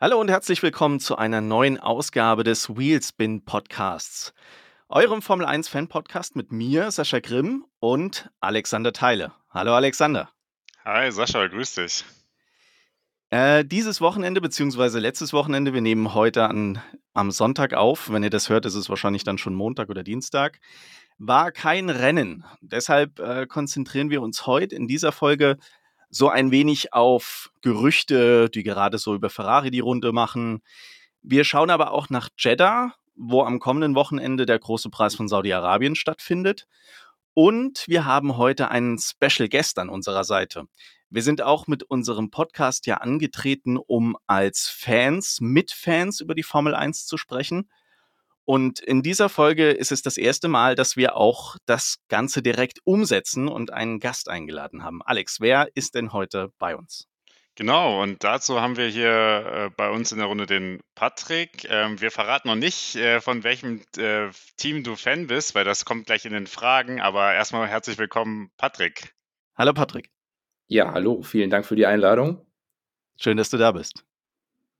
Hallo 0.00 0.20
und 0.20 0.30
herzlich 0.30 0.62
willkommen 0.62 1.00
zu 1.00 1.16
einer 1.16 1.40
neuen 1.40 1.76
Ausgabe 1.76 2.44
des 2.44 2.68
Wheelspin 2.76 3.44
Podcasts. 3.44 4.32
Eurem 4.88 5.22
Formel 5.22 5.44
1 5.44 5.66
Fan 5.66 5.88
Podcast 5.88 6.36
mit 6.36 6.52
mir, 6.52 6.92
Sascha 6.92 7.18
Grimm 7.18 7.64
und 7.80 8.30
Alexander 8.38 8.92
Teile. 8.92 9.32
Hallo 9.50 9.74
Alexander. 9.74 10.30
Hi 10.84 11.10
Sascha, 11.10 11.44
grüß 11.48 11.74
dich. 11.74 12.04
Äh, 13.30 13.64
dieses 13.64 14.00
Wochenende, 14.00 14.40
beziehungsweise 14.40 15.00
letztes 15.00 15.32
Wochenende, 15.32 15.74
wir 15.74 15.80
nehmen 15.80 16.14
heute 16.14 16.44
an, 16.44 16.80
am 17.12 17.32
Sonntag 17.32 17.74
auf. 17.74 18.08
Wenn 18.08 18.22
ihr 18.22 18.30
das 18.30 18.48
hört, 18.48 18.66
ist 18.66 18.76
es 18.76 18.88
wahrscheinlich 18.88 19.24
dann 19.24 19.36
schon 19.36 19.56
Montag 19.56 19.88
oder 19.88 20.04
Dienstag. 20.04 20.60
War 21.18 21.50
kein 21.50 21.90
Rennen. 21.90 22.44
Deshalb 22.60 23.18
äh, 23.18 23.48
konzentrieren 23.48 24.10
wir 24.10 24.22
uns 24.22 24.46
heute 24.46 24.76
in 24.76 24.86
dieser 24.86 25.10
Folge 25.10 25.58
so 26.10 26.28
ein 26.28 26.50
wenig 26.50 26.92
auf 26.92 27.50
Gerüchte, 27.60 28.48
die 28.50 28.62
gerade 28.62 28.98
so 28.98 29.14
über 29.14 29.30
Ferrari 29.30 29.70
die 29.70 29.80
Runde 29.80 30.12
machen. 30.12 30.62
Wir 31.22 31.44
schauen 31.44 31.70
aber 31.70 31.92
auch 31.92 32.08
nach 32.10 32.28
Jeddah, 32.38 32.94
wo 33.14 33.42
am 33.42 33.58
kommenden 33.58 33.94
Wochenende 33.94 34.46
der 34.46 34.58
große 34.58 34.90
Preis 34.90 35.14
von 35.14 35.28
Saudi-Arabien 35.28 35.94
stattfindet. 35.94 36.66
Und 37.34 37.86
wir 37.86 38.04
haben 38.04 38.36
heute 38.36 38.70
einen 38.70 38.98
Special 38.98 39.48
Guest 39.48 39.78
an 39.78 39.88
unserer 39.88 40.24
Seite. 40.24 40.64
Wir 41.10 41.22
sind 41.22 41.40
auch 41.40 41.66
mit 41.66 41.84
unserem 41.84 42.30
Podcast 42.30 42.86
ja 42.86 42.98
angetreten, 42.98 43.78
um 43.78 44.16
als 44.26 44.68
Fans, 44.68 45.40
mit 45.40 45.72
Fans 45.72 46.20
über 46.20 46.34
die 46.34 46.42
Formel 46.42 46.74
1 46.74 47.06
zu 47.06 47.16
sprechen. 47.16 47.70
Und 48.48 48.80
in 48.80 49.02
dieser 49.02 49.28
Folge 49.28 49.72
ist 49.72 49.92
es 49.92 50.00
das 50.00 50.16
erste 50.16 50.48
Mal, 50.48 50.74
dass 50.74 50.96
wir 50.96 51.16
auch 51.16 51.56
das 51.66 51.98
Ganze 52.08 52.40
direkt 52.40 52.78
umsetzen 52.84 53.46
und 53.46 53.74
einen 53.74 54.00
Gast 54.00 54.30
eingeladen 54.30 54.82
haben. 54.82 55.02
Alex, 55.02 55.38
wer 55.40 55.68
ist 55.74 55.94
denn 55.94 56.14
heute 56.14 56.50
bei 56.58 56.74
uns? 56.74 57.06
Genau, 57.56 58.02
und 58.02 58.24
dazu 58.24 58.58
haben 58.62 58.78
wir 58.78 58.88
hier 58.88 59.10
äh, 59.10 59.70
bei 59.76 59.90
uns 59.90 60.12
in 60.12 60.18
der 60.18 60.28
Runde 60.28 60.46
den 60.46 60.80
Patrick. 60.94 61.66
Ähm, 61.68 62.00
wir 62.00 62.10
verraten 62.10 62.48
noch 62.48 62.54
nicht, 62.56 62.96
äh, 62.96 63.20
von 63.20 63.44
welchem 63.44 63.82
äh, 63.98 64.30
Team 64.56 64.82
du 64.82 64.96
Fan 64.96 65.26
bist, 65.26 65.54
weil 65.54 65.64
das 65.64 65.84
kommt 65.84 66.06
gleich 66.06 66.24
in 66.24 66.32
den 66.32 66.46
Fragen. 66.46 67.02
Aber 67.02 67.34
erstmal 67.34 67.68
herzlich 67.68 67.98
willkommen, 67.98 68.50
Patrick. 68.56 69.12
Hallo, 69.58 69.74
Patrick. 69.74 70.08
Ja, 70.68 70.90
hallo, 70.94 71.20
vielen 71.20 71.50
Dank 71.50 71.66
für 71.66 71.76
die 71.76 71.84
Einladung. 71.84 72.46
Schön, 73.20 73.36
dass 73.36 73.50
du 73.50 73.58
da 73.58 73.72
bist. 73.72 74.06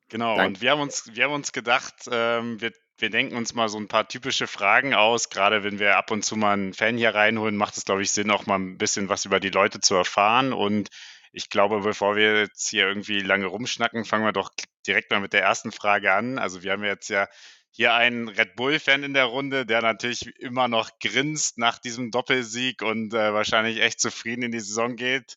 Genau, 0.09 0.37
Danke. 0.37 0.47
und 0.49 0.61
wir 0.63 0.71
haben 0.71 0.81
uns, 0.81 1.11
wir 1.13 1.25
haben 1.25 1.35
uns 1.35 1.53
gedacht, 1.53 2.09
ähm, 2.11 2.59
wir, 2.63 2.73
wir 2.99 3.11
denken 3.11 3.37
uns 3.37 3.55
mal 3.55 3.69
so 3.69 3.79
ein 3.79 3.89
paar 3.89 4.09
typische 4.09 4.47
Fragen 4.47 4.93
aus. 4.95 5.31
Gerade 5.31 5.63
wenn 5.63 5.79
wir 5.79 5.97
ab 5.97 6.11
und 6.11 6.25
zu 6.25 6.37
mal 6.37 6.53
einen 6.53 6.75
Fan 6.75 6.99
hier 6.99 7.15
reinholen, 7.15 7.57
macht 7.57 7.77
es, 7.77 7.85
glaube 7.85 8.03
ich, 8.03 8.11
Sinn, 8.11 8.31
auch 8.31 8.47
mal 8.47 8.59
ein 8.59 8.77
bisschen 8.77 9.09
was 9.09 9.25
über 9.25 9.41
die 9.41 9.51
Leute 9.51 9.81
zu 9.81 9.95
erfahren. 9.95 10.53
Und 10.53 10.89
ich 11.33 11.51
glaube, 11.51 11.81
bevor 11.81 12.17
wir 12.17 12.41
jetzt 12.41 12.69
hier 12.69 12.89
irgendwie 12.89 13.21
lange 13.21 13.47
rumschnacken, 13.47 14.05
fangen 14.05 14.25
wir 14.25 14.33
doch 14.33 14.51
direkt 14.87 15.11
mal 15.11 15.21
mit 15.21 15.33
der 15.33 15.43
ersten 15.43 15.71
Frage 15.71 16.13
an. 16.13 16.39
Also 16.39 16.63
wir 16.63 16.73
haben 16.73 16.85
jetzt 16.85 17.09
ja 17.09 17.29
hier 17.71 17.95
einen 17.95 18.29
Red 18.29 18.57
Bull-Fan 18.57 19.05
in 19.05 19.15
der 19.15 19.27
Runde, 19.27 19.65
der 19.65 19.83
natürlich 19.83 20.27
immer 20.41 20.67
noch 20.67 20.99
grinst 20.99 21.59
nach 21.59 21.79
diesem 21.79 22.11
Doppelsieg 22.11 22.83
und 22.83 23.15
äh, 23.15 23.33
wahrscheinlich 23.33 23.81
echt 23.81 24.01
zufrieden 24.01 24.43
in 24.43 24.53
die 24.53 24.61
Saison 24.61 24.97
geht. 24.97 25.37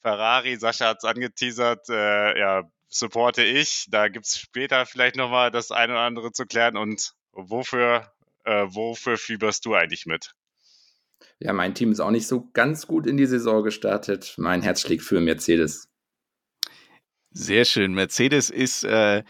Ferrari, 0.00 0.56
Sascha 0.56 0.88
hat 0.88 0.98
es 0.98 1.04
angeteasert, 1.04 1.88
äh, 1.90 2.38
ja, 2.38 2.62
supporte 2.94 3.42
ich. 3.42 3.86
Da 3.90 4.08
gibt 4.08 4.26
es 4.26 4.38
später 4.38 4.86
vielleicht 4.86 5.16
nochmal 5.16 5.50
das 5.50 5.70
eine 5.70 5.92
oder 5.92 6.02
andere 6.02 6.32
zu 6.32 6.46
klären. 6.46 6.76
Und 6.76 7.12
wofür, 7.32 8.12
äh, 8.44 8.66
wofür 8.68 9.16
fieberst 9.16 9.64
du 9.66 9.74
eigentlich 9.74 10.06
mit? 10.06 10.32
Ja, 11.40 11.52
mein 11.52 11.74
Team 11.74 11.92
ist 11.92 12.00
auch 12.00 12.10
nicht 12.10 12.26
so 12.26 12.50
ganz 12.52 12.86
gut 12.86 13.06
in 13.06 13.16
die 13.16 13.26
Saison 13.26 13.62
gestartet. 13.62 14.34
Mein 14.36 14.62
Herz 14.62 14.82
schlägt 14.82 15.02
für 15.02 15.20
Mercedes. 15.20 15.88
Sehr 17.30 17.64
schön. 17.64 17.94
Mercedes 17.94 18.50
ist 18.50 18.84
äh, 18.84 19.24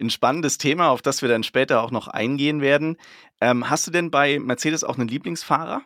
ein 0.00 0.10
spannendes 0.10 0.58
Thema, 0.58 0.88
auf 0.88 1.02
das 1.02 1.22
wir 1.22 1.28
dann 1.28 1.44
später 1.44 1.82
auch 1.82 1.92
noch 1.92 2.08
eingehen 2.08 2.60
werden. 2.60 2.96
Ähm, 3.40 3.70
hast 3.70 3.86
du 3.86 3.90
denn 3.90 4.10
bei 4.10 4.40
Mercedes 4.40 4.82
auch 4.82 4.98
einen 4.98 5.08
Lieblingsfahrer? 5.08 5.82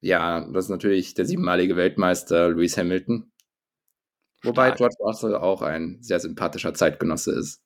Ja, 0.00 0.46
das 0.52 0.66
ist 0.66 0.70
natürlich 0.70 1.14
der 1.14 1.24
siebenmalige 1.24 1.76
Weltmeister 1.76 2.50
Lewis 2.50 2.76
Hamilton. 2.76 3.32
Wobei 4.44 4.68
Stark. 4.68 4.78
George 4.78 4.96
Russell 5.00 5.34
auch 5.34 5.62
ein 5.62 5.98
sehr 6.02 6.20
sympathischer 6.20 6.74
Zeitgenosse 6.74 7.32
ist. 7.32 7.60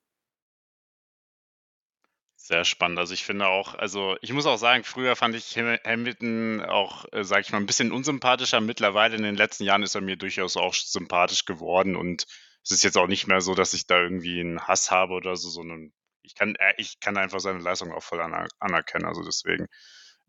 Sehr 2.36 2.64
spannend. 2.64 2.98
Also 2.98 3.12
ich 3.12 3.24
finde 3.24 3.46
auch, 3.46 3.74
also 3.74 4.16
ich 4.22 4.32
muss 4.32 4.46
auch 4.46 4.56
sagen, 4.56 4.82
früher 4.82 5.16
fand 5.16 5.34
ich 5.34 5.58
Hamilton 5.58 6.62
auch, 6.62 7.04
äh, 7.12 7.22
sage 7.22 7.42
ich 7.42 7.52
mal, 7.52 7.58
ein 7.58 7.66
bisschen 7.66 7.92
unsympathischer. 7.92 8.62
Mittlerweile 8.62 9.16
in 9.16 9.22
den 9.22 9.36
letzten 9.36 9.64
Jahren 9.64 9.82
ist 9.82 9.94
er 9.94 10.00
mir 10.00 10.16
durchaus 10.16 10.56
auch 10.56 10.72
sympathisch 10.72 11.44
geworden 11.44 11.94
und 11.94 12.24
es 12.64 12.70
ist 12.70 12.84
jetzt 12.84 12.96
auch 12.96 13.06
nicht 13.06 13.26
mehr 13.26 13.40
so, 13.40 13.54
dass 13.54 13.74
ich 13.74 13.86
da 13.86 14.00
irgendwie 14.00 14.40
einen 14.40 14.60
Hass 14.60 14.90
habe 14.90 15.12
oder 15.14 15.36
so, 15.36 15.50
sondern 15.50 15.92
ich 16.22 16.34
kann, 16.34 16.54
äh, 16.54 16.72
ich 16.78 17.00
kann 17.00 17.16
einfach 17.16 17.40
seine 17.40 17.58
Leistung 17.58 17.92
auch 17.92 18.02
voll 18.02 18.20
anerkennen. 18.20 19.04
Also 19.04 19.22
deswegen. 19.22 19.66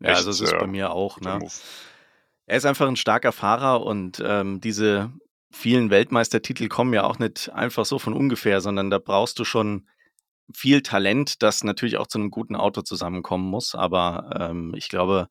Ja, 0.00 0.14
also 0.14 0.30
es 0.30 0.40
ist 0.40 0.52
äh, 0.52 0.58
bei 0.58 0.66
mir 0.66 0.90
auch. 0.92 1.20
Ne? 1.20 1.38
Er 2.46 2.56
ist 2.56 2.66
einfach 2.66 2.88
ein 2.88 2.96
starker 2.96 3.32
Fahrer 3.32 3.82
und 3.82 4.22
ähm, 4.24 4.60
diese 4.60 5.12
vielen 5.50 5.90
Weltmeistertitel 5.90 6.68
kommen 6.68 6.94
ja 6.94 7.04
auch 7.04 7.18
nicht 7.18 7.50
einfach 7.50 7.84
so 7.84 7.98
von 7.98 8.14
ungefähr, 8.14 8.60
sondern 8.60 8.90
da 8.90 8.98
brauchst 8.98 9.38
du 9.38 9.44
schon 9.44 9.88
viel 10.52 10.82
Talent, 10.82 11.42
das 11.42 11.64
natürlich 11.64 11.96
auch 11.96 12.06
zu 12.06 12.18
einem 12.18 12.30
guten 12.30 12.56
Auto 12.56 12.82
zusammenkommen 12.82 13.48
muss. 13.48 13.74
Aber 13.74 14.30
ähm, 14.38 14.72
ich 14.76 14.88
glaube, 14.88 15.28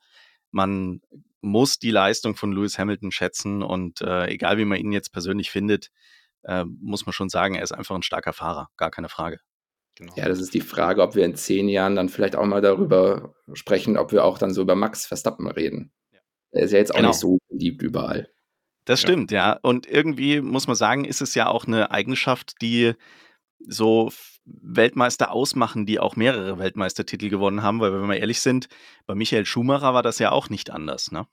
man 0.52 1.02
muss 1.42 1.80
die 1.80 1.92
Leistung 1.92 2.36
von 2.36 2.52
Lewis 2.52 2.78
Hamilton 2.78 3.12
schätzen 3.12 3.64
und 3.64 4.02
äh, 4.02 4.28
egal 4.28 4.58
wie 4.58 4.66
man 4.66 4.80
ihn 4.80 4.92
jetzt 4.92 5.12
persönlich 5.12 5.52
findet, 5.52 5.90
äh, 6.44 6.66
muss 6.66 7.06
man 7.06 7.14
schon 7.14 7.30
sagen, 7.30 7.56
er 7.56 7.64
ist 7.64 7.72
einfach 7.72 7.96
ein 7.96 8.04
starker 8.04 8.34
Fahrer, 8.34 8.70
gar 8.78 8.92
keine 8.92 9.10
Frage. 9.10 9.40
Genau. 9.96 10.14
Ja, 10.16 10.28
das 10.30 10.40
ist 10.40 10.54
die 10.54 10.62
Frage, 10.62 11.02
ob 11.02 11.16
wir 11.16 11.26
in 11.26 11.36
zehn 11.36 11.68
Jahren 11.68 11.96
dann 11.96 12.10
vielleicht 12.10 12.36
auch 12.36 12.46
mal 12.46 12.62
darüber 12.62 13.34
sprechen, 13.54 13.98
ob 13.98 14.12
wir 14.12 14.24
auch 14.24 14.38
dann 14.38 14.54
so 14.54 14.62
über 14.62 14.76
Max 14.76 15.06
Verstappen 15.06 15.48
reden. 15.48 15.92
Er 16.52 16.64
ist 16.64 16.72
ja 16.72 16.80
jetzt 16.80 16.92
auch 16.92 16.98
genau. 16.98 17.10
nicht 17.10 17.20
so 17.20 17.38
beliebt 17.50 17.82
überall. 17.82 18.30
Das 18.90 19.02
stimmt, 19.02 19.30
ja. 19.30 19.52
ja. 19.52 19.60
Und 19.62 19.86
irgendwie 19.86 20.42
muss 20.42 20.66
man 20.66 20.76
sagen, 20.76 21.06
ist 21.06 21.22
es 21.22 21.36
ja 21.36 21.46
auch 21.46 21.68
eine 21.68 21.92
Eigenschaft, 21.92 22.56
die 22.60 22.94
so 23.60 24.12
Weltmeister 24.46 25.32
ausmachen, 25.32 25.86
die 25.86 26.00
auch 26.00 26.16
mehrere 26.16 26.58
Weltmeistertitel 26.58 27.30
gewonnen 27.30 27.62
haben, 27.62 27.80
weil 27.82 27.94
wenn 27.94 28.10
wir 28.10 28.18
ehrlich 28.18 28.42
sind, 28.42 28.68
bei 29.06 29.14
Michael 29.14 29.46
Schumacher 29.46 29.94
war 29.94 30.02
das 30.02 30.18
ja 30.18 30.32
auch 30.32 30.50
nicht 30.50 30.72
anders, 30.72 31.12
ne? 31.12 31.28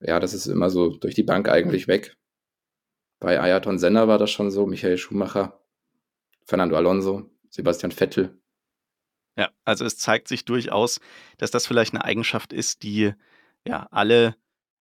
Ja, 0.00 0.20
das 0.20 0.34
ist 0.34 0.46
immer 0.46 0.68
so 0.68 0.90
durch 0.90 1.14
die 1.14 1.22
Bank 1.22 1.48
eigentlich 1.48 1.88
weg. 1.88 2.18
Bei 3.18 3.40
Ayrton 3.40 3.78
Senna 3.78 4.06
war 4.06 4.18
das 4.18 4.30
schon 4.30 4.50
so, 4.50 4.66
Michael 4.66 4.98
Schumacher, 4.98 5.58
Fernando 6.44 6.76
Alonso, 6.76 7.30
Sebastian 7.48 7.92
Vettel. 7.92 8.38
Ja, 9.38 9.48
also 9.64 9.86
es 9.86 9.96
zeigt 9.96 10.28
sich 10.28 10.44
durchaus, 10.44 11.00
dass 11.38 11.50
das 11.50 11.66
vielleicht 11.66 11.94
eine 11.94 12.04
Eigenschaft 12.04 12.52
ist, 12.52 12.82
die 12.82 13.14
ja, 13.66 13.88
alle 13.90 14.36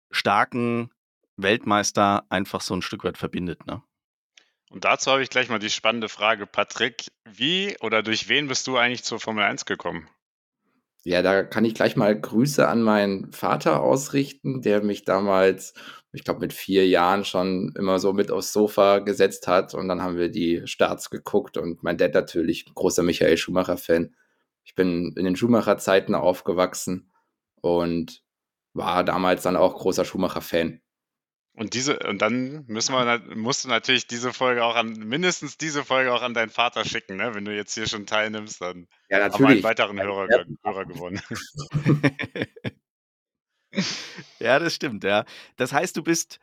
starken 0.09 0.91
Weltmeister 1.37 2.25
einfach 2.29 2.61
so 2.61 2.75
ein 2.75 2.81
Stück 2.81 3.03
weit 3.03 3.17
verbindet, 3.17 3.65
ne? 3.65 3.81
Und 4.69 4.85
dazu 4.85 5.11
habe 5.11 5.21
ich 5.21 5.29
gleich 5.29 5.49
mal 5.49 5.59
die 5.59 5.69
spannende 5.69 6.07
Frage, 6.07 6.47
Patrick. 6.47 7.07
Wie 7.29 7.75
oder 7.81 8.03
durch 8.03 8.29
wen 8.29 8.47
bist 8.47 8.67
du 8.67 8.77
eigentlich 8.77 9.03
zur 9.03 9.19
Formel 9.19 9.43
1 9.43 9.65
gekommen? 9.65 10.07
Ja, 11.03 11.21
da 11.21 11.43
kann 11.43 11.65
ich 11.65 11.73
gleich 11.73 11.95
mal 11.97 12.19
Grüße 12.19 12.67
an 12.67 12.81
meinen 12.81 13.33
Vater 13.33 13.81
ausrichten, 13.81 14.61
der 14.61 14.83
mich 14.83 15.03
damals, 15.03 15.73
ich 16.13 16.23
glaube, 16.23 16.39
mit 16.39 16.53
vier 16.53 16.87
Jahren 16.87 17.25
schon 17.25 17.73
immer 17.75 17.99
so 17.99 18.13
mit 18.13 18.31
aufs 18.31 18.53
Sofa 18.53 18.99
gesetzt 18.99 19.47
hat. 19.47 19.73
Und 19.73 19.89
dann 19.89 20.01
haben 20.01 20.15
wir 20.15 20.29
die 20.29 20.61
Starts 20.65 21.09
geguckt 21.09 21.57
und 21.57 21.83
mein 21.83 21.97
Dad 21.97 22.13
natürlich, 22.13 22.65
großer 22.73 23.03
Michael 23.03 23.35
Schumacher-Fan. 23.35 24.15
Ich 24.63 24.75
bin 24.75 25.13
in 25.17 25.25
den 25.25 25.35
Schumacher-Zeiten 25.35 26.15
aufgewachsen 26.15 27.11
und 27.61 28.23
war 28.73 29.03
damals 29.03 29.41
dann 29.43 29.57
auch 29.57 29.75
großer 29.75 30.05
Schumacher-Fan. 30.05 30.81
Und 31.53 31.73
diese, 31.73 31.99
und 31.99 32.21
dann 32.21 32.63
müssen 32.67 32.93
wir, 32.93 33.35
musst 33.35 33.65
du 33.65 33.69
natürlich 33.69 34.07
diese 34.07 34.31
Folge 34.31 34.63
auch 34.63 34.75
an, 34.75 34.93
mindestens 34.93 35.57
diese 35.57 35.83
Folge 35.83 36.13
auch 36.13 36.21
an 36.21 36.33
deinen 36.33 36.49
Vater 36.49 36.85
schicken, 36.85 37.17
ne? 37.17 37.35
Wenn 37.35 37.43
du 37.43 37.53
jetzt 37.53 37.73
hier 37.73 37.87
schon 37.87 38.05
teilnimmst, 38.05 38.61
dann 38.61 38.87
ja, 39.09 39.19
natürlich. 39.19 39.33
haben 39.33 39.41
wir 39.41 39.49
einen 39.49 39.63
weiteren 39.63 40.01
Hörer, 40.01 40.27
Hörer 40.63 40.85
gewonnen. 40.85 41.21
ja, 44.39 44.59
das 44.59 44.75
stimmt, 44.75 45.03
ja. 45.03 45.25
Das 45.57 45.73
heißt, 45.73 45.97
du 45.97 46.03
bist 46.03 46.39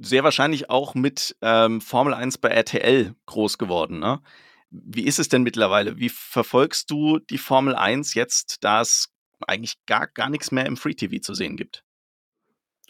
sehr 0.00 0.22
wahrscheinlich 0.22 0.68
auch 0.68 0.94
mit 0.94 1.36
ähm, 1.40 1.80
Formel 1.80 2.12
1 2.12 2.38
bei 2.38 2.50
RTL 2.50 3.14
groß 3.24 3.56
geworden, 3.56 3.98
ne? 3.98 4.20
Wie 4.68 5.06
ist 5.06 5.18
es 5.18 5.28
denn 5.28 5.44
mittlerweile? 5.44 5.96
Wie 5.96 6.10
verfolgst 6.10 6.90
du 6.90 7.20
die 7.20 7.38
Formel 7.38 7.74
1 7.74 8.12
jetzt, 8.14 8.64
da 8.64 8.82
es 8.82 9.08
eigentlich 9.46 9.76
gar, 9.86 10.08
gar 10.08 10.28
nichts 10.28 10.50
mehr 10.50 10.66
im 10.66 10.76
Free 10.76 10.94
TV 10.94 11.20
zu 11.20 11.32
sehen 11.32 11.56
gibt? 11.56 11.85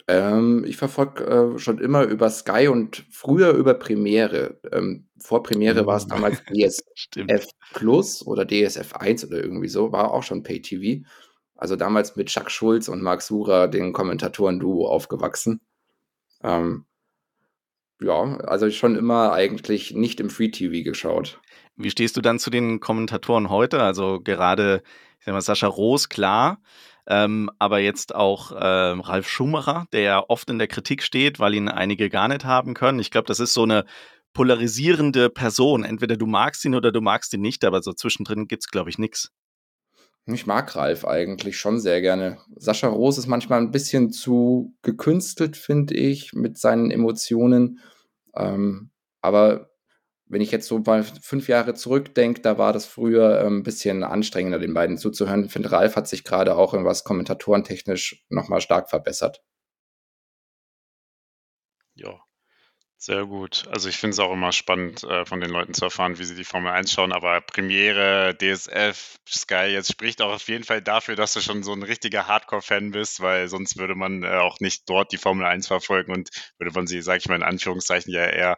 Ähm, 0.07 0.63
ich 0.65 0.77
verfolge 0.77 1.25
äh, 1.25 1.59
schon 1.59 1.79
immer 1.79 2.03
über 2.03 2.29
Sky 2.29 2.69
und 2.69 3.05
früher 3.11 3.51
über 3.51 3.73
Premiere. 3.73 4.59
Ähm, 4.71 5.07
vor 5.19 5.43
Premiere 5.43 5.85
war 5.85 5.97
es 5.97 6.05
oh. 6.05 6.09
damals 6.09 6.41
DSF 6.53 7.47
Plus 7.73 8.25
oder 8.25 8.45
DSF 8.45 8.93
1 8.93 9.25
oder 9.25 9.43
irgendwie 9.43 9.67
so, 9.67 9.91
war 9.91 10.13
auch 10.13 10.23
schon 10.23 10.43
Pay 10.43 10.61
TV. 10.61 11.03
Also 11.55 11.75
damals 11.75 12.15
mit 12.15 12.27
Chuck 12.29 12.49
Schulz 12.49 12.87
und 12.87 13.01
Marc 13.01 13.21
Sura, 13.21 13.67
den 13.67 13.91
Kommentatoren-Duo, 13.91 14.87
aufgewachsen. 14.87 15.59
Ähm, 16.41 16.85
ja, 17.99 18.37
also 18.37 18.69
schon 18.69 18.95
immer 18.95 19.33
eigentlich 19.33 19.93
nicht 19.93 20.19
im 20.19 20.29
Free 20.29 20.49
TV 20.49 20.83
geschaut. 20.83 21.41
Wie 21.75 21.89
stehst 21.89 22.15
du 22.15 22.21
dann 22.21 22.39
zu 22.39 22.49
den 22.49 22.79
Kommentatoren 22.79 23.49
heute? 23.49 23.81
Also 23.81 24.21
gerade, 24.21 24.83
ich 25.19 25.25
sag 25.25 25.33
mal, 25.33 25.41
Sascha 25.41 25.67
Roos, 25.67 26.09
klar, 26.09 26.61
ähm, 27.07 27.49
aber 27.57 27.79
jetzt 27.79 28.13
auch 28.13 28.51
ähm, 28.59 29.01
Ralf 29.01 29.29
Schumacher, 29.29 29.87
der 29.93 30.01
ja 30.01 30.23
oft 30.27 30.49
in 30.49 30.59
der 30.59 30.67
Kritik 30.67 31.01
steht, 31.01 31.39
weil 31.39 31.53
ihn 31.53 31.69
einige 31.69 32.09
gar 32.09 32.27
nicht 32.27 32.45
haben 32.45 32.73
können. 32.73 32.99
Ich 32.99 33.11
glaube, 33.11 33.27
das 33.27 33.39
ist 33.39 33.53
so 33.53 33.63
eine 33.63 33.85
polarisierende 34.33 35.29
Person. 35.29 35.83
Entweder 35.83 36.17
du 36.17 36.27
magst 36.27 36.65
ihn 36.65 36.75
oder 36.75 36.91
du 36.91 37.01
magst 37.01 37.33
ihn 37.33 37.41
nicht, 37.41 37.63
aber 37.63 37.81
so 37.81 37.93
zwischendrin 37.93 38.47
gibt 38.47 38.63
es, 38.63 38.67
glaube 38.69 38.89
ich, 38.89 38.99
nichts. 38.99 39.31
Ich 40.25 40.45
mag 40.45 40.75
Ralf 40.75 41.05
eigentlich 41.05 41.57
schon 41.57 41.79
sehr 41.79 42.01
gerne. 42.01 42.39
Sascha 42.57 42.89
Roos 42.89 43.17
ist 43.17 43.27
manchmal 43.27 43.61
ein 43.61 43.71
bisschen 43.71 44.11
zu 44.11 44.75
gekünstelt, 44.81 45.55
finde 45.55 45.95
ich, 45.95 46.33
mit 46.33 46.57
seinen 46.57 46.91
Emotionen. 46.91 47.79
Ähm, 48.35 48.91
aber 49.21 49.69
wenn 50.29 50.41
ich 50.41 50.51
jetzt 50.51 50.67
so 50.67 50.79
mal 50.79 51.03
fünf 51.03 51.47
Jahre 51.47 51.73
zurückdenke, 51.73 52.41
da 52.41 52.57
war 52.57 52.73
das 52.73 52.85
früher 52.85 53.41
ein 53.41 53.47
ähm, 53.47 53.63
bisschen 53.63 54.03
anstrengender, 54.03 54.59
den 54.59 54.73
beiden 54.73 54.97
zuzuhören. 54.97 55.45
Ich 55.45 55.51
finde, 55.51 55.71
Ralf 55.71 55.95
hat 55.95 56.07
sich 56.07 56.23
gerade 56.23 56.55
auch 56.55 56.73
irgendwas 56.73 57.03
kommentatorentechnisch 57.03 58.25
nochmal 58.29 58.61
stark 58.61 58.89
verbessert. 58.89 59.41
Ja, 61.95 62.19
sehr 62.99 63.25
gut. 63.25 63.65
Also 63.71 63.89
ich 63.89 63.97
finde 63.97 64.13
es 64.13 64.19
auch 64.19 64.33
immer 64.33 64.51
spannend, 64.51 65.03
äh, 65.03 65.23
von 65.25 65.39
den 65.39 65.51
Leuten 65.51 65.75
zu 65.75 65.85
erfahren, 65.85 66.17
wie 66.17 66.23
sie 66.23 66.35
die 66.35 66.43
Formel 66.43 66.71
1 66.71 66.91
schauen. 66.91 67.11
Aber 67.11 67.41
Premiere, 67.41 68.35
DSF, 68.35 69.17
Sky, 69.29 69.67
jetzt 69.71 69.91
spricht 69.91 70.19
auch 70.21 70.33
auf 70.33 70.47
jeden 70.47 70.63
Fall 70.63 70.81
dafür, 70.81 71.15
dass 71.15 71.33
du 71.33 71.41
schon 71.41 71.61
so 71.61 71.73
ein 71.73 71.83
richtiger 71.83 72.27
Hardcore-Fan 72.27 72.91
bist, 72.91 73.21
weil 73.21 73.49
sonst 73.49 73.77
würde 73.77 73.93
man 73.93 74.23
äh, 74.23 74.37
auch 74.37 74.59
nicht 74.59 74.89
dort 74.89 75.11
die 75.11 75.17
Formel 75.17 75.45
1 75.45 75.67
verfolgen 75.67 76.11
und 76.11 76.29
würde 76.57 76.73
man 76.73 76.87
sie, 76.87 77.01
sag 77.01 77.17
ich 77.17 77.29
mal 77.29 77.35
in 77.35 77.43
Anführungszeichen, 77.43 78.11
ja 78.11 78.25
eher 78.25 78.57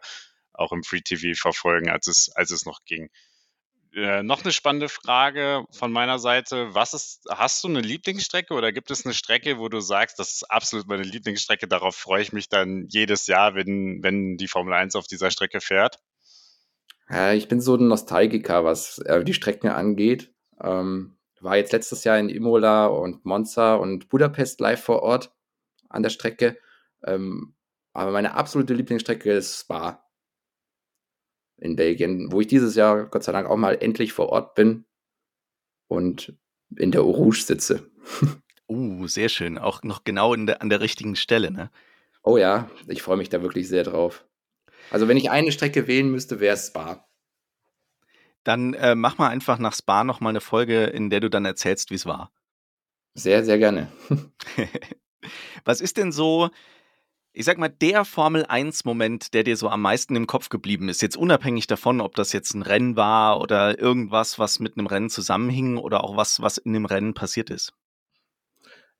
auch 0.60 0.72
im 0.72 0.82
Free 0.82 1.00
TV 1.00 1.38
verfolgen, 1.40 1.90
als 1.90 2.06
es, 2.06 2.30
als 2.34 2.50
es 2.50 2.66
noch 2.66 2.84
ging. 2.84 3.10
Äh, 3.92 4.22
noch 4.22 4.44
eine 4.44 4.52
spannende 4.52 4.88
Frage 4.88 5.64
von 5.72 5.90
meiner 5.90 6.20
Seite. 6.20 6.74
Was 6.74 6.94
ist, 6.94 7.24
hast 7.28 7.64
du 7.64 7.68
eine 7.68 7.80
Lieblingsstrecke 7.80 8.54
oder 8.54 8.70
gibt 8.70 8.90
es 8.90 9.04
eine 9.04 9.14
Strecke, 9.14 9.58
wo 9.58 9.68
du 9.68 9.80
sagst, 9.80 10.20
das 10.20 10.34
ist 10.34 10.50
absolut 10.50 10.86
meine 10.86 11.02
Lieblingsstrecke, 11.02 11.66
darauf 11.66 11.96
freue 11.96 12.22
ich 12.22 12.32
mich 12.32 12.48
dann 12.48 12.86
jedes 12.88 13.26
Jahr, 13.26 13.56
wenn, 13.56 14.00
wenn 14.02 14.36
die 14.36 14.46
Formel 14.46 14.74
1 14.74 14.94
auf 14.94 15.08
dieser 15.08 15.32
Strecke 15.32 15.60
fährt? 15.60 15.98
Ja, 17.08 17.32
ich 17.32 17.48
bin 17.48 17.60
so 17.60 17.74
ein 17.74 17.88
Nostalgiker, 17.88 18.64
was 18.64 18.98
äh, 18.98 19.24
die 19.24 19.34
Strecken 19.34 19.70
angeht. 19.70 20.32
Ähm, 20.62 21.16
war 21.40 21.56
jetzt 21.56 21.72
letztes 21.72 22.04
Jahr 22.04 22.18
in 22.18 22.28
Imola 22.28 22.86
und 22.86 23.24
Monza 23.24 23.74
und 23.74 24.08
Budapest 24.08 24.60
live 24.60 24.82
vor 24.82 25.02
Ort 25.02 25.32
an 25.88 26.04
der 26.04 26.10
Strecke. 26.10 26.58
Ähm, 27.04 27.56
aber 27.92 28.12
meine 28.12 28.34
absolute 28.34 28.74
Lieblingsstrecke 28.74 29.32
ist 29.32 29.62
Spa 29.62 30.09
in 31.60 31.76
Belgien, 31.76 32.32
wo 32.32 32.40
ich 32.40 32.46
dieses 32.46 32.74
Jahr 32.74 33.06
Gott 33.06 33.22
sei 33.22 33.32
Dank 33.32 33.48
auch 33.48 33.56
mal 33.56 33.76
endlich 33.80 34.12
vor 34.12 34.30
Ort 34.30 34.54
bin 34.54 34.84
und 35.88 36.34
in 36.76 36.90
der 36.90 37.02
Rouge 37.02 37.42
sitze. 37.42 37.90
Uh, 38.72 39.08
sehr 39.08 39.28
schön. 39.28 39.58
Auch 39.58 39.82
noch 39.82 40.04
genau 40.04 40.32
der, 40.36 40.62
an 40.62 40.68
der 40.70 40.80
richtigen 40.80 41.16
Stelle, 41.16 41.50
ne? 41.50 41.72
Oh 42.22 42.36
ja, 42.36 42.70
ich 42.86 43.02
freue 43.02 43.16
mich 43.16 43.28
da 43.28 43.42
wirklich 43.42 43.66
sehr 43.66 43.82
drauf. 43.82 44.24
Also 44.92 45.08
wenn 45.08 45.16
ich 45.16 45.28
eine 45.28 45.50
Strecke 45.50 45.88
wählen 45.88 46.08
müsste, 46.08 46.38
wäre 46.38 46.54
es 46.54 46.68
Spa. 46.68 47.04
Dann 48.44 48.74
äh, 48.74 48.94
mach 48.94 49.18
mal 49.18 49.28
einfach 49.28 49.58
nach 49.58 49.74
Spa 49.74 50.04
noch 50.04 50.20
mal 50.20 50.28
eine 50.28 50.40
Folge, 50.40 50.84
in 50.84 51.10
der 51.10 51.18
du 51.18 51.28
dann 51.28 51.44
erzählst, 51.44 51.90
wie 51.90 51.96
es 51.96 52.06
war. 52.06 52.30
Sehr, 53.14 53.44
sehr 53.44 53.58
gerne. 53.58 53.90
Was 55.64 55.80
ist 55.80 55.96
denn 55.96 56.12
so 56.12 56.50
ich 57.32 57.44
sag 57.44 57.58
mal, 57.58 57.68
der 57.68 58.04
Formel 58.04 58.44
1-Moment, 58.44 59.34
der 59.34 59.44
dir 59.44 59.56
so 59.56 59.68
am 59.68 59.82
meisten 59.82 60.16
im 60.16 60.26
Kopf 60.26 60.48
geblieben 60.48 60.88
ist, 60.88 61.00
jetzt 61.00 61.16
unabhängig 61.16 61.66
davon, 61.66 62.00
ob 62.00 62.14
das 62.16 62.32
jetzt 62.32 62.54
ein 62.54 62.62
Rennen 62.62 62.96
war 62.96 63.40
oder 63.40 63.78
irgendwas, 63.78 64.38
was 64.38 64.58
mit 64.58 64.76
einem 64.76 64.86
Rennen 64.86 65.10
zusammenhing 65.10 65.76
oder 65.76 66.02
auch 66.02 66.16
was, 66.16 66.42
was 66.42 66.58
in 66.58 66.72
dem 66.72 66.86
Rennen 66.86 67.14
passiert 67.14 67.50
ist? 67.50 67.72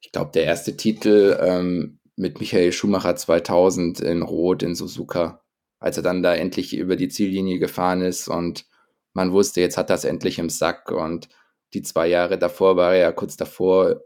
Ich 0.01 0.13
glaube, 0.13 0.31
der 0.33 0.45
erste 0.45 0.77
Titel 0.77 1.39
ähm, 1.41 1.99
mit 2.17 2.39
Michael 2.39 2.73
Schumacher 2.73 3.17
2000 3.17 4.01
in 4.01 4.23
Rot 4.23 4.63
in 4.63 4.75
Suzuka, 4.75 5.43
als 5.79 5.97
er 5.97 6.03
dann 6.03 6.23
da 6.23 6.35
endlich 6.35 6.75
über 6.75 6.97
die 6.97 7.09
Ziellinie 7.09 7.59
gefahren 7.59 8.01
ist 8.01 8.29
und 8.29 8.67
man 9.13 9.33
wusste, 9.33 9.61
jetzt 9.61 9.77
hat 9.77 9.91
es 9.91 10.05
endlich 10.05 10.39
im 10.39 10.51
Sack 10.51 10.93
und 10.93 11.29
die 11.75 11.83
zwei 11.83 12.07
Jahre 12.07 12.39
davor 12.39 12.77
war 12.77 12.95
er 12.95 13.01
ja 13.01 13.13
kurz 13.13 13.37
davor 13.37 14.03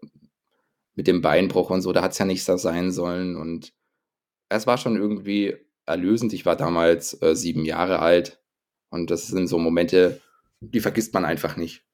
mit 0.94 1.06
dem 1.06 1.20
Beinbruch 1.20 1.70
und 1.70 1.82
so, 1.82 1.92
da 1.92 2.02
hat 2.02 2.12
es 2.12 2.18
ja 2.18 2.24
nicht 2.24 2.44
so 2.44 2.56
sein 2.56 2.90
sollen 2.90 3.36
und 3.36 3.74
es 4.56 4.66
war 4.66 4.78
schon 4.78 4.96
irgendwie 4.96 5.56
erlösend. 5.86 6.32
Ich 6.32 6.46
war 6.46 6.56
damals 6.56 7.20
äh, 7.22 7.34
sieben 7.34 7.64
Jahre 7.64 8.00
alt 8.00 8.40
und 8.90 9.10
das 9.10 9.26
sind 9.26 9.48
so 9.48 9.58
Momente, 9.58 10.20
die 10.60 10.80
vergisst 10.80 11.14
man 11.14 11.24
einfach 11.24 11.56
nicht. 11.56 11.84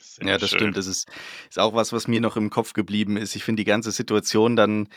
Sehr 0.00 0.26
ja, 0.26 0.38
das 0.38 0.50
schön. 0.50 0.58
stimmt. 0.58 0.76
Das 0.76 0.86
ist, 0.86 1.08
ist 1.48 1.58
auch 1.58 1.74
was, 1.74 1.92
was 1.92 2.08
mir 2.08 2.20
noch 2.20 2.36
im 2.36 2.50
Kopf 2.50 2.72
geblieben 2.72 3.16
ist. 3.16 3.36
Ich 3.36 3.44
finde 3.44 3.60
die 3.60 3.68
ganze 3.68 3.92
Situation 3.92 4.56
dann, 4.56 4.88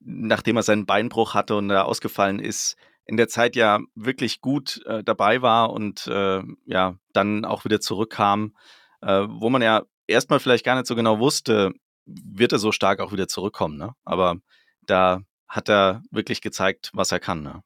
nachdem 0.00 0.56
er 0.56 0.62
seinen 0.62 0.86
Beinbruch 0.86 1.34
hatte 1.34 1.56
und 1.56 1.68
da 1.68 1.82
ausgefallen 1.82 2.38
ist, 2.38 2.76
in 3.04 3.16
der 3.16 3.28
Zeit 3.28 3.56
ja 3.56 3.80
wirklich 3.94 4.40
gut 4.40 4.80
äh, 4.86 5.02
dabei 5.02 5.42
war 5.42 5.70
und 5.70 6.06
äh, 6.06 6.42
ja, 6.64 6.96
dann 7.12 7.44
auch 7.44 7.64
wieder 7.64 7.80
zurückkam, 7.80 8.54
äh, 9.02 9.26
wo 9.28 9.50
man 9.50 9.62
ja 9.62 9.82
erstmal 10.06 10.38
vielleicht 10.38 10.64
gar 10.64 10.76
nicht 10.76 10.86
so 10.86 10.94
genau 10.94 11.18
wusste, 11.18 11.72
wird 12.06 12.52
er 12.52 12.58
so 12.58 12.72
stark 12.72 13.00
auch 13.00 13.12
wieder 13.12 13.28
zurückkommen. 13.28 13.76
Ne? 13.76 13.94
Aber 14.04 14.36
da 14.82 15.22
hat 15.50 15.68
er 15.68 16.02
wirklich 16.10 16.40
gezeigt, 16.40 16.90
was 16.94 17.12
er 17.12 17.20
kann. 17.20 17.42
Ne? 17.42 17.62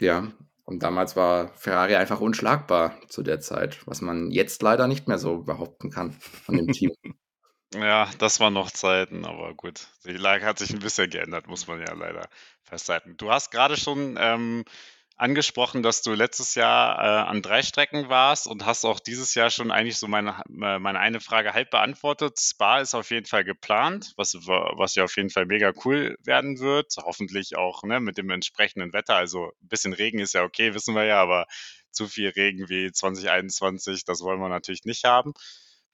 Ja, 0.00 0.32
und 0.64 0.82
damals 0.82 1.14
war 1.14 1.48
Ferrari 1.54 1.94
einfach 1.94 2.20
unschlagbar 2.20 3.00
zu 3.08 3.22
der 3.22 3.40
Zeit, 3.40 3.86
was 3.86 4.00
man 4.00 4.30
jetzt 4.30 4.60
leider 4.60 4.88
nicht 4.88 5.06
mehr 5.06 5.18
so 5.18 5.42
behaupten 5.42 5.90
kann 5.90 6.12
von 6.12 6.56
dem 6.56 6.72
Team. 6.72 6.92
ja, 7.74 8.10
das 8.18 8.40
waren 8.40 8.52
noch 8.52 8.70
Zeiten, 8.70 9.24
aber 9.24 9.54
gut. 9.54 9.86
Die 10.04 10.12
Lage 10.12 10.44
hat 10.44 10.58
sich 10.58 10.72
ein 10.72 10.80
bisschen 10.80 11.08
geändert, 11.08 11.46
muss 11.46 11.68
man 11.68 11.80
ja 11.80 11.94
leider 11.94 12.28
festhalten. 12.62 13.16
Du 13.16 13.30
hast 13.30 13.50
gerade 13.50 13.76
schon 13.76 14.16
ähm, 14.18 14.64
angesprochen, 15.16 15.82
dass 15.82 16.02
du 16.02 16.12
letztes 16.12 16.54
Jahr 16.54 16.98
äh, 16.98 17.28
an 17.28 17.40
drei 17.40 17.62
Strecken 17.62 18.08
warst 18.08 18.46
und 18.46 18.66
hast 18.66 18.84
auch 18.84 18.98
dieses 18.98 19.34
Jahr 19.34 19.50
schon 19.50 19.70
eigentlich 19.70 19.98
so 19.98 20.08
meine, 20.08 20.42
äh, 20.48 20.78
meine 20.78 20.98
eine 20.98 21.20
Frage 21.20 21.54
halb 21.54 21.70
beantwortet. 21.70 22.38
Spa 22.40 22.80
ist 22.80 22.94
auf 22.94 23.10
jeden 23.10 23.26
Fall 23.26 23.44
geplant, 23.44 24.12
was, 24.16 24.34
was 24.34 24.94
ja 24.96 25.04
auf 25.04 25.16
jeden 25.16 25.30
Fall 25.30 25.46
mega 25.46 25.72
cool 25.84 26.16
werden 26.22 26.58
wird. 26.58 26.94
Hoffentlich 26.98 27.56
auch 27.56 27.84
ne, 27.84 28.00
mit 28.00 28.18
dem 28.18 28.30
entsprechenden 28.30 28.92
Wetter. 28.92 29.16
Also 29.16 29.52
ein 29.62 29.68
bisschen 29.68 29.92
Regen 29.92 30.18
ist 30.18 30.34
ja 30.34 30.42
okay, 30.42 30.74
wissen 30.74 30.94
wir 30.94 31.04
ja, 31.04 31.22
aber 31.22 31.46
zu 31.92 32.08
viel 32.08 32.30
Regen 32.30 32.68
wie 32.68 32.90
2021, 32.90 34.04
das 34.04 34.20
wollen 34.20 34.40
wir 34.40 34.48
natürlich 34.48 34.84
nicht 34.84 35.04
haben. 35.04 35.32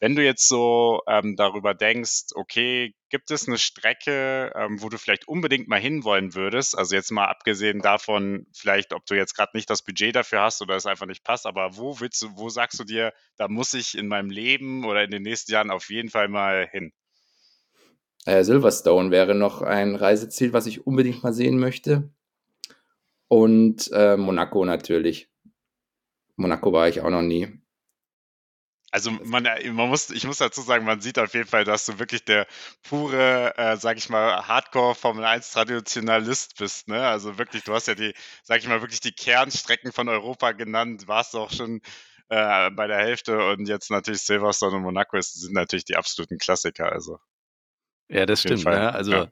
Wenn 0.01 0.17
du 0.17 0.25
jetzt 0.25 0.49
so 0.49 1.03
ähm, 1.07 1.37
darüber 1.37 1.75
denkst, 1.75 2.29
okay, 2.35 2.95
gibt 3.11 3.31
es 3.31 3.47
eine 3.47 3.59
Strecke, 3.59 4.51
ähm, 4.57 4.81
wo 4.81 4.89
du 4.89 4.97
vielleicht 4.97 5.29
unbedingt 5.29 5.69
mal 5.69 5.79
hinwollen 5.79 6.35
würdest? 6.35 6.77
Also 6.77 6.97
jetzt 6.97 7.11
mal 7.11 7.27
abgesehen 7.27 7.81
davon, 7.81 8.47
vielleicht, 8.55 8.95
ob 8.95 9.05
du 9.05 9.15
jetzt 9.15 9.35
gerade 9.35 9.51
nicht 9.55 9.69
das 9.69 9.83
Budget 9.83 10.17
dafür 10.17 10.41
hast 10.41 10.63
oder 10.63 10.75
es 10.75 10.87
einfach 10.87 11.05
nicht 11.05 11.23
passt, 11.23 11.45
aber 11.45 11.77
wo 11.77 12.01
willst 12.01 12.23
du, 12.23 12.29
wo 12.37 12.49
sagst 12.49 12.81
du 12.81 12.85
dir, 12.85 13.13
da 13.37 13.49
muss 13.49 13.75
ich 13.75 13.97
in 13.97 14.09
meinem 14.09 14.31
Leben 14.31 14.87
oder 14.87 15.05
in 15.05 15.11
den 15.11 15.23
nächsten 15.23 15.53
Jahren 15.53 15.71
auf 15.71 15.91
jeden 15.91 16.09
Fall 16.09 16.29
mal 16.29 16.67
hin? 16.67 16.93
Äh, 18.25 18.43
Silverstone 18.43 19.11
wäre 19.11 19.35
noch 19.35 19.61
ein 19.61 19.97
Reiseziel, 19.97 20.55
was 20.55 20.67
ich 20.67 20.87
unbedingt 20.87 21.23
mal 21.23 21.35
sehen 21.35 21.59
möchte. 21.59 22.11
Und 23.29 23.91
äh, 23.93 24.17
Monaco 24.17 24.65
natürlich. 24.65 25.31
Monaco 26.37 26.73
war 26.73 26.89
ich 26.89 27.03
auch 27.03 27.11
noch 27.11 27.23
nie. 27.23 27.60
Also 28.93 29.13
man, 29.13 29.45
äh, 29.45 29.71
man 29.71 29.89
muss, 29.89 30.11
ich 30.11 30.25
muss 30.25 30.39
dazu 30.39 30.63
sagen, 30.63 30.85
man 30.85 31.01
sieht 31.01 31.19
auf 31.19 31.33
jeden 31.35 31.49
Fall, 31.49 31.65
dass 31.65 31.87
du 31.87 31.99
wirklich 31.99 32.25
der 32.25 32.47
pure, 32.83 33.57
äh, 33.57 33.77
sag 33.77 33.97
ich 33.99 34.09
mal, 34.09 34.49
Hardcore 34.49 34.95
Formel 34.97 35.25
1 35.25 35.53
Traditionalist 35.53 36.57
bist, 36.59 36.89
ne? 36.89 37.07
Also 37.07 37.39
wirklich, 37.39 37.63
du 37.63 37.73
hast 37.73 37.87
ja 37.87 37.95
die, 37.95 38.13
sag 38.43 38.59
ich 38.59 38.69
mal, 38.69 38.81
wirklich 38.81 39.01
die 39.01 39.13
Kernstrecken 39.13 39.93
von 39.93 40.09
Europa 40.09 40.53
genannt, 40.53 41.07
warst 41.07 41.37
auch 41.37 41.53
schon 41.53 41.81
äh, 42.31 42.71
bei 42.71 42.89
der 42.89 42.99
Hälfte 42.99 43.45
und 43.47 43.69
jetzt 43.69 43.91
natürlich 43.91 44.23
Silverstone 44.23 44.77
und 44.77 44.83
Monaco 44.83 45.21
sind 45.21 45.53
natürlich 45.53 45.85
die 45.85 45.97
absoluten 45.97 46.39
Klassiker, 46.39 46.91
also. 46.91 47.21
Ja, 48.09 48.27
das 48.27 48.41
stimmt, 48.41 48.65
ne? 48.65 48.93
Also 48.93 49.13
ja. 49.13 49.29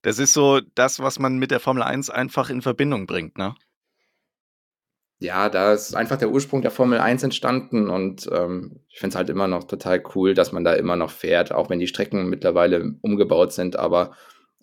das 0.00 0.18
ist 0.18 0.32
so 0.32 0.60
das, 0.74 1.00
was 1.00 1.18
man 1.18 1.36
mit 1.36 1.50
der 1.50 1.60
Formel 1.60 1.82
1 1.82 2.08
einfach 2.08 2.48
in 2.48 2.62
Verbindung 2.62 3.06
bringt, 3.06 3.36
ne? 3.36 3.54
Ja, 5.24 5.48
da 5.48 5.72
ist 5.72 5.96
einfach 5.96 6.18
der 6.18 6.30
Ursprung 6.30 6.62
der 6.62 6.70
Formel 6.70 6.98
1 6.98 7.22
entstanden 7.22 7.88
und 7.88 8.28
ähm, 8.30 8.80
ich 8.88 8.98
finde 8.98 9.14
es 9.14 9.16
halt 9.16 9.30
immer 9.30 9.48
noch 9.48 9.64
total 9.64 10.02
cool, 10.14 10.34
dass 10.34 10.52
man 10.52 10.64
da 10.64 10.74
immer 10.74 10.96
noch 10.96 11.10
fährt, 11.10 11.52
auch 11.52 11.70
wenn 11.70 11.78
die 11.78 11.86
Strecken 11.86 12.28
mittlerweile 12.28 12.94
umgebaut 13.00 13.52
sind, 13.52 13.76
aber 13.76 14.14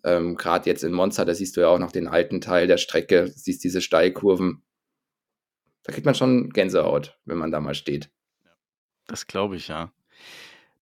ähm, 0.03 0.35
gerade 0.35 0.69
jetzt 0.69 0.83
in 0.83 0.93
Monza, 0.93 1.25
da 1.25 1.33
siehst 1.33 1.57
du 1.57 1.61
ja 1.61 1.67
auch 1.67 1.79
noch 1.79 1.91
den 1.91 2.07
alten 2.07 2.41
Teil 2.41 2.67
der 2.67 2.77
Strecke, 2.77 3.27
siehst 3.27 3.63
diese 3.63 3.81
Steilkurven. 3.81 4.63
Da 5.83 5.93
kriegt 5.93 6.05
man 6.05 6.15
schon 6.15 6.49
Gänsehaut, 6.51 7.19
wenn 7.25 7.37
man 7.37 7.51
da 7.51 7.59
mal 7.59 7.75
steht. 7.75 8.09
Das 9.07 9.27
glaube 9.27 9.55
ich, 9.55 9.67
ja. 9.67 9.91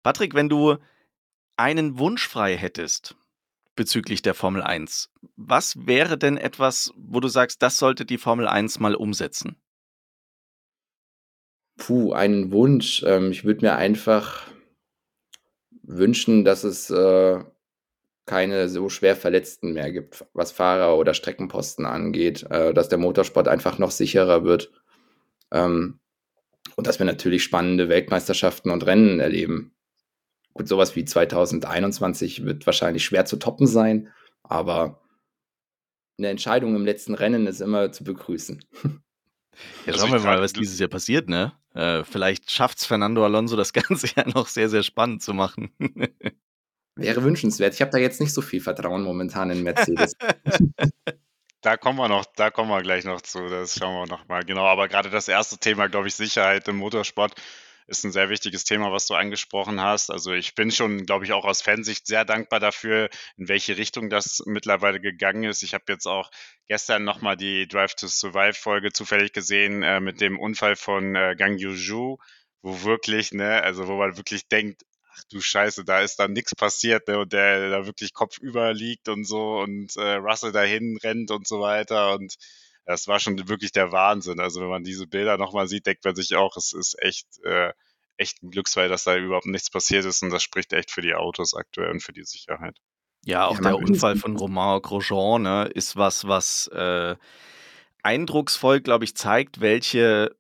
Patrick, 0.03 0.35
wenn 0.35 0.49
du 0.49 0.77
einen 1.57 1.99
Wunsch 1.99 2.27
frei 2.29 2.57
hättest 2.57 3.17
bezüglich 3.77 4.23
der 4.23 4.35
Formel 4.35 4.63
1, 4.63 5.11
was 5.37 5.87
wäre 5.87 6.19
denn 6.19 6.37
etwas, 6.37 6.93
wo 6.97 7.21
du 7.21 7.29
sagst, 7.29 7.63
das 7.63 7.79
sollte 7.79 8.05
die 8.05 8.19
Formel 8.19 8.49
1 8.49 8.81
mal 8.81 8.95
umsetzen? 8.95 9.57
Puh, 11.79 12.13
einen 12.13 12.53
Wunsch. 12.53 13.03
Ähm, 13.07 13.31
ich 13.31 13.45
würde 13.45 13.65
mir 13.65 13.77
einfach 13.77 14.47
wünschen, 15.83 16.45
dass 16.45 16.65
es 16.65 16.91
äh, 16.91 17.43
keine 18.27 18.69
so 18.69 18.91
schwer 18.91 19.17
Verletzten 19.17 19.73
mehr 19.73 19.91
gibt, 19.91 20.27
was 20.35 20.53
Fahrer 20.53 20.99
oder 20.99 21.15
Streckenposten 21.15 21.87
angeht, 21.87 22.43
äh, 22.51 22.75
dass 22.75 22.91
der 22.91 22.99
Motorsport 22.99 23.49
einfach 23.49 23.79
noch 23.79 23.93
sicherer 23.93 24.45
wird. 24.45 24.71
Ähm, 25.53 26.01
und 26.77 26.87
dass 26.87 26.99
wir 26.99 27.07
natürlich 27.07 27.43
spannende 27.43 27.89
Weltmeisterschaften 27.89 28.71
und 28.71 28.85
Rennen 28.85 29.21
erleben. 29.21 29.73
Gut, 30.55 30.69
sowas 30.69 30.97
wie 30.97 31.05
2021 31.05 32.45
wird 32.45 32.67
wahrscheinlich 32.67 33.05
schwer 33.05 33.25
zu 33.25 33.37
toppen 33.37 33.67
sein, 33.67 34.09
aber 34.43 35.01
eine 36.19 36.29
Entscheidung 36.29 36.75
im 36.75 36.85
letzten 36.85 37.15
Rennen 37.15 37.47
ist 37.47 37.61
immer 37.61 37.93
zu 37.93 38.05
begrüßen. 38.05 38.65
Ja, 39.87 39.93
also 39.93 40.07
schauen 40.07 40.13
wir 40.13 40.21
mal, 40.21 40.41
was 40.41 40.53
dieses 40.53 40.79
Jahr 40.79 40.89
passiert, 40.89 41.29
ne? 41.29 41.53
Äh, 41.75 42.05
vielleicht 42.05 42.51
schafft 42.51 42.79
es 42.79 42.87
Fernando 42.87 43.25
Alonso 43.25 43.57
das 43.57 43.73
Ganze 43.73 44.09
ja 44.17 44.27
noch 44.29 44.49
sehr, 44.49 44.69
sehr 44.69 44.83
spannend 44.83 45.23
zu 45.23 45.35
machen. 45.35 45.71
Wäre 46.97 47.23
wünschenswert. 47.23 47.75
Ich 47.75 47.81
habe 47.81 47.93
da 47.93 47.99
jetzt 47.99 48.21
nicht 48.21 48.35
so 48.35 48.41
viel 48.41 48.61
Vertrauen 48.61 49.03
momentan 49.03 49.51
in 49.51 49.63
Mercedes. 49.63 50.15
Da 51.61 51.77
kommen 51.77 51.99
wir 51.99 52.09
noch, 52.09 52.25
da 52.37 52.51
kommen 52.51 52.71
wir 52.71 52.83
gleich 52.83 53.05
noch 53.05 53.21
zu. 53.21 53.49
Das 53.49 53.75
schauen 53.75 53.93
wir 53.93 54.07
noch 54.07 54.29
mal 54.29 54.45
genau. 54.45 54.65
Aber 54.65 54.87
gerade 54.87 55.11
das 55.11 55.27
erste 55.27 55.59
Thema, 55.59 55.89
glaube 55.89 56.07
ich, 56.07 56.15
Sicherheit 56.15 56.69
im 56.69 56.77
Motorsport 56.77 57.35
ist 57.89 58.05
ein 58.05 58.13
sehr 58.13 58.29
wichtiges 58.29 58.65
Thema, 58.65 58.93
was 58.93 59.07
du 59.07 59.15
angesprochen 59.15 59.81
hast. 59.81 60.11
Also 60.11 60.33
ich 60.33 60.55
bin 60.55 60.71
schon, 60.71 61.07
glaube 61.07 61.25
ich, 61.25 61.33
auch 61.33 61.47
aus 61.47 61.63
Fansicht 61.63 62.07
sehr 62.07 62.25
dankbar 62.27 62.61
dafür, 62.61 63.09
in 63.39 63.49
welche 63.49 63.79
Richtung 63.79 64.11
das 64.11 64.43
mittlerweile 64.47 65.01
gegangen 65.01 65.45
ist. 65.45 65.63
Ich 65.63 65.73
habe 65.73 65.85
jetzt 65.89 66.07
auch 66.07 66.31
gestern 66.69 67.05
nochmal 67.05 67.37
die 67.37 67.67
Drive 67.67 67.95
to 67.95 68.07
Survive 68.07 68.53
Folge 68.53 68.93
zufällig 68.93 69.33
gesehen 69.33 69.83
äh, 69.83 70.01
mit 70.01 70.21
dem 70.21 70.39
Unfall 70.39 70.77
von 70.77 71.17
äh, 71.17 71.35
Gang 71.37 71.59
Yuju, 71.59 72.19
wo 72.63 72.83
wirklich, 72.83 73.33
ne, 73.33 73.63
also 73.63 73.89
wo 73.89 73.97
man 73.97 74.19
wirklich 74.19 74.49
denkt, 74.49 74.83
ach 75.15 75.25
du 75.31 75.41
Scheiße, 75.41 75.85
da 75.85 76.03
ist 76.03 76.19
dann 76.19 76.33
nichts 76.35 76.55
passiert, 76.55 77.09
ne, 77.09 77.19
und 77.19 77.33
der 77.33 77.71
da 77.71 77.87
wirklich 77.87 78.13
kopfüber 78.13 78.75
liegt 78.75 79.09
und 79.09 79.25
so 79.25 79.61
und 79.61 79.97
äh, 79.97 80.15
Russell 80.17 80.53
dahin 80.53 80.99
rennt 81.03 81.31
und 81.31 81.49
so 81.49 81.61
weiter 81.61 82.15
und 82.15 82.37
das 82.89 83.07
war 83.07 83.21
schon 83.21 83.49
wirklich 83.49 83.71
der 83.71 83.93
Wahnsinn. 83.93 84.41
Also 84.41 84.63
wenn 84.63 84.71
man 84.71 84.83
diese 84.83 85.07
Bilder 85.07 85.37
nochmal 85.37 85.69
sieht, 85.69 85.85
denkt 85.85 86.07
man 86.07 86.15
sich 86.15 86.35
auch, 86.37 86.57
es 86.57 86.73
ist 86.73 86.97
echt, 87.03 87.27
äh, 87.45 87.75
echt 88.17 88.43
ein 88.43 88.51
Glücksfall, 88.51 88.89
dass 88.89 89.05
da 89.05 89.15
überhaupt 89.15 89.45
nichts 89.45 89.71
passiert 89.71 90.07
ist 90.07 90.23
und 90.23 90.31
das 90.31 90.43
spricht 90.43 90.73
echt 90.73 90.91
für 90.91 91.03
die 91.03 91.15
Autos 91.15 91.55
aktuell 91.55 91.91
und 91.91 92.03
für 92.03 92.15
die 92.15 92.25
Sicherheit. 92.25 92.79
Ja, 93.27 93.47
auch 93.47 93.57
ja, 93.57 93.61
der 93.61 93.77
Unfall 93.77 94.17
von 94.17 94.37
Romain 94.37 94.81
Grosjean 94.81 95.43
ne, 95.43 95.67
ist 95.67 95.97
was, 95.97 96.27
was 96.27 96.69
äh, 96.69 97.15
eindrucksvoll, 98.03 98.81
glaube 98.81 99.05
ich, 99.05 99.15
zeigt, 99.15 99.61
welche 99.61 100.35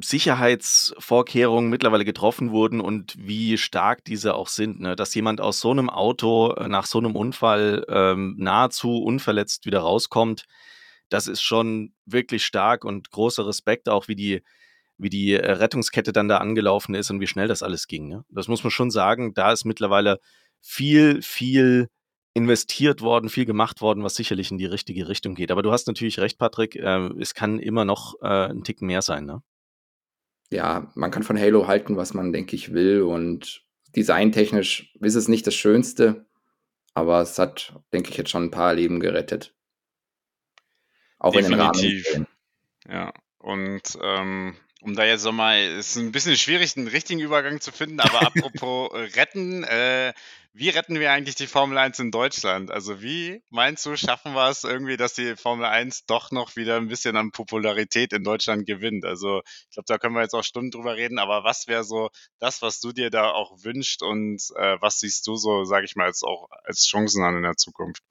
Sicherheitsvorkehrungen 0.00 1.68
mittlerweile 1.68 2.04
getroffen 2.04 2.52
wurden 2.52 2.80
und 2.80 3.16
wie 3.18 3.58
stark 3.58 4.04
diese 4.04 4.36
auch 4.36 4.46
sind. 4.46 4.78
Ne? 4.78 4.94
Dass 4.94 5.16
jemand 5.16 5.40
aus 5.40 5.58
so 5.58 5.72
einem 5.72 5.90
Auto 5.90 6.52
äh, 6.52 6.68
nach 6.68 6.86
so 6.86 6.98
einem 6.98 7.16
Unfall 7.16 7.84
ähm, 7.88 8.36
nahezu 8.38 9.02
unverletzt 9.02 9.66
wieder 9.66 9.80
rauskommt, 9.80 10.44
das 11.08 11.26
ist 11.26 11.42
schon 11.42 11.92
wirklich 12.06 12.44
stark 12.44 12.84
und 12.84 13.10
großer 13.10 13.46
Respekt 13.46 13.88
auch, 13.88 14.08
wie 14.08 14.16
die, 14.16 14.42
wie 14.96 15.10
die 15.10 15.34
äh, 15.34 15.52
Rettungskette 15.52 16.12
dann 16.12 16.28
da 16.28 16.38
angelaufen 16.38 16.94
ist 16.94 17.10
und 17.10 17.20
wie 17.20 17.26
schnell 17.26 17.48
das 17.48 17.62
alles 17.62 17.86
ging. 17.86 18.08
Ne? 18.08 18.24
Das 18.28 18.48
muss 18.48 18.64
man 18.64 18.70
schon 18.70 18.90
sagen. 18.90 19.34
Da 19.34 19.52
ist 19.52 19.64
mittlerweile 19.64 20.20
viel, 20.60 21.22
viel 21.22 21.88
investiert 22.34 23.00
worden, 23.00 23.30
viel 23.30 23.46
gemacht 23.46 23.80
worden, 23.80 24.04
was 24.04 24.14
sicherlich 24.14 24.50
in 24.50 24.58
die 24.58 24.66
richtige 24.66 25.08
Richtung 25.08 25.34
geht. 25.34 25.50
Aber 25.50 25.62
du 25.62 25.72
hast 25.72 25.86
natürlich 25.86 26.20
recht, 26.20 26.38
Patrick. 26.38 26.76
Äh, 26.76 27.10
es 27.20 27.34
kann 27.34 27.58
immer 27.58 27.84
noch 27.84 28.14
äh, 28.20 28.50
ein 28.50 28.64
Ticken 28.64 28.86
mehr 28.86 29.02
sein. 29.02 29.24
Ne? 29.24 29.42
Ja, 30.50 30.90
man 30.94 31.10
kann 31.10 31.22
von 31.22 31.38
Halo 31.38 31.66
halten, 31.66 31.96
was 31.96 32.14
man, 32.14 32.32
denke 32.32 32.56
ich, 32.56 32.72
will. 32.72 33.02
Und 33.02 33.62
designtechnisch 33.96 34.94
ist 35.00 35.14
es 35.14 35.28
nicht 35.28 35.46
das 35.46 35.54
Schönste, 35.54 36.26
aber 36.94 37.20
es 37.20 37.38
hat, 37.38 37.74
denke 37.92 38.10
ich, 38.10 38.16
jetzt 38.16 38.30
schon 38.30 38.44
ein 38.44 38.50
paar 38.50 38.74
Leben 38.74 39.00
gerettet. 39.00 39.54
Auch 41.18 41.32
Definitiv. 41.32 42.06
in 42.08 42.12
den 42.12 42.26
Rahmen. 42.26 42.26
Ja, 42.88 43.12
und 43.38 43.98
ähm, 44.02 44.56
um 44.80 44.94
da 44.94 45.04
jetzt 45.04 45.24
nochmal, 45.24 45.60
ist 45.60 45.96
ein 45.96 46.12
bisschen 46.12 46.36
schwierig, 46.36 46.76
einen 46.76 46.86
richtigen 46.86 47.20
Übergang 47.20 47.60
zu 47.60 47.72
finden, 47.72 48.00
aber 48.00 48.20
apropos 48.26 48.92
retten, 49.16 49.64
äh, 49.64 50.12
wie 50.52 50.70
retten 50.70 50.98
wir 50.98 51.12
eigentlich 51.12 51.34
die 51.34 51.46
Formel 51.46 51.78
1 51.78 51.98
in 51.98 52.10
Deutschland? 52.10 52.70
Also 52.70 53.00
wie 53.02 53.42
meinst 53.50 53.86
du, 53.86 53.96
schaffen 53.96 54.32
wir 54.34 54.48
es 54.48 54.64
irgendwie, 54.64 54.96
dass 54.96 55.14
die 55.14 55.36
Formel 55.36 55.66
1 55.66 56.06
doch 56.06 56.30
noch 56.30 56.56
wieder 56.56 56.76
ein 56.76 56.88
bisschen 56.88 57.16
an 57.16 57.32
Popularität 57.32 58.12
in 58.12 58.24
Deutschland 58.24 58.66
gewinnt? 58.66 59.04
Also 59.04 59.42
ich 59.44 59.74
glaube, 59.74 59.86
da 59.86 59.98
können 59.98 60.14
wir 60.14 60.22
jetzt 60.22 60.34
auch 60.34 60.44
Stunden 60.44 60.70
drüber 60.70 60.96
reden, 60.96 61.18
aber 61.18 61.44
was 61.44 61.66
wäre 61.68 61.84
so 61.84 62.10
das, 62.38 62.62
was 62.62 62.80
du 62.80 62.92
dir 62.92 63.10
da 63.10 63.30
auch 63.30 63.62
wünscht 63.62 64.02
und 64.02 64.42
äh, 64.56 64.76
was 64.80 65.00
siehst 65.00 65.26
du 65.26 65.36
so, 65.36 65.64
sage 65.64 65.84
ich 65.84 65.96
mal, 65.96 66.06
als 66.06 66.22
auch 66.22 66.48
als 66.64 66.86
Chancen 66.86 67.22
an 67.22 67.36
in 67.36 67.42
der 67.42 67.56
Zukunft? 67.56 68.02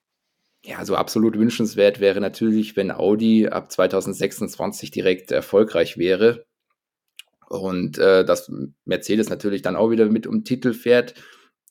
Ja, 0.64 0.84
so 0.84 0.96
absolut 0.96 1.38
wünschenswert 1.38 2.00
wäre 2.00 2.20
natürlich, 2.20 2.76
wenn 2.76 2.90
Audi 2.90 3.46
ab 3.48 3.70
2026 3.70 4.90
direkt 4.90 5.30
erfolgreich 5.30 5.98
wäre 5.98 6.46
und 7.48 7.98
äh, 7.98 8.24
dass 8.24 8.50
Mercedes 8.84 9.30
natürlich 9.30 9.62
dann 9.62 9.76
auch 9.76 9.90
wieder 9.90 10.06
mit 10.06 10.26
um 10.26 10.44
Titel 10.44 10.74
fährt. 10.74 11.14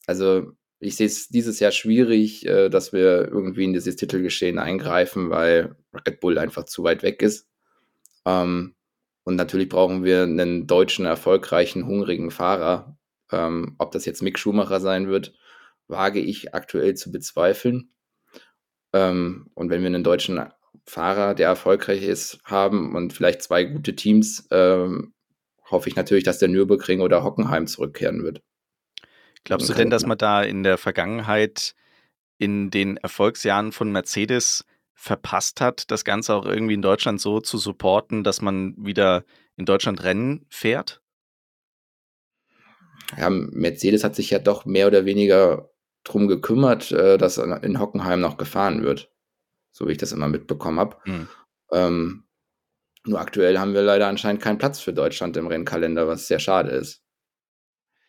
Also 0.05 0.51
ich 0.79 0.95
sehe 0.95 1.07
es 1.07 1.27
dieses 1.29 1.59
Jahr 1.59 1.71
schwierig, 1.71 2.45
äh, 2.45 2.69
dass 2.69 2.93
wir 2.93 3.27
irgendwie 3.27 3.65
in 3.65 3.73
dieses 3.73 3.95
Titelgeschehen 3.95 4.59
eingreifen, 4.59 5.29
weil 5.29 5.75
Red 5.93 6.19
Bull 6.19 6.37
einfach 6.37 6.65
zu 6.65 6.83
weit 6.83 7.03
weg 7.03 7.21
ist. 7.21 7.47
Ähm, 8.25 8.75
und 9.23 9.35
natürlich 9.35 9.69
brauchen 9.69 10.03
wir 10.03 10.23
einen 10.23 10.67
deutschen, 10.67 11.05
erfolgreichen, 11.05 11.85
hungrigen 11.85 12.31
Fahrer. 12.31 12.97
Ähm, 13.31 13.75
ob 13.77 13.91
das 13.91 14.05
jetzt 14.05 14.21
Mick 14.21 14.39
Schumacher 14.39 14.79
sein 14.79 15.09
wird, 15.09 15.33
wage 15.87 16.19
ich 16.19 16.55
aktuell 16.55 16.95
zu 16.95 17.11
bezweifeln. 17.11 17.91
Ähm, 18.97 19.49
und 19.53 19.69
wenn 19.69 19.81
wir 19.81 19.87
einen 19.87 20.03
deutschen 20.03 20.41
Fahrer, 20.85 21.35
der 21.35 21.47
erfolgreich 21.47 22.03
ist, 22.03 22.39
haben 22.43 22.95
und 22.95 23.13
vielleicht 23.13 23.41
zwei 23.41 23.63
gute 23.63 23.95
Teams, 23.95 24.47
ähm, 24.51 25.13
hoffe 25.69 25.89
ich 25.89 25.95
natürlich, 25.95 26.23
dass 26.23 26.39
der 26.39 26.47
Nürburgring 26.47 27.01
oder 27.01 27.23
Hockenheim 27.23 27.67
zurückkehren 27.67 28.23
wird. 28.23 28.41
Glaubst 29.43 29.69
du 29.69 29.73
denn, 29.73 29.89
dass 29.89 30.05
man 30.05 30.17
da 30.17 30.43
in 30.43 30.63
der 30.63 30.77
Vergangenheit 30.77 31.75
in 32.37 32.69
den 32.69 32.97
Erfolgsjahren 32.97 33.71
von 33.71 33.91
Mercedes 33.91 34.65
verpasst 34.93 35.61
hat, 35.61 35.91
das 35.91 36.03
Ganze 36.03 36.33
auch 36.33 36.45
irgendwie 36.45 36.73
in 36.73 36.81
Deutschland 36.81 37.21
so 37.21 37.39
zu 37.39 37.57
supporten, 37.57 38.23
dass 38.23 38.41
man 38.41 38.73
wieder 38.77 39.23
in 39.55 39.65
Deutschland 39.65 40.03
Rennen 40.03 40.45
fährt? 40.49 41.01
Ja, 43.17 43.29
Mercedes 43.29 44.03
hat 44.03 44.15
sich 44.15 44.31
ja 44.31 44.39
doch 44.39 44.65
mehr 44.65 44.87
oder 44.87 45.05
weniger 45.05 45.69
drum 46.07 46.27
gekümmert, 46.27 46.91
äh, 46.91 47.17
dass 47.17 47.37
in 47.37 47.79
Hockenheim 47.79 48.19
noch 48.19 48.37
gefahren 48.37 48.83
wird. 48.83 49.11
So 49.71 49.87
wie 49.87 49.91
ich 49.91 49.97
das 49.97 50.11
immer 50.11 50.27
mitbekommen 50.27 50.79
habe. 50.79 50.97
Mhm. 51.05 51.27
Ähm, 51.71 52.23
nur 53.05 53.19
aktuell 53.19 53.57
haben 53.57 53.73
wir 53.73 53.81
leider 53.81 54.07
anscheinend 54.07 54.41
keinen 54.41 54.57
Platz 54.57 54.79
für 54.79 54.93
Deutschland 54.93 55.37
im 55.37 55.47
Rennkalender, 55.47 56.07
was 56.07 56.27
sehr 56.27 56.39
schade 56.39 56.71
ist. 56.71 57.01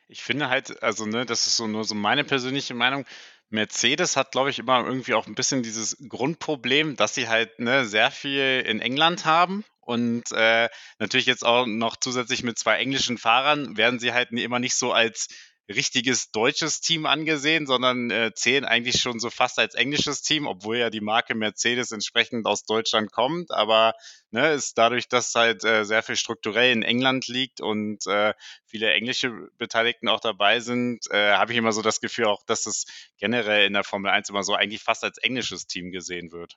Ich 0.08 0.22
finde 0.22 0.48
halt, 0.48 0.82
also 0.82 1.04
ne, 1.04 1.26
das 1.26 1.46
ist 1.46 1.56
so 1.56 1.66
nur 1.66 1.84
so 1.84 1.94
meine 1.94 2.24
persönliche 2.24 2.74
Meinung. 2.74 3.04
Mercedes 3.50 4.16
hat, 4.16 4.32
glaube 4.32 4.50
ich, 4.50 4.58
immer 4.58 4.84
irgendwie 4.84 5.14
auch 5.14 5.26
ein 5.26 5.34
bisschen 5.34 5.62
dieses 5.62 5.96
Grundproblem, 6.08 6.96
dass 6.96 7.14
sie 7.14 7.28
halt 7.28 7.58
ne, 7.58 7.86
sehr 7.86 8.10
viel 8.10 8.62
in 8.66 8.80
England 8.80 9.24
haben 9.24 9.64
und 9.88 10.32
äh, 10.32 10.68
natürlich 10.98 11.24
jetzt 11.24 11.46
auch 11.46 11.64
noch 11.64 11.96
zusätzlich 11.96 12.42
mit 12.42 12.58
zwei 12.58 12.76
englischen 12.76 13.16
Fahrern 13.16 13.78
werden 13.78 13.98
sie 13.98 14.12
halt 14.12 14.30
immer 14.32 14.58
nicht 14.58 14.74
so 14.74 14.92
als 14.92 15.28
richtiges 15.68 16.30
deutsches 16.30 16.80
Team 16.80 17.04
angesehen, 17.04 17.66
sondern 17.66 18.10
äh, 18.10 18.32
zählen 18.34 18.64
eigentlich 18.64 19.00
schon 19.00 19.20
so 19.20 19.28
fast 19.28 19.58
als 19.58 19.74
englisches 19.74 20.22
Team, 20.22 20.46
obwohl 20.46 20.78
ja 20.78 20.90
die 20.90 21.02
Marke 21.02 21.34
Mercedes 21.34 21.92
entsprechend 21.92 22.46
aus 22.46 22.64
Deutschland 22.64 23.12
kommt. 23.12 23.50
Aber 23.50 23.94
ne, 24.30 24.52
ist 24.52 24.78
dadurch, 24.78 25.08
dass 25.08 25.34
halt 25.34 25.64
äh, 25.64 25.84
sehr 25.84 26.02
viel 26.02 26.16
strukturell 26.16 26.72
in 26.72 26.82
England 26.82 27.28
liegt 27.28 27.60
und 27.60 28.06
äh, 28.06 28.32
viele 28.64 28.92
englische 28.92 29.48
Beteiligten 29.58 30.08
auch 30.08 30.20
dabei 30.20 30.60
sind, 30.60 31.10
äh, 31.10 31.32
habe 31.32 31.52
ich 31.52 31.58
immer 31.58 31.72
so 31.72 31.82
das 31.82 32.00
Gefühl 32.00 32.26
auch, 32.26 32.42
dass 32.46 32.66
es 32.66 32.86
generell 33.18 33.66
in 33.66 33.74
der 33.74 33.84
Formel 33.84 34.10
1 34.10 34.30
immer 34.30 34.42
so 34.42 34.54
eigentlich 34.54 34.82
fast 34.82 35.04
als 35.04 35.18
englisches 35.18 35.66
Team 35.66 35.90
gesehen 35.90 36.32
wird. 36.32 36.56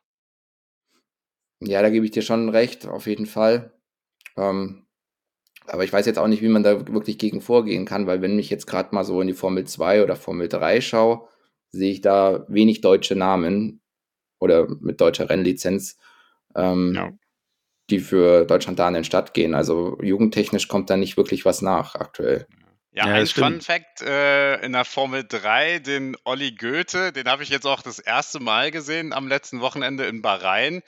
Ja, 1.59 1.81
da 1.81 1.89
gebe 1.89 2.05
ich 2.05 2.11
dir 2.11 2.23
schon 2.23 2.49
recht, 2.49 2.87
auf 2.87 3.05
jeden 3.05 3.27
Fall. 3.27 3.73
Ähm, 4.35 4.87
aber 5.67 5.83
ich 5.83 5.93
weiß 5.93 6.05
jetzt 6.05 6.17
auch 6.17 6.27
nicht, 6.27 6.41
wie 6.41 6.49
man 6.49 6.63
da 6.63 6.87
wirklich 6.87 7.17
gegen 7.17 7.41
vorgehen 7.41 7.85
kann, 7.85 8.07
weil 8.07 8.21
wenn 8.21 8.39
ich 8.39 8.49
jetzt 8.49 8.67
gerade 8.67 8.93
mal 8.93 9.03
so 9.03 9.21
in 9.21 9.27
die 9.27 9.33
Formel 9.33 9.65
2 9.65 10.03
oder 10.03 10.15
Formel 10.15 10.47
3 10.47 10.81
schaue, 10.81 11.27
sehe 11.69 11.91
ich 11.91 12.01
da 12.01 12.45
wenig 12.47 12.81
deutsche 12.81 13.15
Namen 13.15 13.81
oder 14.39 14.67
mit 14.79 14.99
deutscher 14.99 15.29
Rennlizenz, 15.29 15.97
ähm, 16.55 16.93
ja. 16.95 17.11
die 17.89 17.99
für 17.99 18.45
Deutschland 18.45 18.79
da 18.79 18.87
in 18.87 18.95
den 18.95 19.03
Start 19.03 19.33
gehen. 19.33 19.53
Also 19.53 19.97
jugendtechnisch 20.01 20.67
kommt 20.67 20.89
da 20.89 20.97
nicht 20.97 21.15
wirklich 21.15 21.45
was 21.45 21.61
nach 21.61 21.95
aktuell. 21.95 22.47
Ja, 22.93 23.07
ja 23.07 23.13
ein 23.13 23.27
Fun 23.27 23.61
Fact 23.61 24.01
äh, 24.01 24.59
in 24.65 24.73
der 24.73 24.83
Formel 24.83 25.23
3, 25.25 25.79
den 25.79 26.17
Olli 26.25 26.51
Goethe, 26.51 27.13
den 27.13 27.29
habe 27.29 27.43
ich 27.43 27.49
jetzt 27.49 27.65
auch 27.65 27.81
das 27.81 27.99
erste 27.99 28.41
Mal 28.41 28.71
gesehen 28.71 29.13
am 29.13 29.29
letzten 29.29 29.61
Wochenende 29.61 30.05
in 30.05 30.21
Bahrain 30.21 30.81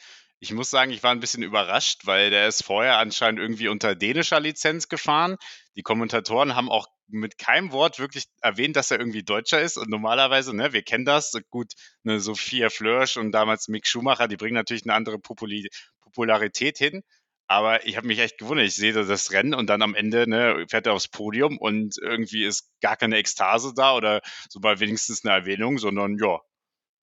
ich 0.43 0.51
muss 0.51 0.69
sagen, 0.69 0.91
ich 0.91 1.01
war 1.03 1.11
ein 1.11 1.21
bisschen 1.21 1.41
überrascht, 1.41 2.01
weil 2.03 2.29
der 2.29 2.49
ist 2.49 2.65
vorher 2.65 2.97
anscheinend 2.97 3.39
irgendwie 3.39 3.69
unter 3.69 3.95
dänischer 3.95 4.41
Lizenz 4.41 4.89
gefahren. 4.89 5.37
Die 5.77 5.83
Kommentatoren 5.83 6.53
haben 6.53 6.69
auch 6.69 6.87
mit 7.07 7.37
keinem 7.37 7.71
Wort 7.71 7.97
wirklich 7.97 8.25
erwähnt, 8.41 8.75
dass 8.75 8.91
er 8.91 8.99
irgendwie 8.99 9.23
Deutscher 9.23 9.61
ist. 9.61 9.77
Und 9.77 9.89
normalerweise, 9.89 10.53
ne, 10.53 10.73
wir 10.73 10.81
kennen 10.81 11.05
das, 11.05 11.31
gut, 11.49 11.71
eine 12.03 12.19
Sophia 12.19 12.69
Flörsch 12.69 13.15
und 13.15 13.31
damals 13.31 13.69
Mick 13.69 13.87
Schumacher, 13.87 14.27
die 14.27 14.35
bringen 14.35 14.55
natürlich 14.55 14.83
eine 14.83 14.95
andere 14.95 15.17
Populi 15.17 15.69
Popularität 16.01 16.77
hin. 16.77 17.03
Aber 17.47 17.85
ich 17.87 17.95
habe 17.95 18.07
mich 18.07 18.19
echt 18.19 18.37
gewundert. 18.37 18.67
Ich 18.67 18.75
sehe 18.75 18.91
das 18.91 19.31
Rennen 19.31 19.53
und 19.53 19.67
dann 19.67 19.81
am 19.81 19.95
Ende 19.95 20.29
ne, 20.29 20.65
fährt 20.69 20.87
er 20.87 20.93
aufs 20.93 21.07
Podium 21.07 21.57
und 21.57 21.95
irgendwie 22.01 22.43
ist 22.43 22.69
gar 22.81 22.97
keine 22.97 23.15
Ekstase 23.15 23.71
da 23.73 23.95
oder 23.95 24.19
so 24.49 24.59
mal 24.59 24.81
wenigstens 24.81 25.23
eine 25.23 25.35
Erwähnung, 25.35 25.77
sondern 25.77 26.17
ja, 26.17 26.41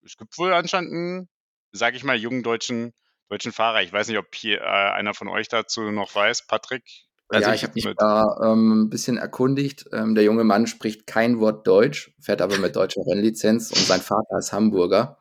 es 0.05 0.19
gibt 0.19 0.37
wohl 0.37 0.53
anscheinend 0.53 0.93
einen, 0.93 1.29
sage 1.73 1.97
ich 1.97 2.05
mal, 2.05 2.17
jungen 2.17 2.43
deutschen 2.43 2.93
deutschen 3.31 3.53
Fahrer. 3.53 3.83
Ich 3.83 3.93
weiß 3.93 4.09
nicht, 4.09 4.19
ob 4.19 4.35
hier 4.35 4.61
äh, 4.61 4.65
einer 4.65 5.15
von 5.15 5.29
euch 5.29 5.49
dazu 5.49 5.91
noch 5.91 6.15
weiß, 6.15 6.47
Patrick. 6.47 6.83
Also 7.29 7.49
ja, 7.49 7.55
ich, 7.55 7.63
habe 7.63 7.75
mich 7.77 7.87
da 7.97 8.25
ähm, 8.43 8.83
ein 8.83 8.91
bisschen 8.91 9.17
erkundigt. 9.17 9.87
Ähm, 9.93 10.17
der 10.17 10.25
junge 10.25 10.43
Mann 10.43 10.67
spricht 10.67 11.07
kein 11.07 11.39
Wort 11.39 11.65
Deutsch, 11.65 12.13
fährt 12.21 12.43
aber 12.43 12.59
mit 12.59 12.75
deutscher 12.75 13.03
Rennlizenz 13.07 13.71
und 13.71 13.79
sein 13.79 14.01
Vater 14.01 14.37
ist 14.39 14.53
Hamburger. 14.53 15.19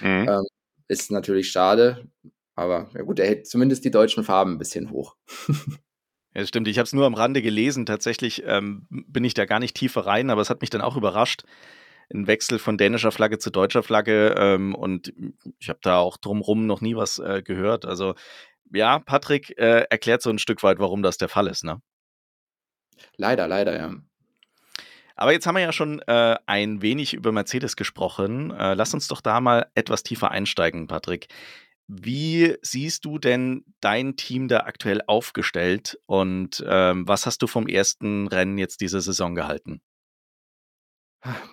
Mhm. 0.00 0.28
Ähm, 0.28 0.46
ist 0.86 1.10
natürlich 1.10 1.50
schade, 1.50 2.06
aber 2.54 2.88
ja 2.94 3.02
gut, 3.02 3.18
er 3.18 3.26
hält 3.26 3.48
zumindest 3.48 3.84
die 3.84 3.90
deutschen 3.90 4.22
Farben 4.22 4.52
ein 4.52 4.58
bisschen 4.58 4.90
hoch. 4.90 5.16
Ja, 6.34 6.46
stimmt. 6.46 6.68
Ich 6.68 6.78
habe 6.78 6.84
es 6.84 6.92
nur 6.92 7.06
am 7.06 7.14
Rande 7.14 7.42
gelesen. 7.42 7.84
Tatsächlich 7.86 8.44
ähm, 8.46 8.86
bin 8.90 9.24
ich 9.24 9.34
da 9.34 9.44
gar 9.44 9.58
nicht 9.58 9.74
tiefer 9.74 10.06
rein, 10.06 10.30
aber 10.30 10.40
es 10.40 10.50
hat 10.50 10.60
mich 10.60 10.70
dann 10.70 10.82
auch 10.82 10.96
überrascht, 10.96 11.42
ein 12.12 12.26
Wechsel 12.26 12.58
von 12.58 12.78
dänischer 12.78 13.12
Flagge 13.12 13.38
zu 13.38 13.50
deutscher 13.50 13.82
Flagge 13.82 14.34
ähm, 14.38 14.74
und 14.74 15.12
ich 15.58 15.68
habe 15.68 15.80
da 15.82 15.98
auch 15.98 16.16
drumrum 16.16 16.66
noch 16.66 16.80
nie 16.80 16.96
was 16.96 17.18
äh, 17.18 17.42
gehört. 17.42 17.84
Also 17.84 18.14
ja, 18.72 18.98
Patrick 18.98 19.58
äh, 19.58 19.86
erklärt 19.90 20.22
so 20.22 20.30
ein 20.30 20.38
Stück 20.38 20.62
weit, 20.62 20.78
warum 20.78 21.02
das 21.02 21.18
der 21.18 21.28
Fall 21.28 21.46
ist, 21.46 21.64
ne? 21.64 21.80
Leider, 23.16 23.46
leider, 23.46 23.76
ja. 23.76 23.94
Aber 25.16 25.32
jetzt 25.32 25.46
haben 25.46 25.56
wir 25.56 25.62
ja 25.62 25.72
schon 25.72 26.00
äh, 26.06 26.36
ein 26.46 26.80
wenig 26.80 27.14
über 27.14 27.32
Mercedes 27.32 27.76
gesprochen. 27.76 28.52
Äh, 28.52 28.74
lass 28.74 28.94
uns 28.94 29.08
doch 29.08 29.20
da 29.20 29.40
mal 29.40 29.66
etwas 29.74 30.04
tiefer 30.04 30.30
einsteigen, 30.30 30.86
Patrick. 30.86 31.28
Wie 31.88 32.56
siehst 32.62 33.04
du 33.04 33.18
denn 33.18 33.64
dein 33.80 34.16
Team 34.16 34.46
da 34.46 34.60
aktuell 34.60 35.00
aufgestellt 35.06 35.98
und 36.06 36.62
ähm, 36.68 37.08
was 37.08 37.26
hast 37.26 37.42
du 37.42 37.46
vom 37.46 37.66
ersten 37.66 38.28
Rennen 38.28 38.58
jetzt 38.58 38.80
diese 38.80 39.00
Saison 39.00 39.34
gehalten? 39.34 39.80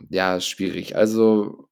Ja, 0.09 0.39
schwierig. 0.39 0.95
Also, 0.95 1.69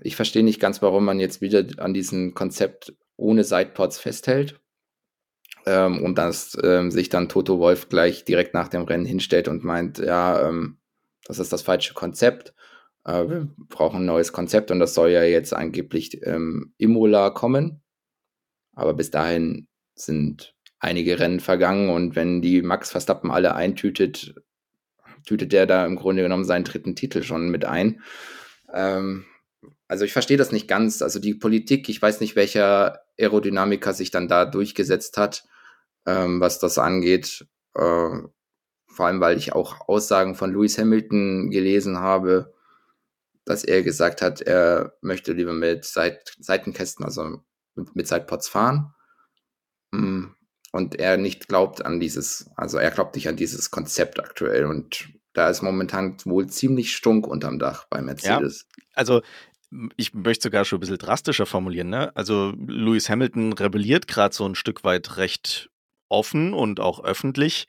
ich 0.00 0.16
verstehe 0.16 0.42
nicht 0.42 0.60
ganz, 0.60 0.82
warum 0.82 1.04
man 1.04 1.20
jetzt 1.20 1.40
wieder 1.40 1.64
an 1.78 1.94
diesem 1.94 2.34
Konzept 2.34 2.94
ohne 3.16 3.44
Sidepods 3.44 3.98
festhält. 3.98 4.60
Ähm, 5.66 6.02
und 6.02 6.16
dass 6.16 6.56
ähm, 6.62 6.90
sich 6.90 7.08
dann 7.08 7.28
Toto 7.28 7.58
Wolf 7.58 7.88
gleich 7.88 8.24
direkt 8.24 8.54
nach 8.54 8.68
dem 8.68 8.82
Rennen 8.82 9.04
hinstellt 9.04 9.48
und 9.48 9.64
meint, 9.64 9.98
ja, 9.98 10.48
ähm, 10.48 10.78
das 11.24 11.40
ist 11.40 11.52
das 11.52 11.62
falsche 11.62 11.94
Konzept. 11.94 12.54
Äh, 13.04 13.28
wir 13.28 13.48
brauchen 13.68 14.02
ein 14.02 14.06
neues 14.06 14.32
Konzept 14.32 14.70
und 14.70 14.78
das 14.78 14.94
soll 14.94 15.10
ja 15.10 15.24
jetzt 15.24 15.52
angeblich 15.54 16.24
ähm, 16.24 16.72
Imola 16.78 17.30
kommen. 17.30 17.82
Aber 18.74 18.94
bis 18.94 19.10
dahin 19.10 19.68
sind 19.94 20.54
einige 20.78 21.18
Rennen 21.18 21.40
vergangen 21.40 21.90
und 21.90 22.14
wenn 22.14 22.42
die 22.42 22.62
Max 22.62 22.90
Verstappen 22.90 23.30
alle 23.30 23.54
eintütet, 23.54 24.34
tütet 25.26 25.52
der 25.52 25.66
da 25.66 25.84
im 25.84 25.96
Grunde 25.96 26.22
genommen 26.22 26.44
seinen 26.44 26.64
dritten 26.64 26.96
Titel 26.96 27.22
schon 27.22 27.50
mit 27.50 27.64
ein. 27.64 28.00
Ähm, 28.72 29.26
also 29.88 30.04
ich 30.04 30.12
verstehe 30.12 30.36
das 30.36 30.52
nicht 30.52 30.68
ganz. 30.68 31.02
Also 31.02 31.18
die 31.18 31.34
Politik, 31.34 31.88
ich 31.88 32.00
weiß 32.00 32.20
nicht, 32.20 32.36
welcher 32.36 33.00
Aerodynamiker 33.18 33.92
sich 33.92 34.10
dann 34.10 34.28
da 34.28 34.44
durchgesetzt 34.44 35.16
hat, 35.18 35.44
ähm, 36.06 36.40
was 36.40 36.58
das 36.58 36.78
angeht. 36.78 37.46
Äh, 37.74 38.20
vor 38.88 39.06
allem, 39.06 39.20
weil 39.20 39.36
ich 39.36 39.52
auch 39.52 39.88
Aussagen 39.88 40.34
von 40.34 40.52
Lewis 40.52 40.78
Hamilton 40.78 41.50
gelesen 41.50 41.98
habe, 41.98 42.54
dass 43.44 43.62
er 43.62 43.82
gesagt 43.82 44.22
hat, 44.22 44.40
er 44.40 44.96
möchte 45.02 45.32
lieber 45.32 45.52
mit 45.52 45.84
Seit 45.84 46.34
Seitenkästen, 46.40 47.04
also 47.04 47.42
mit, 47.74 47.94
mit 47.94 48.08
Sidepods 48.08 48.48
fahren. 48.48 48.94
Mm, 49.92 50.24
und 50.72 50.96
er 50.96 51.16
nicht 51.16 51.46
glaubt 51.46 51.84
an 51.84 52.00
dieses, 52.00 52.50
also 52.56 52.78
er 52.78 52.90
glaubt 52.90 53.14
nicht 53.14 53.28
an 53.28 53.36
dieses 53.36 53.70
Konzept 53.70 54.18
aktuell 54.18 54.66
und 54.66 55.08
da 55.36 55.50
ist 55.50 55.60
momentan 55.60 56.16
wohl 56.24 56.46
ziemlich 56.46 56.96
stunk 56.96 57.26
unterm 57.26 57.58
Dach 57.58 57.84
bei 57.90 58.00
Mercedes. 58.00 58.66
Ja, 58.76 58.84
also 58.94 59.20
ich 59.96 60.14
möchte 60.14 60.44
sogar 60.44 60.64
schon 60.64 60.78
ein 60.78 60.80
bisschen 60.80 60.96
drastischer 60.96 61.44
formulieren, 61.44 61.90
ne? 61.90 62.10
Also 62.16 62.54
Lewis 62.66 63.10
Hamilton 63.10 63.52
rebelliert 63.52 64.08
gerade 64.08 64.34
so 64.34 64.48
ein 64.48 64.54
Stück 64.54 64.82
weit 64.82 65.18
recht 65.18 65.68
offen 66.08 66.54
und 66.54 66.80
auch 66.80 67.04
öffentlich 67.04 67.68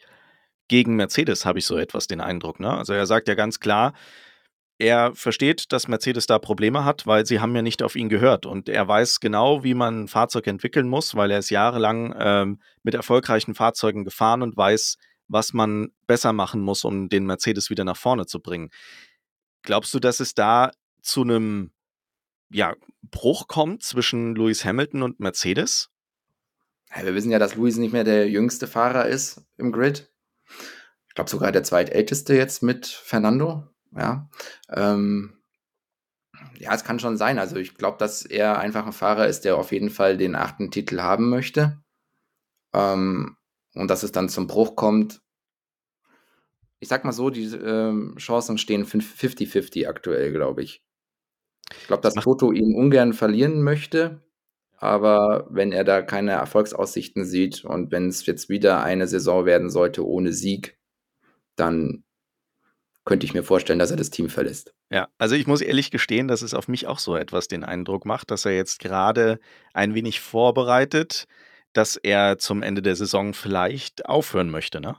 gegen 0.70 0.96
Mercedes, 0.96 1.46
habe 1.46 1.60
ich 1.60 1.66
so 1.66 1.78
etwas 1.78 2.08
den 2.08 2.22
Eindruck, 2.22 2.62
ne? 2.62 2.72
Also 2.72 2.94
er 2.94 3.06
sagt 3.06 3.28
ja 3.28 3.36
ganz 3.36 3.60
klar, 3.60 3.94
er 4.80 5.14
versteht, 5.14 5.74
dass 5.74 5.90
Mercedes 5.90 6.26
da 6.26 6.40
Probleme 6.40 6.86
hat, 6.86 7.06
weil 7.06 7.26
sie 7.26 7.42
haben 7.42 7.54
ja 7.54 7.62
nicht 7.62 7.84
auf 7.84 7.98
ihn 7.98 8.08
gehört. 8.08 8.46
Und 8.46 8.70
er 8.70 8.88
weiß 8.88 9.20
genau, 9.20 9.64
wie 9.66 9.74
man 9.74 10.04
ein 10.04 10.08
Fahrzeug 10.08 10.48
entwickeln 10.48 10.88
muss, 10.88 11.16
weil 11.16 11.32
er 11.32 11.40
ist 11.40 11.50
jahrelang 11.50 12.16
ähm, 12.18 12.62
mit 12.84 12.94
erfolgreichen 12.94 13.56
Fahrzeugen 13.56 14.06
gefahren 14.06 14.42
und 14.42 14.56
weiß, 14.56 14.98
was 15.28 15.54
man 15.54 15.90
besser 16.06 16.34
machen 16.34 16.62
muss, 16.62 16.84
um 16.84 17.10
den 17.10 17.26
Mercedes 17.26 17.70
wieder 17.70 17.84
nach 17.84 17.98
vorne 17.98 18.26
zu 18.26 18.40
bringen. 18.40 18.70
Glaubst 19.64 19.94
du, 19.94 20.00
dass 20.00 20.20
es 20.20 20.34
da 20.34 20.72
zu 21.02 21.22
einem 21.22 21.72
ja, 22.50 22.76
Bruch 23.02 23.48
kommt 23.48 23.84
zwischen 23.84 24.36
Lewis 24.36 24.64
Hamilton 24.64 25.04
und 25.04 25.20
Mercedes? 25.20 25.90
Ja, 26.96 27.04
wir 27.04 27.14
wissen 27.16 27.32
ja, 27.32 27.40
dass 27.40 27.56
Lewis 27.56 27.78
nicht 27.78 27.92
mehr 27.92 28.04
der 28.04 28.30
jüngste 28.30 28.68
Fahrer 28.68 29.08
ist 29.08 29.42
im 29.58 29.72
Grid. 29.72 30.12
Ich 31.08 31.16
glaube 31.16 31.30
sogar 31.30 31.52
der 31.52 31.64
zweitälteste 31.64 32.36
jetzt 32.36 32.64
mit 32.64 32.86
Fernando. 32.86 33.68
Ja, 33.96 34.30
ähm, 34.70 35.38
ja, 36.58 36.74
es 36.74 36.84
kann 36.84 37.00
schon 37.00 37.18
sein. 37.18 37.40
Also 37.40 37.58
ich 37.58 37.76
glaube, 37.76 37.98
dass 37.98 38.24
er 38.24 38.60
einfach 38.60 38.86
ein 38.86 38.94
Fahrer 38.94 39.28
ist, 39.28 39.42
der 39.42 39.58
auf 39.58 39.72
jeden 39.72 39.90
Fall 39.90 40.18
den 40.18 40.36
achten 40.36 40.72
Titel 40.72 41.02
haben 41.02 41.30
möchte. 41.30 41.82
Ähm, 42.74 43.37
und 43.78 43.90
dass 43.90 44.04
es 44.04 44.12
dann 44.12 44.30
zum 44.30 44.48
Bruch 44.48 44.76
kommt. 44.76 45.22
Ich 46.80 46.90
sag 46.90 47.06
mal 47.06 47.12
so, 47.12 47.30
die 47.30 47.46
ähm, 47.46 48.16
Chancen 48.18 48.58
stehen 48.58 48.86
50-50 48.86 49.88
aktuell, 49.88 50.32
glaube 50.32 50.64
ich. 50.64 50.84
Ich 51.82 51.88
glaube, 51.88 52.02
dass 52.02 52.14
Toto 52.14 52.52
ihn 52.52 52.76
ungern 52.76 53.14
verlieren 53.14 53.62
möchte, 53.62 54.22
aber 54.78 55.48
wenn 55.50 55.72
er 55.72 55.84
da 55.84 56.02
keine 56.02 56.32
Erfolgsaussichten 56.32 57.26
sieht 57.26 57.66
und 57.66 57.92
wenn 57.92 58.08
es 58.08 58.26
jetzt 58.26 58.48
wieder 58.48 58.84
eine 58.84 59.08
Saison 59.08 59.46
werden 59.46 59.70
sollte 59.70 60.06
ohne 60.06 60.32
Sieg, 60.32 60.78
dann 61.56 62.04
könnte 63.08 63.26
ich 63.26 63.34
mir 63.34 63.44
vorstellen, 63.44 63.80
dass 63.80 63.90
er 63.90 63.98
das 63.98 64.10
Team 64.10 64.30
verlässt. 64.30 64.74
Ja, 64.92 65.08
also 65.18 65.36
ich 65.36 65.48
muss 65.48 65.62
ehrlich 65.62 65.92
gestehen, 65.92 66.28
dass 66.28 66.42
es 66.42 66.54
auf 66.54 66.68
mich 66.68 66.88
auch 66.88 67.00
so 67.00 67.16
etwas 67.16 67.48
den 67.48 67.64
Eindruck 67.64 68.06
macht, 68.06 68.32
dass 68.32 68.46
er 68.46 68.54
jetzt 68.54 68.80
gerade 68.80 69.40
ein 69.74 69.96
wenig 69.96 70.20
vorbereitet, 70.20 71.26
dass 71.78 71.96
er 71.96 72.40
zum 72.40 72.64
Ende 72.64 72.82
der 72.82 72.96
Saison 72.96 73.36
vielleicht 73.36 74.08
aufhören 74.08 74.50
möchte, 74.50 74.82
ne? 74.82 74.98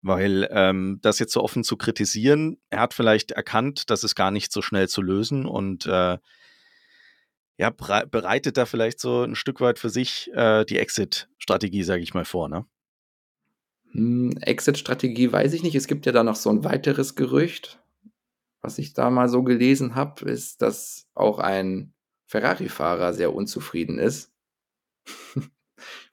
Weil 0.00 0.48
ähm, 0.50 0.98
das 1.02 1.18
jetzt 1.18 1.32
so 1.32 1.42
offen 1.42 1.64
zu 1.64 1.76
kritisieren, 1.76 2.58
er 2.70 2.80
hat 2.80 2.94
vielleicht 2.94 3.30
erkannt, 3.30 3.90
dass 3.90 4.02
es 4.04 4.14
gar 4.14 4.30
nicht 4.30 4.52
so 4.52 4.62
schnell 4.62 4.88
zu 4.88 5.02
lösen 5.02 5.46
und 5.46 5.86
äh, 5.86 6.18
ja, 7.56 7.70
bereitet 7.70 8.56
da 8.56 8.66
vielleicht 8.66 9.00
so 9.00 9.22
ein 9.22 9.34
Stück 9.34 9.60
weit 9.60 9.78
für 9.78 9.90
sich 9.90 10.30
äh, 10.34 10.64
die 10.64 10.78
Exit-Strategie, 10.78 11.84
sage 11.84 12.02
ich 12.02 12.14
mal, 12.14 12.24
vor, 12.24 12.48
ne? 12.48 12.66
Hm, 13.92 14.36
Exit-Strategie 14.40 15.30
weiß 15.30 15.52
ich 15.52 15.62
nicht. 15.62 15.74
Es 15.74 15.86
gibt 15.86 16.06
ja 16.06 16.12
da 16.12 16.24
noch 16.24 16.36
so 16.36 16.50
ein 16.50 16.64
weiteres 16.64 17.14
Gerücht, 17.14 17.82
was 18.62 18.78
ich 18.78 18.94
da 18.94 19.10
mal 19.10 19.28
so 19.28 19.42
gelesen 19.42 19.94
habe, 19.94 20.24
ist, 20.24 20.62
dass 20.62 21.06
auch 21.14 21.38
ein 21.38 21.92
Ferrari-Fahrer 22.26 23.12
sehr 23.12 23.34
unzufrieden 23.34 23.98
ist. 23.98 24.32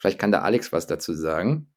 Vielleicht 0.02 0.20
kann 0.20 0.32
der 0.32 0.44
Alex 0.44 0.74
was 0.74 0.88
dazu 0.88 1.14
sagen. 1.14 1.72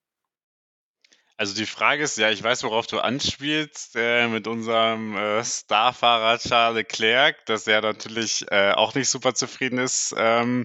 Also 1.37 1.55
die 1.55 1.67
Frage 1.67 2.05
ist, 2.05 2.17
ja, 2.17 2.31
ich 2.31 2.43
weiß, 2.43 2.63
worauf 2.63 2.87
du 2.87 3.01
anspielst, 3.01 3.97
äh, 3.97 4.29
mit 4.29 4.47
unserem 4.47 5.17
äh, 5.17 5.45
Starfahrer 5.45 6.39
Charles 6.39 6.77
Leclerc, 6.77 7.45
dass 7.47 7.67
er 7.67 7.83
natürlich 7.83 8.47
äh, 8.51 8.73
auch 8.73 8.95
nicht 8.95 9.09
super 9.09 9.35
zufrieden 9.35 9.79
ist 9.79 10.15
ähm, 10.17 10.65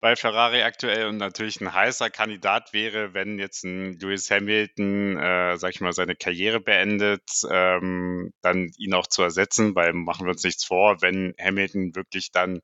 bei 0.00 0.16
Ferrari 0.16 0.62
aktuell 0.62 1.06
und 1.06 1.18
natürlich 1.18 1.60
ein 1.60 1.72
heißer 1.72 2.10
Kandidat 2.10 2.72
wäre, 2.72 3.14
wenn 3.14 3.38
jetzt 3.38 3.62
ein 3.62 3.92
Lewis 4.00 4.28
Hamilton, 4.32 5.16
äh, 5.16 5.56
sag 5.58 5.70
ich 5.70 5.80
mal, 5.80 5.92
seine 5.92 6.16
Karriere 6.16 6.58
beendet, 6.58 7.22
ähm, 7.48 8.32
dann 8.40 8.72
ihn 8.78 8.94
auch 8.94 9.06
zu 9.06 9.22
ersetzen, 9.22 9.76
weil 9.76 9.92
machen 9.92 10.26
wir 10.26 10.32
uns 10.32 10.42
nichts 10.42 10.64
vor, 10.64 11.00
wenn 11.02 11.34
Hamilton 11.40 11.94
wirklich 11.94 12.32
dann, 12.32 12.58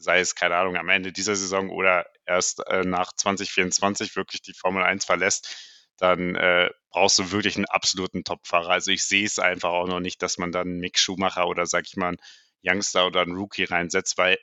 sei 0.00 0.20
es, 0.20 0.34
keine 0.34 0.56
Ahnung, 0.56 0.76
am 0.76 0.88
Ende 0.88 1.12
dieser 1.12 1.36
Saison 1.36 1.70
oder 1.70 2.06
erst 2.26 2.66
äh, 2.66 2.82
nach 2.82 3.12
2024 3.12 4.16
wirklich 4.16 4.42
die 4.42 4.54
Formel 4.54 4.82
1 4.82 5.04
verlässt, 5.04 5.54
dann 5.98 6.34
äh, 6.34 6.70
brauchst 6.90 7.18
du 7.18 7.30
wirklich 7.30 7.56
einen 7.56 7.66
absoluten 7.66 8.24
Topfahrer. 8.24 8.70
Also 8.70 8.90
ich 8.90 9.06
sehe 9.06 9.26
es 9.26 9.38
einfach 9.38 9.70
auch 9.70 9.86
noch 9.86 10.00
nicht, 10.00 10.22
dass 10.22 10.38
man 10.38 10.52
dann 10.52 10.78
Mick 10.78 10.98
Schumacher 10.98 11.46
oder 11.46 11.66
sag 11.66 11.84
ich 11.86 11.96
mal 11.96 12.08
einen 12.08 12.18
Youngster 12.64 13.06
oder 13.06 13.20
einen 13.20 13.36
Rookie 13.36 13.64
reinsetzt, 13.64 14.16
weil 14.18 14.38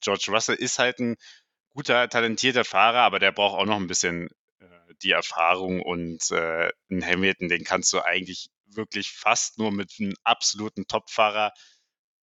George 0.00 0.26
Russell 0.28 0.56
ist 0.56 0.78
halt 0.78 0.98
ein 1.00 1.16
guter, 1.70 2.08
talentierter 2.08 2.64
Fahrer, 2.64 3.00
aber 3.00 3.18
der 3.18 3.32
braucht 3.32 3.58
auch 3.58 3.66
noch 3.66 3.76
ein 3.76 3.86
bisschen 3.86 4.28
äh, 4.60 4.66
die 5.02 5.12
Erfahrung 5.12 5.80
und 5.80 6.30
äh, 6.30 6.70
einen 6.90 7.04
Hamilton, 7.04 7.48
den 7.48 7.64
kannst 7.64 7.92
du 7.92 8.00
eigentlich 8.00 8.50
wirklich 8.66 9.12
fast 9.12 9.58
nur 9.58 9.72
mit 9.72 9.94
einem 9.98 10.14
absoluten 10.24 10.86
Topfahrer 10.86 11.52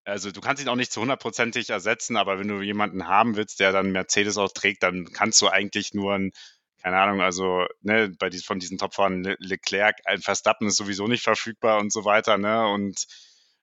also 0.06 0.32
du 0.32 0.40
kannst 0.42 0.62
ihn 0.62 0.70
auch 0.70 0.76
nicht 0.76 0.92
zu 0.92 1.02
hundertprozentig 1.02 1.70
ersetzen, 1.70 2.16
aber 2.16 2.40
wenn 2.40 2.48
du 2.48 2.62
jemanden 2.62 3.08
haben 3.08 3.36
willst, 3.36 3.60
der 3.60 3.72
dann 3.72 3.92
Mercedes 3.92 4.38
auch 4.38 4.52
trägt, 4.52 4.84
dann 4.84 5.12
kannst 5.12 5.42
du 5.42 5.48
eigentlich 5.48 5.94
nur 5.94 6.14
ein, 6.14 6.32
keine 6.82 6.98
Ahnung, 7.00 7.22
also 7.22 7.66
ne, 7.82 8.10
bei 8.20 8.30
dies, 8.30 8.46
von 8.46 8.60
diesen 8.60 8.78
Topfahrern 8.78 9.24
Le 9.24 9.36
Leclerc, 9.40 9.96
ein 10.06 10.22
Verstappen 10.22 10.68
ist 10.68 10.78
sowieso 10.78 11.08
nicht 11.08 11.24
verfügbar 11.24 11.80
und 11.80 11.92
so 11.92 12.06
weiter, 12.06 12.38
ne? 12.38 12.68
Und 12.68 13.06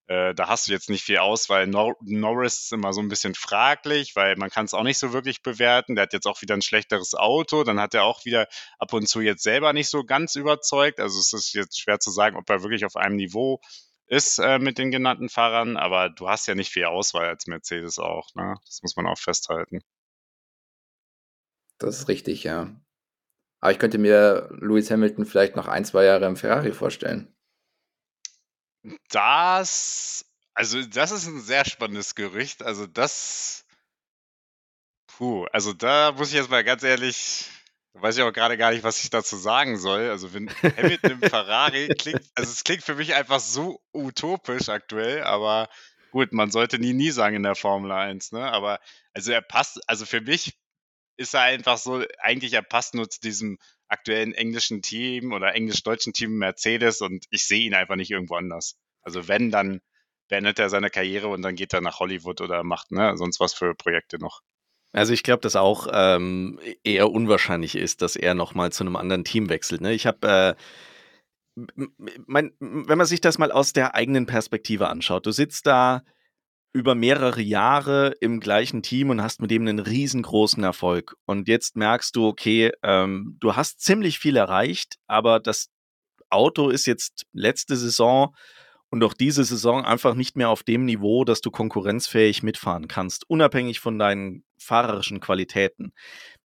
äh, 0.08 0.34
da 0.34 0.48
hast 0.48 0.66
du 0.66 0.72
jetzt 0.72 0.90
nicht 0.90 1.04
viel 1.04 1.18
aus, 1.18 1.48
weil 1.48 1.68
Nor 1.68 1.94
Norris 2.00 2.62
ist 2.62 2.72
immer 2.72 2.92
so 2.92 3.00
ein 3.00 3.08
bisschen 3.08 3.34
fraglich, 3.36 4.16
weil 4.16 4.34
man 4.36 4.50
kann 4.50 4.64
es 4.64 4.74
auch 4.74 4.82
nicht 4.82 4.98
so 4.98 5.12
wirklich 5.12 5.42
bewerten. 5.42 5.94
Der 5.94 6.02
hat 6.02 6.12
jetzt 6.12 6.26
auch 6.26 6.42
wieder 6.42 6.54
ein 6.54 6.62
schlechteres 6.62 7.14
Auto, 7.14 7.62
dann 7.62 7.80
hat 7.80 7.94
er 7.94 8.04
auch 8.04 8.24
wieder 8.24 8.48
ab 8.80 8.92
und 8.92 9.08
zu 9.08 9.20
jetzt 9.20 9.44
selber 9.44 9.72
nicht 9.72 9.88
so 9.88 10.04
ganz 10.04 10.34
überzeugt. 10.34 10.98
Also 10.98 11.20
es 11.20 11.32
ist 11.32 11.54
jetzt 11.54 11.80
schwer 11.80 12.00
zu 12.00 12.10
sagen, 12.10 12.36
ob 12.36 12.50
er 12.50 12.62
wirklich 12.62 12.84
auf 12.84 12.96
einem 12.96 13.16
Niveau 13.16 13.60
ist 14.12 14.38
äh, 14.38 14.58
mit 14.58 14.76
den 14.76 14.90
genannten 14.90 15.30
Fahrern, 15.30 15.78
aber 15.78 16.10
du 16.10 16.28
hast 16.28 16.46
ja 16.46 16.54
nicht 16.54 16.70
viel 16.70 16.84
Auswahl 16.84 17.28
als 17.28 17.46
Mercedes 17.46 17.98
auch. 17.98 18.28
Ne? 18.34 18.56
Das 18.66 18.82
muss 18.82 18.94
man 18.94 19.06
auch 19.06 19.18
festhalten. 19.18 19.80
Das 21.78 21.98
ist 21.98 22.08
richtig, 22.08 22.44
ja. 22.44 22.78
Aber 23.60 23.72
ich 23.72 23.78
könnte 23.78 23.96
mir 23.96 24.50
Lewis 24.60 24.90
Hamilton 24.90 25.24
vielleicht 25.24 25.56
noch 25.56 25.66
ein, 25.66 25.86
zwei 25.86 26.04
Jahre 26.04 26.26
im 26.26 26.36
Ferrari 26.36 26.72
vorstellen. 26.72 27.34
Das, 29.08 30.26
also 30.52 30.82
das 30.82 31.10
ist 31.10 31.26
ein 31.26 31.40
sehr 31.40 31.64
spannendes 31.64 32.14
Gerücht. 32.14 32.62
Also 32.62 32.86
das, 32.86 33.64
puh, 35.06 35.46
also 35.52 35.72
da 35.72 36.12
muss 36.12 36.28
ich 36.28 36.34
jetzt 36.34 36.50
mal 36.50 36.64
ganz 36.64 36.82
ehrlich, 36.82 37.48
weiß 37.94 38.16
ich 38.16 38.22
auch 38.22 38.32
gerade 38.32 38.56
gar 38.56 38.70
nicht, 38.72 38.84
was 38.84 39.02
ich 39.02 39.10
dazu 39.10 39.36
sagen 39.36 39.78
soll. 39.78 40.10
Also 40.10 40.32
wenn 40.32 40.50
Hamilton 40.62 41.10
im 41.12 41.20
Ferrari 41.20 41.88
klingt, 41.98 42.22
also 42.34 42.50
es 42.50 42.64
klingt 42.64 42.82
für 42.82 42.94
mich 42.94 43.14
einfach 43.14 43.40
so 43.40 43.80
utopisch 43.92 44.68
aktuell, 44.68 45.22
aber 45.24 45.68
gut, 46.10 46.32
man 46.32 46.50
sollte 46.50 46.78
nie, 46.78 46.92
nie 46.94 47.10
sagen 47.10 47.36
in 47.36 47.42
der 47.42 47.54
Formel 47.54 47.92
1, 47.92 48.32
ne? 48.32 48.50
Aber 48.50 48.80
also 49.12 49.32
er 49.32 49.42
passt, 49.42 49.80
also 49.88 50.06
für 50.06 50.20
mich 50.20 50.54
ist 51.16 51.34
er 51.34 51.42
einfach 51.42 51.78
so, 51.78 52.04
eigentlich 52.18 52.54
er 52.54 52.62
passt 52.62 52.94
nur 52.94 53.08
zu 53.08 53.20
diesem 53.20 53.58
aktuellen 53.88 54.32
englischen 54.32 54.82
Team 54.82 55.32
oder 55.32 55.54
englisch-deutschen 55.54 56.12
Team 56.12 56.38
Mercedes 56.38 57.02
und 57.02 57.26
ich 57.30 57.46
sehe 57.46 57.66
ihn 57.66 57.74
einfach 57.74 57.96
nicht 57.96 58.10
irgendwo 58.10 58.36
anders. 58.36 58.76
Also 59.02 59.28
wenn, 59.28 59.50
dann 59.50 59.80
beendet 60.28 60.58
er 60.58 60.70
seine 60.70 60.88
Karriere 60.88 61.28
und 61.28 61.42
dann 61.42 61.56
geht 61.56 61.74
er 61.74 61.82
nach 61.82 62.00
Hollywood 62.00 62.40
oder 62.40 62.64
macht 62.64 62.90
ne, 62.90 63.16
sonst 63.18 63.38
was 63.38 63.52
für 63.52 63.74
Projekte 63.74 64.18
noch. 64.18 64.40
Also 64.92 65.12
ich 65.12 65.22
glaube, 65.22 65.40
dass 65.40 65.56
auch 65.56 65.88
ähm, 65.92 66.60
eher 66.84 67.10
unwahrscheinlich 67.10 67.76
ist, 67.76 68.02
dass 68.02 68.16
er 68.16 68.34
nochmal 68.34 68.72
zu 68.72 68.84
einem 68.84 68.96
anderen 68.96 69.24
Team 69.24 69.48
wechselt. 69.48 69.80
Ne? 69.80 69.92
Ich 69.92 70.06
habe, 70.06 70.56
äh, 71.56 71.62
wenn 71.78 72.98
man 72.98 73.06
sich 73.06 73.20
das 73.20 73.38
mal 73.38 73.52
aus 73.52 73.72
der 73.72 73.94
eigenen 73.94 74.26
Perspektive 74.26 74.88
anschaut, 74.88 75.26
du 75.26 75.32
sitzt 75.32 75.66
da 75.66 76.02
über 76.74 76.94
mehrere 76.94 77.42
Jahre 77.42 78.14
im 78.20 78.40
gleichen 78.40 78.82
Team 78.82 79.10
und 79.10 79.22
hast 79.22 79.40
mit 79.42 79.50
dem 79.50 79.62
einen 79.62 79.78
riesengroßen 79.78 80.64
Erfolg. 80.64 81.16
Und 81.26 81.48
jetzt 81.48 81.76
merkst 81.76 82.16
du, 82.16 82.26
okay, 82.26 82.72
ähm, 82.82 83.36
du 83.40 83.56
hast 83.56 83.80
ziemlich 83.80 84.18
viel 84.18 84.36
erreicht, 84.36 84.96
aber 85.06 85.38
das 85.38 85.68
Auto 86.30 86.70
ist 86.70 86.86
jetzt 86.86 87.26
letzte 87.32 87.76
Saison 87.76 88.34
und 88.92 89.02
auch 89.04 89.14
diese 89.14 89.42
Saison 89.42 89.86
einfach 89.86 90.14
nicht 90.14 90.36
mehr 90.36 90.50
auf 90.50 90.64
dem 90.64 90.84
Niveau, 90.84 91.24
dass 91.24 91.40
du 91.40 91.50
konkurrenzfähig 91.50 92.42
mitfahren 92.42 92.88
kannst, 92.88 93.28
unabhängig 93.28 93.80
von 93.80 93.98
deinen 93.98 94.44
fahrerischen 94.58 95.18
Qualitäten. 95.18 95.94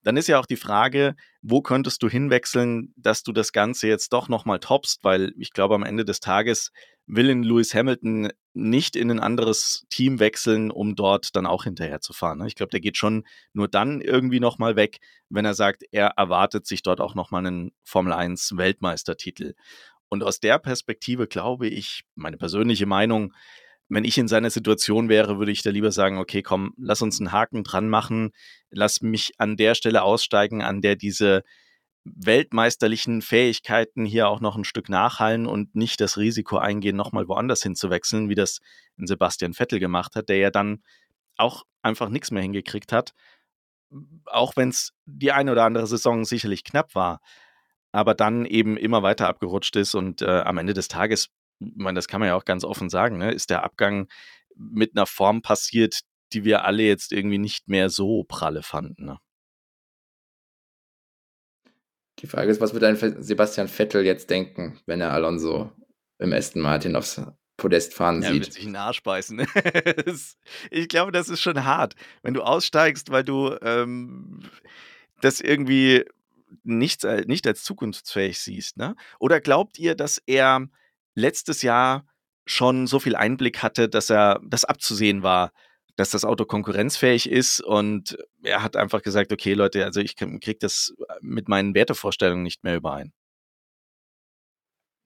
Dann 0.04 0.16
ist 0.16 0.28
ja 0.28 0.40
auch 0.40 0.46
die 0.46 0.56
Frage, 0.56 1.18
wo 1.42 1.62
könntest 1.62 2.02
du 2.04 2.08
hinwechseln, 2.08 2.94
dass 2.96 3.24
du 3.24 3.34
das 3.34 3.52
Ganze 3.52 3.90
jetzt 3.90 4.14
doch 4.14 4.30
nochmal 4.30 4.60
toppst, 4.60 5.04
weil 5.04 5.34
ich 5.38 5.52
glaube, 5.52 5.76
am 5.76 5.84
Ende 5.84 6.06
des 6.06 6.22
Tages 6.22 6.72
will 7.06 7.30
in 7.30 7.44
Lewis 7.44 7.74
Hamilton 7.74 8.30
nicht 8.54 8.96
in 8.96 9.12
ein 9.12 9.20
anderes 9.20 9.86
Team 9.90 10.22
wechseln, 10.22 10.72
um 10.72 10.96
dort 10.96 11.36
dann 11.36 11.46
auch 11.46 11.66
hinterher 11.66 12.00
zu 12.00 12.14
fahren. 12.14 12.38
Ne? 12.38 12.48
Ich 12.48 12.56
glaube, 12.56 12.70
der 12.70 12.80
geht 12.80 12.96
schon 12.96 13.26
nur 13.52 13.68
dann 13.68 14.00
irgendwie 14.00 14.40
nochmal 14.40 14.78
weg, 14.78 15.00
wenn 15.28 15.44
er 15.44 15.54
sagt, 15.54 15.84
er 15.92 16.14
erwartet 16.16 16.66
sich 16.66 16.82
dort 16.82 17.02
auch 17.02 17.14
nochmal 17.14 17.46
einen 17.46 17.74
Formel 17.84 18.14
1 18.14 18.56
Weltmeistertitel. 18.56 19.54
Und 20.10 20.24
aus 20.24 20.40
der 20.40 20.60
Perspektive 20.60 21.28
glaube 21.28 21.68
ich, 21.68 22.04
meine 22.16 22.38
persönliche 22.38 22.86
Meinung, 22.86 23.34
wenn 23.90 24.04
ich 24.04 24.18
in 24.18 24.28
seiner 24.28 24.50
Situation 24.50 25.10
wäre, 25.10 25.40
würde 25.40 25.52
ich 25.52 25.64
da 25.64 25.70
lieber 25.70 25.92
sagen, 25.92 26.18
okay, 26.18 26.42
komm, 26.42 26.74
lass 26.78 27.02
uns 27.02 27.20
einen 27.20 27.32
Haken 27.32 27.64
dran 27.64 27.90
machen, 27.90 28.32
lass 28.70 29.02
mich 29.02 29.34
an 29.38 29.56
der 29.56 29.76
Stelle 29.76 30.04
aussteigen, 30.04 30.62
an 30.62 30.82
der 30.82 30.96
diese 30.96 31.44
weltmeisterlichen 32.04 33.22
Fähigkeiten 33.22 34.06
hier 34.06 34.30
auch 34.30 34.40
noch 34.40 34.56
ein 34.56 34.64
Stück 34.64 34.90
nachhallen 34.90 35.46
und 35.46 35.76
nicht 35.76 36.00
das 36.00 36.18
Risiko 36.18 36.58
eingehen, 36.58 36.96
nochmal 36.96 37.28
woanders 37.28 37.62
hinzuwechseln, 37.64 38.30
wie 38.30 38.36
das 38.36 38.60
in 38.98 39.08
Sebastian 39.08 39.54
Vettel 39.54 39.80
gemacht 39.80 40.16
hat, 40.16 40.30
der 40.30 40.38
ja 40.38 40.50
dann 40.50 40.84
auch 41.36 41.64
einfach 41.82 42.10
nichts 42.10 42.32
mehr 42.32 42.42
hingekriegt 42.42 42.92
hat, 42.92 43.14
auch 44.26 44.56
wenn 44.56 44.70
es 44.70 44.94
die 45.06 45.32
eine 45.32 45.52
oder 45.52 45.66
andere 45.66 45.88
Saison 45.88 46.26
sicherlich 46.26 46.64
knapp 46.64 46.96
war 46.96 47.20
aber 47.92 48.14
dann 48.14 48.46
eben 48.46 48.78
immer 48.78 49.04
weiter 49.04 49.28
abgerutscht 49.28 49.76
ist 49.76 49.96
und 49.96 50.22
äh, 50.22 50.42
am 50.42 50.58
Ende 50.58 50.74
des 50.74 50.88
Tages, 50.88 51.30
ich 51.60 51.72
meine, 51.76 51.98
das 51.98 52.08
kann 52.08 52.20
man 52.20 52.28
ja 52.28 52.36
auch 52.36 52.46
ganz 52.46 52.64
offen 52.64 52.90
sagen, 52.90 53.18
ne, 53.18 53.32
ist 53.32 53.50
der 53.50 53.64
Abgang 53.64 54.08
mit 54.56 54.96
einer 54.96 55.06
Form 55.06 55.42
passiert, 55.42 56.02
die 56.34 56.44
wir 56.44 56.66
alle 56.66 56.84
jetzt 56.84 57.12
irgendwie 57.12 57.38
nicht 57.38 57.70
mehr 57.70 57.90
so 57.90 58.24
pralle 58.24 58.64
fanden. 58.64 59.06
Ne? 59.06 59.20
Die 62.20 62.28
Frage 62.28 62.52
ist, 62.52 62.60
was 62.60 62.74
wird 62.74 62.84
ein 62.84 62.98
Sebastian 63.22 63.68
Vettel 63.68 64.04
jetzt 64.04 64.30
denken, 64.30 64.80
wenn 64.86 65.02
er 65.02 65.12
Alonso 65.12 65.72
im 66.20 66.34
Aston 66.34 66.62
Martin 66.62 66.96
aufs 66.96 67.22
Podest 67.58 67.94
fahren 67.94 68.22
ja, 68.22 68.30
sieht? 68.30 68.42
Er 68.42 68.46
wird 68.46 68.54
sich 68.54 68.66
einen 68.66 68.76
Arsch 68.76 69.04
beißen. 69.04 69.40
ich 70.72 70.88
glaube, 70.88 71.12
das 71.12 71.30
ist 71.30 71.42
schon 71.42 71.64
hart, 71.64 71.96
wenn 72.24 72.34
du 72.34 72.42
aussteigst, 72.42 73.12
weil 73.12 73.24
du 73.24 73.56
ähm, 73.62 74.42
das 75.22 75.42
irgendwie 75.42 76.06
nicht, 76.64 77.04
nicht 77.26 77.48
als 77.48 77.64
zukunftsfähig 77.64 78.40
siehst. 78.40 78.78
Ne? 78.78 78.96
Oder 79.20 79.42
glaubt 79.42 79.80
ihr, 79.80 79.96
dass 79.96 80.22
er 80.26 80.68
letztes 81.16 81.62
Jahr 81.62 82.06
schon 82.46 82.88
so 82.88 83.00
viel 83.00 83.16
Einblick 83.16 83.62
hatte, 83.62 83.90
dass 83.90 84.10
er 84.10 84.40
das 84.44 84.66
abzusehen 84.66 85.24
war, 85.24 85.52
dass 85.98 86.12
das 86.12 86.24
Auto 86.24 86.46
konkurrenzfähig 86.46 87.30
ist 87.30 87.60
und 87.60 88.18
er 88.44 88.64
hat 88.64 88.76
einfach 88.76 89.02
gesagt, 89.02 89.34
okay 89.34 89.54
Leute, 89.54 89.84
also 89.84 90.00
ich 90.00 90.16
kriege 90.16 90.58
das 90.60 90.94
mit 91.22 91.50
meinen 91.50 91.74
Wertevorstellungen 91.74 92.44
nicht 92.44 92.64
mehr 92.64 92.76
überein. 92.76 93.14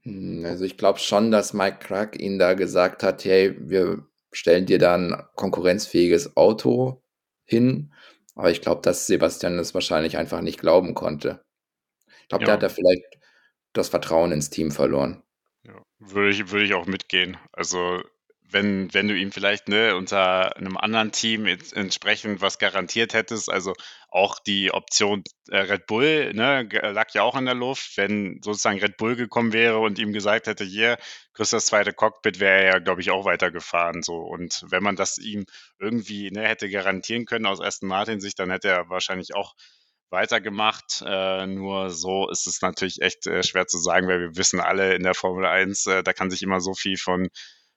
Hm, 0.04 0.44
also 0.46 0.66
ich 0.66 0.78
glaube 0.78 1.00
schon, 1.00 1.32
dass 1.32 1.54
Mike 1.54 1.80
Crack 1.80 2.20
ihn 2.20 2.38
da 2.38 2.54
gesagt 2.54 3.04
hat, 3.04 3.24
hey, 3.24 3.56
wir 3.60 4.06
stellen 4.32 4.66
dir 4.66 4.80
da 4.80 4.96
ein 4.96 5.24
konkurrenzfähiges 5.36 6.36
Auto 6.36 7.04
hin 7.46 7.94
aber 8.36 8.52
ich 8.52 8.62
glaube, 8.62 8.82
dass 8.82 9.08
Sebastian 9.08 9.60
es 9.60 9.74
wahrscheinlich 9.74 10.18
einfach 10.18 10.42
nicht 10.42 10.60
glauben 10.60 10.94
konnte. 10.94 11.44
Ich 12.22 12.28
glaube, 12.30 12.46
der 12.46 12.54
hat 12.56 12.64
da 12.64 12.70
vielleicht 12.70 13.04
das 13.74 13.90
Vertrauen 13.90 14.32
ins 14.32 14.50
Team 14.50 14.72
verloren. 14.72 15.24
Ja, 15.64 15.82
würde 16.00 16.32
ich, 16.32 16.52
würde 16.52 16.66
ich 16.66 16.74
auch 16.74 16.86
mitgehen. 16.86 17.38
Also 17.52 18.02
wenn, 18.52 18.94
wenn 18.94 19.08
du 19.08 19.16
ihm 19.16 19.32
vielleicht 19.32 19.70
ne, 19.70 19.96
unter 19.96 20.56
einem 20.58 20.78
anderen 20.78 21.12
Team 21.12 21.46
entsprechend 21.46 22.42
was 22.42 22.60
garantiert 22.60 23.14
hättest, 23.14 23.50
also 23.50 23.74
auch 24.12 24.40
die 24.40 24.72
Option 24.72 25.24
äh, 25.50 25.58
Red 25.58 25.88
Bull 25.88 26.34
ne, 26.34 26.68
lag 26.92 27.14
ja 27.14 27.24
auch 27.24 27.38
in 27.38 27.46
der 27.46 27.56
Luft, 27.56 27.98
wenn 27.98 28.42
sozusagen 28.44 28.80
Red 28.80 28.98
Bull 28.98 29.16
gekommen 29.16 29.54
wäre 29.54 29.80
und 29.80 30.00
ihm 30.00 30.12
gesagt 30.12 30.48
hätte, 30.48 30.66
hier, 30.66 30.98
kriegst 31.34 31.54
das 31.54 31.66
zweite 31.66 31.94
Cockpit, 31.94 32.40
wäre 32.42 32.62
er 32.62 32.74
ja, 32.74 32.80
glaube 32.80 33.02
ich, 33.02 33.10
auch 33.10 33.24
weitergefahren. 33.24 34.04
So. 34.04 34.18
Und 34.18 34.66
wenn 34.68 34.84
man 34.84 34.98
das 34.98 35.18
ihm 35.18 35.46
irgendwie 35.80 36.30
ne, 36.30 36.48
hätte 36.48 36.70
garantieren 36.70 37.26
können 37.26 37.46
aus 37.46 37.62
Aston 37.62 37.88
Martin 37.88 38.20
Sicht, 38.20 38.38
dann 38.40 38.52
hätte 38.52 38.68
er 38.68 38.90
wahrscheinlich 38.90 39.34
auch 39.34 39.56
weitergemacht. 40.10 41.04
Äh, 41.06 41.48
nur 41.48 41.90
so 41.90 42.30
ist 42.30 42.48
es 42.48 42.62
natürlich 42.62 43.02
echt 43.02 43.28
äh, 43.28 43.44
schwer 43.44 43.68
zu 43.68 43.78
sagen, 43.78 44.10
weil 44.10 44.20
wir 44.20 44.36
wissen 44.36 44.60
alle 44.60 44.94
in 44.94 45.04
der 45.04 45.16
Formel 45.16 45.46
1, 45.46 45.88
äh, 45.88 46.04
da 46.04 46.12
kann 46.12 46.30
sich 46.30 46.44
immer 46.44 46.60
so 46.60 46.74
viel 46.74 46.98
von 46.98 47.30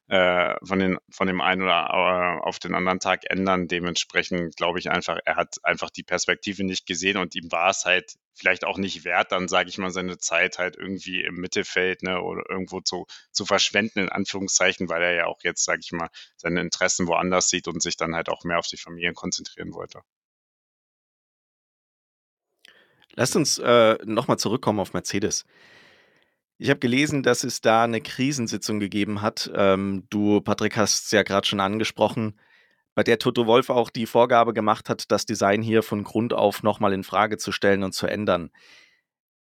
äh, 0.09 0.55
von, 0.64 0.79
den, 0.79 0.99
von 1.11 1.27
dem 1.27 1.40
einen 1.40 1.62
oder 1.62 1.88
äh, 1.90 2.47
auf 2.47 2.59
den 2.59 2.75
anderen 2.75 3.01
Tag 3.01 3.23
ändern. 3.31 3.69
Dementsprechend 3.69 4.57
glaube 4.57 4.79
ich 4.79 4.90
einfach, 4.90 5.19
er 5.25 5.37
hat 5.37 5.57
einfach 5.62 5.90
die 5.90 6.03
Perspektive 6.03 6.64
nicht 6.64 6.87
gesehen 6.87 7.17
und 7.17 7.35
ihm 7.35 7.51
war 7.51 7.71
es 7.71 7.85
halt 7.85 8.14
vielleicht 8.35 8.64
auch 8.64 8.79
nicht 8.79 9.05
wert, 9.05 9.33
dann 9.33 9.49
sage 9.49 9.69
ich 9.69 9.79
mal, 9.79 9.90
seine 9.90 10.19
Zeit 10.19 10.59
halt 10.59 10.77
irgendwie 10.77 11.23
im 11.23 11.37
Mittelfeld 11.37 12.03
ne, 12.03 12.21
oder 12.21 12.43
irgendwo 12.51 12.81
zu, 12.81 13.07
zu 13.31 13.47
verschwenden, 13.47 14.01
in 14.01 14.09
Anführungszeichen, 14.09 14.88
weil 14.88 15.03
er 15.03 15.14
ja 15.14 15.27
auch 15.27 15.38
jetzt, 15.43 15.64
sage 15.64 15.81
ich 15.83 15.93
mal, 15.93 16.09
seine 16.37 16.61
Interessen 16.61 17.07
woanders 17.07 17.49
sieht 17.49 17.69
und 17.69 17.81
sich 17.81 17.97
dann 17.97 18.14
halt 18.14 18.29
auch 18.29 18.45
mehr 18.45 18.59
auf 18.59 18.67
die 18.67 18.77
Familien 18.77 19.14
konzentrieren 19.14 19.73
wollte. 19.73 20.03
Lasst 23.17 23.37
uns 23.37 23.59
äh, 23.59 23.97
nochmal 24.05 24.38
zurückkommen 24.38 24.81
auf 24.81 24.93
Mercedes. 24.93 25.45
Ich 26.59 26.71
habe 26.71 26.79
gelesen, 26.79 27.23
dass 27.23 27.43
es 27.45 27.61
da 27.61 27.85
eine 27.85 28.01
Krisensitzung 28.01 28.79
gegeben 28.79 29.23
hat. 29.23 29.51
Ähm, 29.55 30.07
du, 30.11 30.40
Patrick, 30.40 30.77
hast 30.77 31.07
es 31.07 31.11
ja 31.11 31.23
gerade 31.23 31.47
schon 31.47 31.61
angesprochen. 31.61 32.38
bei 32.95 33.03
der 33.03 33.19
Toto 33.19 33.47
Wolf 33.47 33.71
auch 33.71 33.90
die 33.90 34.07
Vorgabe 34.07 34.55
gemacht 34.55 34.88
hat, 34.88 35.11
das 35.11 35.27
Design 35.27 35.62
hier 35.62 35.83
von 35.83 36.05
Grund 36.05 36.33
auf 36.33 36.62
nochmal 36.62 36.93
in 36.93 37.05
Frage 37.05 37.38
zu 37.38 37.53
stellen 37.53 37.83
und 37.83 37.93
zu 37.93 38.07
ändern. 38.07 38.51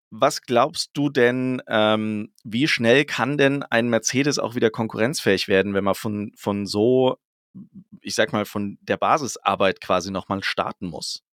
Was 0.10 0.42
glaubst 0.44 0.92
du 0.94 1.10
denn, 1.10 1.62
ähm, 1.68 2.34
wie 2.44 2.68
schnell 2.68 3.06
kann 3.06 3.38
denn 3.38 3.64
ein 3.64 3.90
Mercedes 3.90 4.40
auch 4.40 4.56
wieder 4.56 4.70
konkurrenzfähig 4.72 5.48
werden, 5.48 5.74
wenn 5.74 5.84
man 5.84 5.96
von, 5.96 6.32
von 6.36 6.66
so, 6.68 7.18
ich 8.02 8.16
sag 8.16 8.34
mal, 8.34 8.46
von 8.46 8.78
der 8.82 8.98
Basisarbeit 8.98 9.82
quasi 9.82 10.12
nochmal 10.12 10.44
starten 10.44 10.88
muss? 10.88 11.24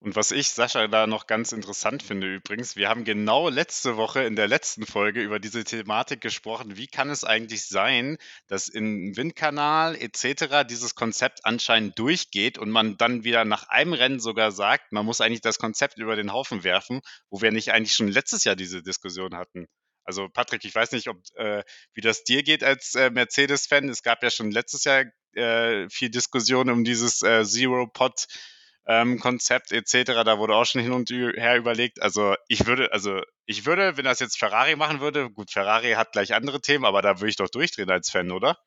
Und 0.00 0.14
was 0.14 0.30
ich, 0.30 0.50
Sascha, 0.50 0.86
da 0.86 1.08
noch 1.08 1.26
ganz 1.26 1.50
interessant 1.50 2.04
finde 2.04 2.32
übrigens, 2.32 2.76
wir 2.76 2.88
haben 2.88 3.02
genau 3.02 3.48
letzte 3.48 3.96
Woche 3.96 4.22
in 4.22 4.36
der 4.36 4.46
letzten 4.46 4.86
Folge 4.86 5.20
über 5.20 5.40
diese 5.40 5.64
Thematik 5.64 6.20
gesprochen. 6.20 6.76
Wie 6.76 6.86
kann 6.86 7.10
es 7.10 7.24
eigentlich 7.24 7.66
sein, 7.66 8.16
dass 8.46 8.68
in 8.68 9.16
Windkanal 9.16 9.96
etc. 9.96 10.64
dieses 10.68 10.94
Konzept 10.94 11.44
anscheinend 11.44 11.98
durchgeht 11.98 12.58
und 12.58 12.70
man 12.70 12.96
dann 12.96 13.24
wieder 13.24 13.44
nach 13.44 13.68
einem 13.68 13.92
Rennen 13.92 14.20
sogar 14.20 14.52
sagt, 14.52 14.92
man 14.92 15.04
muss 15.04 15.20
eigentlich 15.20 15.40
das 15.40 15.58
Konzept 15.58 15.98
über 15.98 16.14
den 16.14 16.32
Haufen 16.32 16.62
werfen, 16.62 17.00
wo 17.28 17.42
wir 17.42 17.50
nicht 17.50 17.72
eigentlich 17.72 17.94
schon 17.94 18.08
letztes 18.08 18.44
Jahr 18.44 18.54
diese 18.54 18.84
Diskussion 18.84 19.36
hatten. 19.36 19.66
Also 20.04 20.28
Patrick, 20.28 20.64
ich 20.64 20.74
weiß 20.74 20.92
nicht, 20.92 21.08
ob 21.08 21.18
äh, 21.34 21.64
wie 21.94 22.02
das 22.02 22.22
dir 22.22 22.44
geht 22.44 22.62
als 22.62 22.94
äh, 22.94 23.10
Mercedes-Fan. 23.10 23.88
Es 23.88 24.04
gab 24.04 24.22
ja 24.22 24.30
schon 24.30 24.52
letztes 24.52 24.84
Jahr 24.84 25.04
äh, 25.34 25.88
viel 25.90 26.08
Diskussion 26.08 26.70
um 26.70 26.84
dieses 26.84 27.22
äh, 27.22 27.44
Zero-Pod 27.44 28.26
ähm, 28.88 29.20
Konzept 29.20 29.70
etc. 29.70 30.24
Da 30.24 30.38
wurde 30.38 30.54
auch 30.54 30.64
schon 30.64 30.80
hin 30.80 30.92
und 30.92 31.10
her 31.10 31.56
überlegt. 31.56 32.02
Also 32.02 32.34
ich 32.48 32.66
würde, 32.66 32.90
also 32.92 33.20
ich 33.44 33.66
würde, 33.66 33.96
wenn 33.96 34.04
das 34.04 34.18
jetzt 34.18 34.38
Ferrari 34.38 34.76
machen 34.76 35.00
würde, 35.00 35.30
gut, 35.30 35.50
Ferrari 35.50 35.92
hat 35.92 36.12
gleich 36.12 36.34
andere 36.34 36.60
Themen, 36.60 36.86
aber 36.86 37.02
da 37.02 37.20
würde 37.20 37.28
ich 37.28 37.36
doch 37.36 37.50
durchdrehen 37.50 37.90
als 37.90 38.10
Fan, 38.10 38.32
oder? 38.32 38.58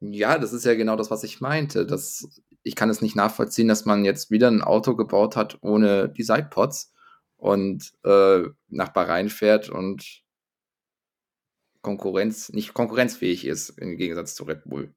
Ja, 0.00 0.38
das 0.38 0.52
ist 0.52 0.64
ja 0.64 0.74
genau 0.74 0.96
das, 0.96 1.10
was 1.10 1.24
ich 1.24 1.40
meinte. 1.40 1.84
Das, 1.84 2.40
ich 2.62 2.74
kann 2.74 2.88
es 2.88 3.02
nicht 3.02 3.16
nachvollziehen, 3.16 3.68
dass 3.68 3.84
man 3.84 4.04
jetzt 4.04 4.30
wieder 4.30 4.48
ein 4.48 4.62
Auto 4.62 4.96
gebaut 4.96 5.36
hat 5.36 5.58
ohne 5.60 6.08
die 6.08 6.22
Sidepods 6.22 6.94
und 7.36 7.92
äh, 8.04 8.44
nach 8.68 8.88
Bahrain 8.90 9.28
fährt 9.28 9.68
und 9.68 10.22
Konkurrenz, 11.82 12.48
nicht 12.50 12.74
konkurrenzfähig 12.74 13.44
ist 13.44 13.70
im 13.78 13.96
Gegensatz 13.96 14.34
zu 14.34 14.44
Red 14.44 14.64
Bull. 14.64 14.94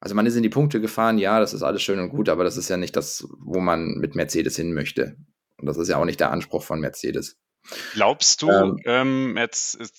Also 0.00 0.14
man 0.14 0.26
ist 0.26 0.36
in 0.36 0.42
die 0.42 0.48
Punkte 0.48 0.80
gefahren, 0.80 1.18
ja, 1.18 1.40
das 1.40 1.54
ist 1.54 1.62
alles 1.62 1.82
schön 1.82 1.98
und 1.98 2.10
gut, 2.10 2.28
aber 2.28 2.44
das 2.44 2.56
ist 2.56 2.68
ja 2.68 2.76
nicht 2.76 2.96
das, 2.96 3.26
wo 3.38 3.60
man 3.60 3.94
mit 3.94 4.14
Mercedes 4.14 4.56
hin 4.56 4.72
möchte. 4.72 5.16
Und 5.58 5.66
das 5.66 5.78
ist 5.78 5.88
ja 5.88 5.96
auch 5.96 6.04
nicht 6.04 6.20
der 6.20 6.30
Anspruch 6.30 6.62
von 6.62 6.80
Mercedes. 6.80 7.38
Glaubst 7.94 8.42
du, 8.42 8.50
ähm, 8.50 8.80
ähm, 8.84 9.32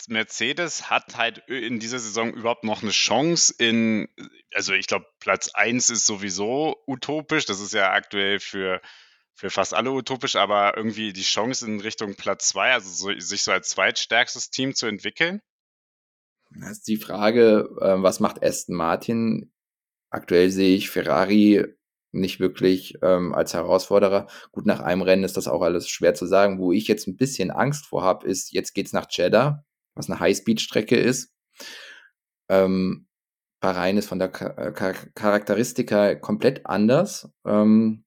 Mercedes 0.07 0.89
hat 0.89 1.17
halt 1.17 1.39
in 1.47 1.79
dieser 1.79 1.99
Saison 1.99 2.33
überhaupt 2.33 2.63
noch 2.63 2.81
eine 2.81 2.91
Chance 2.91 3.53
in, 3.57 4.07
also 4.53 4.73
ich 4.73 4.87
glaube, 4.87 5.05
Platz 5.19 5.49
1 5.53 5.89
ist 5.89 6.05
sowieso 6.05 6.77
utopisch, 6.87 7.45
das 7.45 7.59
ist 7.59 7.73
ja 7.73 7.91
aktuell 7.91 8.39
für, 8.39 8.81
für 9.33 9.49
fast 9.49 9.73
alle 9.73 9.91
utopisch, 9.91 10.37
aber 10.37 10.77
irgendwie 10.77 11.11
die 11.11 11.23
Chance 11.23 11.65
in 11.65 11.81
Richtung 11.81 12.15
Platz 12.15 12.47
2, 12.49 12.73
also 12.73 12.89
so, 12.89 13.19
sich 13.19 13.43
so 13.43 13.51
als 13.51 13.69
zweitstärkstes 13.69 14.49
Team 14.49 14.73
zu 14.73 14.87
entwickeln? 14.87 15.41
Das 16.51 16.71
ist 16.71 16.87
die 16.87 16.97
Frage, 16.97 17.69
äh, 17.81 18.01
was 18.01 18.21
macht 18.21 18.41
Aston 18.41 18.75
Martin 18.75 19.51
Aktuell 20.09 20.49
sehe 20.49 20.75
ich 20.75 20.89
Ferrari 20.89 21.65
nicht 22.11 22.39
wirklich 22.39 22.97
ähm, 23.01 23.33
als 23.33 23.53
Herausforderer. 23.53 24.27
Gut, 24.51 24.65
nach 24.65 24.79
einem 24.79 25.01
Rennen 25.01 25.23
ist 25.23 25.37
das 25.37 25.47
auch 25.47 25.61
alles 25.61 25.89
schwer 25.89 26.13
zu 26.13 26.25
sagen. 26.25 26.59
Wo 26.59 26.71
ich 26.71 26.87
jetzt 26.87 27.07
ein 27.07 27.17
bisschen 27.17 27.51
Angst 27.51 27.85
vor 27.85 28.03
habe, 28.03 28.27
ist, 28.27 28.51
jetzt 28.53 28.73
geht's 28.73 28.93
nach 28.93 29.07
Jeddah, 29.09 29.65
was 29.95 30.09
eine 30.09 30.19
Highspeed-Strecke 30.19 30.95
ist. 30.97 31.33
Ähm, 32.49 33.07
Bahrain 33.59 33.97
ist 33.97 34.07
von 34.07 34.19
der 34.19 34.31
Char 34.31 34.93
Charakteristika 35.15 36.15
komplett 36.15 36.65
anders. 36.65 37.29
Ähm, 37.45 38.05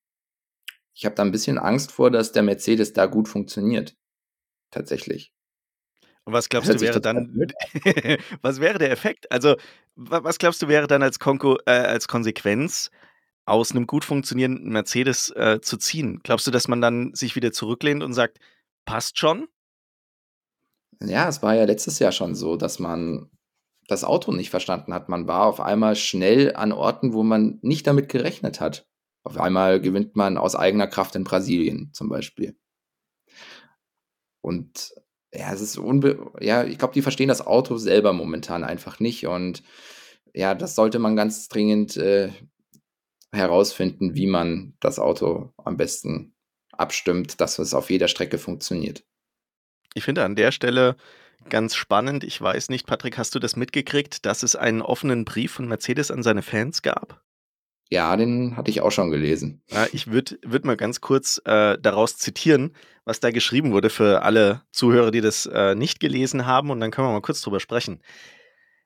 ich 0.94 1.04
habe 1.04 1.14
da 1.14 1.22
ein 1.22 1.32
bisschen 1.32 1.58
Angst 1.58 1.92
vor, 1.92 2.10
dass 2.10 2.32
der 2.32 2.42
Mercedes 2.42 2.92
da 2.92 3.06
gut 3.06 3.28
funktioniert. 3.28 3.96
Tatsächlich. 4.70 5.32
Und 6.24 6.34
was 6.34 6.48
glaubst 6.48 6.68
du 6.68 6.80
wäre 6.80 7.00
dann, 7.00 7.48
was 8.42 8.60
wäre 8.60 8.78
der 8.78 8.90
Effekt? 8.90 9.30
Also, 9.32 9.56
was 10.00 10.38
glaubst 10.38 10.62
du 10.62 10.68
wäre 10.68 10.86
dann 10.86 11.02
als, 11.02 11.18
Konko, 11.18 11.58
äh, 11.66 11.72
als 11.72 12.08
Konsequenz 12.08 12.90
aus 13.44 13.72
einem 13.72 13.86
gut 13.86 14.04
funktionierenden 14.04 14.72
Mercedes 14.72 15.30
äh, 15.30 15.60
zu 15.60 15.76
ziehen? 15.76 16.20
Glaubst 16.22 16.46
du, 16.46 16.50
dass 16.50 16.68
man 16.68 16.80
dann 16.80 17.14
sich 17.14 17.36
wieder 17.36 17.52
zurücklehnt 17.52 18.02
und 18.02 18.14
sagt, 18.14 18.38
passt 18.86 19.18
schon? 19.18 19.48
Ja, 21.02 21.28
es 21.28 21.42
war 21.42 21.54
ja 21.54 21.64
letztes 21.64 21.98
Jahr 21.98 22.12
schon 22.12 22.34
so, 22.34 22.56
dass 22.56 22.78
man 22.78 23.30
das 23.88 24.04
Auto 24.04 24.32
nicht 24.32 24.50
verstanden 24.50 24.94
hat. 24.94 25.08
Man 25.08 25.26
war 25.26 25.46
auf 25.46 25.60
einmal 25.60 25.96
schnell 25.96 26.54
an 26.54 26.72
Orten, 26.72 27.12
wo 27.12 27.22
man 27.22 27.58
nicht 27.62 27.86
damit 27.86 28.08
gerechnet 28.08 28.60
hat. 28.60 28.86
Auf 29.22 29.38
einmal 29.38 29.80
gewinnt 29.80 30.16
man 30.16 30.38
aus 30.38 30.56
eigener 30.56 30.86
Kraft 30.86 31.14
in 31.14 31.24
Brasilien 31.24 31.90
zum 31.92 32.08
Beispiel. 32.08 32.56
Und 34.40 34.94
ja, 35.32 35.52
es 35.52 35.60
ist 35.60 35.78
unbe 35.78 36.32
ja, 36.40 36.64
ich 36.64 36.78
glaube, 36.78 36.94
die 36.94 37.02
verstehen 37.02 37.28
das 37.28 37.46
Auto 37.46 37.76
selber 37.76 38.12
momentan 38.12 38.64
einfach 38.64 39.00
nicht 39.00 39.26
und 39.26 39.62
ja, 40.34 40.54
das 40.54 40.74
sollte 40.74 40.98
man 40.98 41.16
ganz 41.16 41.48
dringend 41.48 41.96
äh, 41.96 42.30
herausfinden, 43.32 44.14
wie 44.14 44.26
man 44.26 44.74
das 44.80 44.98
Auto 44.98 45.52
am 45.56 45.76
besten 45.76 46.34
abstimmt, 46.72 47.40
dass 47.40 47.58
es 47.58 47.74
auf 47.74 47.90
jeder 47.90 48.08
Strecke 48.08 48.38
funktioniert. 48.38 49.04
Ich 49.94 50.04
finde 50.04 50.24
an 50.24 50.36
der 50.36 50.52
Stelle 50.52 50.96
ganz 51.48 51.74
spannend, 51.74 52.24
ich 52.24 52.40
weiß 52.40 52.68
nicht, 52.68 52.86
Patrick, 52.86 53.18
hast 53.18 53.34
du 53.34 53.38
das 53.38 53.56
mitgekriegt, 53.56 54.24
dass 54.26 54.42
es 54.42 54.56
einen 54.56 54.82
offenen 54.82 55.24
Brief 55.24 55.52
von 55.52 55.66
Mercedes 55.66 56.10
an 56.10 56.22
seine 56.22 56.42
Fans 56.42 56.82
gab? 56.82 57.22
Ja, 57.92 58.16
den 58.16 58.56
hatte 58.56 58.70
ich 58.70 58.80
auch 58.82 58.92
schon 58.92 59.10
gelesen. 59.10 59.62
Ja, 59.68 59.88
ich 59.92 60.06
würde 60.06 60.38
würd 60.44 60.64
mal 60.64 60.76
ganz 60.76 61.00
kurz 61.00 61.42
äh, 61.44 61.76
daraus 61.76 62.16
zitieren, 62.16 62.76
was 63.04 63.18
da 63.18 63.32
geschrieben 63.32 63.72
wurde 63.72 63.90
für 63.90 64.22
alle 64.22 64.62
Zuhörer, 64.70 65.10
die 65.10 65.20
das 65.20 65.46
äh, 65.46 65.74
nicht 65.74 65.98
gelesen 65.98 66.46
haben, 66.46 66.70
und 66.70 66.78
dann 66.78 66.92
können 66.92 67.08
wir 67.08 67.12
mal 67.12 67.20
kurz 67.20 67.40
drüber 67.42 67.58
sprechen. 67.58 68.00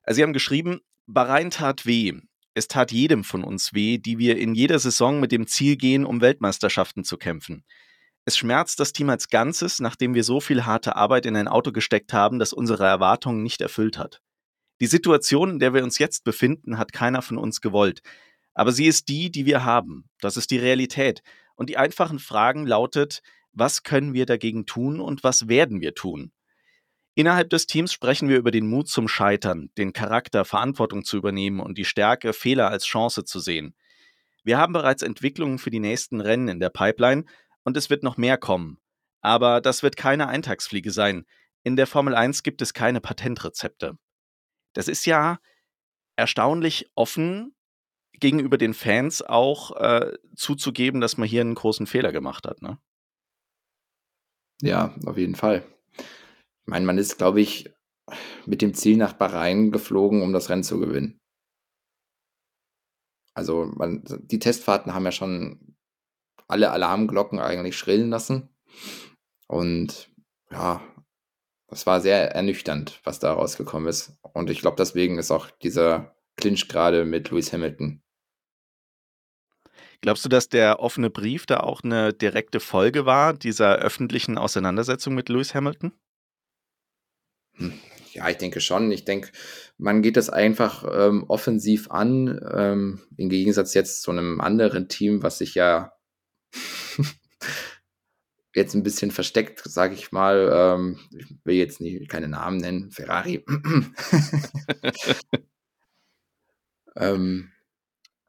Also, 0.03 0.17
Sie 0.17 0.23
haben 0.23 0.33
geschrieben, 0.33 0.81
Bahrain 1.07 1.51
tat 1.51 1.85
weh. 1.85 2.15
Es 2.55 2.67
tat 2.67 2.93
jedem 2.93 3.25
von 3.25 3.45
uns 3.45 3.75
weh, 3.75 3.99
die 3.99 4.19
wir 4.19 4.39
in 4.39 4.55
jeder 4.55 4.79
Saison 4.79 5.21
mit 5.21 5.33
dem 5.33 5.47
Ziel 5.47 5.77
gehen, 5.77 6.07
um 6.07 6.23
Weltmeisterschaften 6.23 7.05
zu 7.05 7.19
kämpfen. 7.19 7.65
Es 8.25 8.39
schmerzt 8.39 8.81
das 8.81 8.95
Team 8.95 9.11
als 9.11 9.29
Ganzes, 9.29 9.81
nachdem 9.81 10.15
wir 10.15 10.25
so 10.25 10.41
viel 10.41 10.65
harte 10.65 10.97
Arbeit 10.97 11.27
in 11.27 11.37
ein 11.37 11.49
Auto 11.49 11.73
gesteckt 11.73 12.15
haben, 12.15 12.39
das 12.39 12.55
unsere 12.55 12.87
Erwartungen 12.87 13.43
nicht 13.43 13.61
erfüllt 13.61 13.99
hat. 13.99 14.23
Die 14.81 14.87
Situation, 14.87 15.51
in 15.51 15.59
der 15.59 15.75
wir 15.75 15.85
uns 15.85 15.99
jetzt 15.99 16.25
befinden, 16.25 16.79
hat 16.79 16.93
keiner 16.93 17.21
von 17.21 17.37
uns 17.37 17.61
gewollt. 17.61 18.01
Aber 18.55 18.73
sie 18.73 18.87
ist 18.87 19.09
die, 19.09 19.31
die 19.31 19.47
wir 19.47 19.65
haben. 19.65 20.09
Das 20.21 20.37
ist 20.37 20.51
die 20.51 20.59
Realität. 20.59 21.23
Und 21.57 21.71
die 21.71 21.77
einfachen 21.77 22.19
Fragen 22.19 22.67
lautet, 22.67 23.23
was 23.53 23.83
können 23.83 24.15
wir 24.15 24.27
dagegen 24.27 24.67
tun 24.67 25.01
und 25.01 25.23
was 25.23 25.49
werden 25.49 25.81
wir 25.81 25.95
tun? 25.95 26.33
Innerhalb 27.17 27.51
des 27.51 27.67
Teams 27.67 27.93
sprechen 27.93 28.29
wir 28.29 28.39
über 28.39 28.51
den 28.51 28.67
Mut 28.67 28.89
zum 28.89 29.07
Scheitern, 29.07 29.71
den 29.79 29.93
Charakter, 29.93 30.45
Verantwortung 30.45 31.05
zu 31.05 31.17
übernehmen 31.17 31.61
und 31.61 31.79
die 31.79 31.85
Stärke, 31.85 32.33
Fehler 32.33 32.71
als 32.71 32.87
Chance 32.87 33.25
zu 33.25 33.39
sehen. 33.39 33.77
Wir 34.43 34.59
haben 34.59 34.73
bereits 34.73 35.03
Entwicklungen 35.03 35.59
für 35.59 35.71
die 35.71 35.79
nächsten 35.79 36.21
Rennen 36.21 36.49
in 36.49 36.61
der 36.61 36.71
Pipeline 36.71 37.25
und 37.63 37.77
es 37.77 37.89
wird 37.89 38.03
noch 38.03 38.17
mehr 38.17 38.37
kommen. 38.37 38.79
Aber 39.21 39.61
das 39.61 39.83
wird 39.83 39.97
keine 39.97 40.27
Eintagsfliege 40.27 40.91
sein. 40.91 41.25
In 41.63 41.77
der 41.77 41.87
Formel 41.87 42.15
1 42.15 42.43
gibt 42.43 42.61
es 42.61 42.75
keine 42.75 43.01
Patentrezepte. 43.01 43.97
Das 44.75 44.89
ist 44.89 45.07
ja 45.07 45.39
erstaunlich 46.17 46.91
offen 46.95 47.54
gegenüber 48.21 48.59
den 48.59 48.75
Fans 48.75 49.23
auch 49.23 49.77
äh, 49.77 50.13
zuzugeben, 50.37 51.01
dass 51.01 51.17
man 51.17 51.29
hier 51.29 51.41
einen 51.41 51.55
großen 51.55 51.87
Fehler 51.87 52.13
gemacht 52.13 52.47
hat. 52.47 52.63
Ne? 52.63 52.79
Ja, 54.63 54.95
auf 55.07 55.19
jeden 55.19 55.35
Fall. 55.35 55.65
Ich 55.97 56.67
meine, 56.67 56.87
man 56.87 56.99
ist, 56.99 57.19
glaube 57.19 57.41
ich, 57.41 57.71
mit 58.47 58.63
dem 58.63 58.75
Ziel 58.75 58.97
nach 58.97 59.15
Bahrain 59.15 59.73
geflogen, 59.73 60.23
um 60.23 60.33
das 60.33 60.49
Rennen 60.49 60.65
zu 60.65 60.79
gewinnen. 60.79 61.21
Also 63.35 63.67
man, 63.75 64.05
die 64.05 64.39
Testfahrten 64.39 64.95
haben 64.95 65.05
ja 65.05 65.13
schon 65.13 65.77
alle 66.47 66.71
Alarmglocken 66.71 67.41
eigentlich 67.41 67.77
schrillen 67.77 68.11
lassen. 68.11 68.49
Und 69.49 70.11
ja, 70.51 70.81
das 71.69 71.87
war 71.87 72.01
sehr 72.01 72.33
ernüchternd, 72.35 73.01
was 73.05 73.19
da 73.19 73.33
rausgekommen 73.33 73.89
ist. 73.89 74.17
Und 74.23 74.51
ich 74.51 74.61
glaube, 74.61 74.77
deswegen 74.77 75.19
ist 75.19 75.33
auch 75.33 75.51
dieser 75.51 76.17
Clinch 76.37 76.69
gerade 76.69 77.05
mit 77.05 77.31
Lewis 77.31 77.53
Hamilton 77.53 78.04
Glaubst 80.05 80.23
du, 80.23 80.29
dass 80.29 80.51
der 80.51 80.81
offene 80.81 81.09
Brief 81.09 81.47
da 81.47 81.61
auch 81.61 81.83
eine 81.83 82.13
direkte 82.13 82.61
Folge 82.61 83.07
war, 83.07 83.33
dieser 83.33 83.77
öffentlichen 83.77 84.37
Auseinandersetzung 84.37 85.15
mit 85.15 85.31
Lewis 85.31 85.55
Hamilton? 85.55 85.93
Hm, 87.55 87.73
ja, 88.13 88.29
ich 88.29 88.37
denke 88.37 88.61
schon. 88.61 88.93
Ich 88.93 89.07
denke, 89.07 89.31
man 89.79 90.03
geht 90.03 90.19
das 90.19 90.29
einfach 90.29 90.85
ähm, 90.95 91.25
offensiv 91.29 91.91
an, 91.91 92.39
ähm, 92.55 93.01
im 93.17 93.31
Gegensatz 93.31 93.73
jetzt 93.73 94.03
zu 94.03 94.11
einem 94.11 94.43
anderen 94.43 94.91
Team, 94.91 95.23
was 95.23 95.39
sich 95.39 95.55
ja 95.55 95.95
jetzt 98.55 98.75
ein 98.75 98.83
bisschen 98.83 99.11
versteckt, 99.11 99.63
sage 99.65 99.95
ich 99.95 100.13
mal. 100.13 100.51
Ähm, 100.53 101.01
ich 101.17 101.35
will 101.45 101.55
jetzt 101.55 101.81
nie, 101.81 102.07
keine 102.09 102.29
Namen 102.29 102.59
nennen, 102.59 102.91
Ferrari. 102.91 103.43
ähm, 106.97 107.54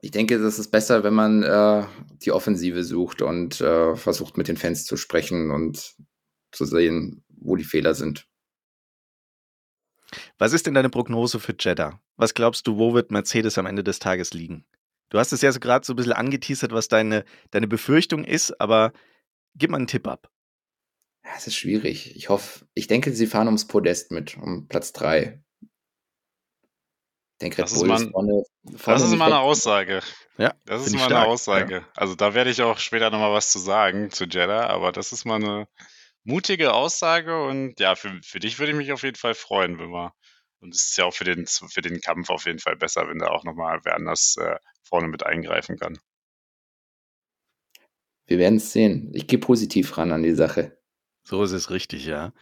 Ich 0.06 0.12
denke, 0.12 0.38
das 0.38 0.60
ist 0.60 0.70
besser, 0.70 1.04
wenn 1.04 1.16
man 1.16 1.42
äh, 1.42 1.84
die 2.22 2.32
Offensive 2.32 2.84
sucht 2.84 3.24
und 3.24 3.60
äh, 3.60 3.96
versucht, 3.96 4.38
mit 4.38 4.48
den 4.48 4.56
Fans 4.56 4.86
zu 4.86 4.98
sprechen 4.98 5.50
und 5.50 5.96
zu 6.52 6.66
sehen, 6.66 7.26
wo 7.28 7.56
die 7.56 7.64
Fehler 7.64 7.96
sind. 7.96 8.28
Was 10.38 10.54
ist 10.54 10.68
denn 10.68 10.76
deine 10.76 10.92
Prognose 10.92 11.40
für 11.40 11.56
Jeddah? 11.60 12.00
Was 12.18 12.36
glaubst 12.36 12.68
du, 12.68 12.78
wo 12.78 12.94
wird 12.94 13.10
Mercedes 13.10 13.58
am 13.58 13.66
Ende 13.66 13.84
des 13.84 13.98
Tages 13.98 14.32
liegen? 14.36 14.68
Du 15.10 15.18
hast 15.18 15.34
es 15.34 15.42
ja 15.42 15.52
so 15.52 15.60
gerade 15.60 15.84
so 15.84 15.94
ein 15.94 15.96
bisschen 15.96 16.14
angeteasert, 16.14 16.72
was 16.72 16.88
deine, 16.88 17.26
deine 17.50 17.68
Befürchtung 17.68 18.26
ist, 18.26 18.62
aber 18.62 18.94
gib 19.56 19.72
mal 19.72 19.78
einen 19.78 19.88
Tipp 19.88 20.08
ab. 20.08 20.30
Es 21.36 21.48
ist 21.48 21.56
schwierig. 21.56 22.16
Ich 22.16 22.30
hoffe, 22.30 22.68
ich 22.76 22.86
denke, 22.86 23.12
sie 23.12 23.26
fahren 23.26 23.48
ums 23.48 23.66
Podest 23.66 24.12
mit, 24.12 24.38
um 24.38 24.68
Platz 24.68 24.94
3. 24.94 25.44
Denke, 27.42 27.58
Red 27.58 27.66
das 27.66 27.80
Bull 27.80 27.92
ist, 27.92 28.00
man, 28.02 28.12
vorne, 28.12 28.44
vorne 28.78 29.00
das 29.00 29.10
ist 29.10 29.16
mal 29.18 29.26
eine 29.26 29.40
Aussage. 29.40 30.02
Ja, 30.38 30.54
das 30.66 30.88
ist 30.88 30.96
mal 30.96 31.06
eine 31.06 31.26
Aussage. 31.26 31.76
Ja. 31.76 31.88
Also 31.96 32.16
da 32.16 32.34
werde 32.34 32.50
ich 32.50 32.62
auch 32.62 32.80
später 32.80 33.10
nochmal 33.10 33.34
was 33.34 33.52
zu 33.52 33.60
sagen 33.60 34.10
zu 34.10 34.26
Jeddah, 34.26 34.68
aber 34.68 34.92
das 34.92 35.12
ist 35.12 35.26
mal 35.26 35.36
eine 35.36 35.68
mutige 36.24 36.74
Aussage 36.74 37.44
und 37.44 37.80
ja, 37.80 37.96
für, 37.96 38.20
für 38.24 38.40
dich 38.40 38.58
würde 38.60 38.72
ich 38.72 38.78
mich 38.78 38.92
auf 38.92 39.04
jeden 39.04 39.18
Fall 39.18 39.36
freuen, 39.36 39.78
wenn 39.80 39.90
wir 39.90 40.14
und 40.60 40.74
es 40.74 40.88
ist 40.88 40.98
ja 40.98 41.06
auch 41.06 41.14
für 41.14 41.26
den, 41.26 41.46
für 41.46 41.82
den 41.82 42.02
Kampf 42.02 42.30
auf 42.30 42.46
jeden 42.46 42.60
Fall 42.60 42.76
besser, 42.76 43.08
wenn 43.08 43.20
da 43.20 43.28
auch 43.28 43.44
nochmal 43.44 43.82
wer 43.84 43.96
anders 43.96 44.36
äh, 44.38 44.58
vorne 44.82 45.08
mit 45.08 45.24
eingreifen 45.24 45.78
kann. 45.78 46.00
Wir 48.26 48.40
werden 48.40 48.58
es 48.58 48.74
sehen. 48.74 49.12
Ich 49.14 49.28
gehe 49.28 49.38
positiv 49.38 49.98
ran 49.98 50.12
an 50.12 50.24
die 50.24 50.34
Sache. 50.34 50.78
So 51.24 51.44
ist 51.44 51.52
es 51.52 51.70
richtig, 51.70 52.06
ja. 52.06 52.34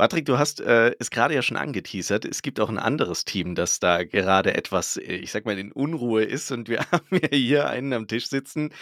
Patrick, 0.00 0.24
du 0.24 0.38
hast 0.38 0.62
äh, 0.62 0.94
es 0.98 1.10
gerade 1.10 1.34
ja 1.34 1.42
schon 1.42 1.58
angeteasert. 1.58 2.24
Es 2.24 2.40
gibt 2.40 2.58
auch 2.58 2.70
ein 2.70 2.78
anderes 2.78 3.26
Team, 3.26 3.54
das 3.54 3.80
da 3.80 4.02
gerade 4.02 4.54
etwas, 4.54 4.96
äh, 4.96 5.16
ich 5.16 5.30
sag 5.30 5.44
mal, 5.44 5.58
in 5.58 5.72
Unruhe 5.72 6.24
ist. 6.24 6.50
Und 6.52 6.70
wir 6.70 6.80
haben 6.90 7.04
ja 7.10 7.28
hier 7.30 7.68
einen 7.68 7.92
am 7.92 8.08
Tisch 8.08 8.28
sitzen, 8.30 8.72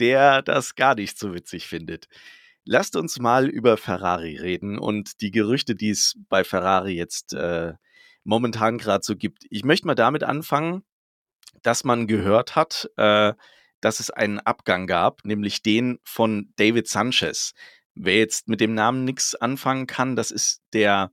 der 0.00 0.42
das 0.42 0.74
gar 0.74 0.96
nicht 0.96 1.20
so 1.20 1.32
witzig 1.32 1.68
findet. 1.68 2.08
Lasst 2.64 2.96
uns 2.96 3.20
mal 3.20 3.48
über 3.48 3.76
Ferrari 3.76 4.38
reden 4.38 4.76
und 4.76 5.20
die 5.20 5.30
Gerüchte, 5.30 5.76
die 5.76 5.90
es 5.90 6.16
bei 6.28 6.42
Ferrari 6.42 6.94
jetzt 6.94 7.32
äh, 7.32 7.74
momentan 8.24 8.78
gerade 8.78 9.04
so 9.04 9.14
gibt. 9.14 9.44
Ich 9.50 9.64
möchte 9.64 9.86
mal 9.86 9.94
damit 9.94 10.24
anfangen, 10.24 10.82
dass 11.62 11.84
man 11.84 12.08
gehört 12.08 12.56
hat, 12.56 12.90
äh, 12.96 13.34
dass 13.80 14.00
es 14.00 14.10
einen 14.10 14.40
Abgang 14.40 14.88
gab, 14.88 15.24
nämlich 15.24 15.62
den 15.62 16.00
von 16.02 16.52
David 16.56 16.88
Sanchez. 16.88 17.52
Wer 17.96 18.18
jetzt 18.18 18.48
mit 18.48 18.60
dem 18.60 18.74
Namen 18.74 19.04
nichts 19.04 19.34
anfangen 19.34 19.86
kann, 19.86 20.16
das 20.16 20.30
ist 20.30 20.62
der, 20.72 21.10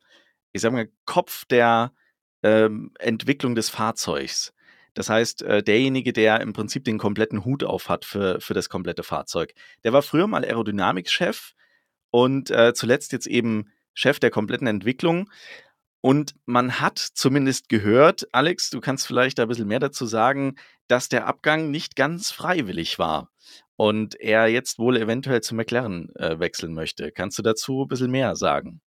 ich 0.51 0.61
sag 0.61 0.73
mal, 0.73 0.89
Kopf 1.05 1.45
der 1.45 1.93
ähm, 2.43 2.91
Entwicklung 2.99 3.55
des 3.55 3.69
Fahrzeugs. 3.69 4.53
Das 4.93 5.09
heißt, 5.09 5.41
äh, 5.41 5.63
derjenige, 5.63 6.13
der 6.13 6.41
im 6.41 6.53
Prinzip 6.53 6.83
den 6.83 6.99
kompletten 6.99 7.45
Hut 7.45 7.63
auf 7.63 7.89
hat 7.89 8.05
für, 8.05 8.39
für 8.41 8.53
das 8.53 8.69
komplette 8.69 9.03
Fahrzeug. 9.03 9.53
Der 9.83 9.93
war 9.93 10.03
früher 10.03 10.27
mal 10.27 10.43
Aerodynamikchef 10.43 11.53
und 12.11 12.51
äh, 12.51 12.73
zuletzt 12.73 13.11
jetzt 13.11 13.27
eben 13.27 13.71
Chef 13.93 14.19
der 14.19 14.29
kompletten 14.29 14.67
Entwicklung. 14.67 15.31
Und 16.01 16.35
man 16.45 16.81
hat 16.81 16.99
zumindest 16.99 17.69
gehört, 17.69 18.27
Alex, 18.33 18.69
du 18.69 18.81
kannst 18.81 19.07
vielleicht 19.07 19.39
da 19.39 19.43
ein 19.43 19.47
bisschen 19.47 19.69
mehr 19.69 19.79
dazu 19.79 20.05
sagen, 20.05 20.57
dass 20.87 21.07
der 21.07 21.27
Abgang 21.27 21.71
nicht 21.71 21.95
ganz 21.95 22.29
freiwillig 22.29 22.99
war 22.99 23.29
und 23.75 24.19
er 24.19 24.47
jetzt 24.47 24.79
wohl 24.79 24.97
eventuell 24.97 25.41
zu 25.41 25.55
McLaren 25.55 26.13
äh, 26.15 26.39
wechseln 26.39 26.73
möchte. 26.73 27.11
Kannst 27.11 27.37
du 27.37 27.43
dazu 27.43 27.83
ein 27.83 27.87
bisschen 27.87 28.11
mehr 28.11 28.35
sagen? 28.35 28.81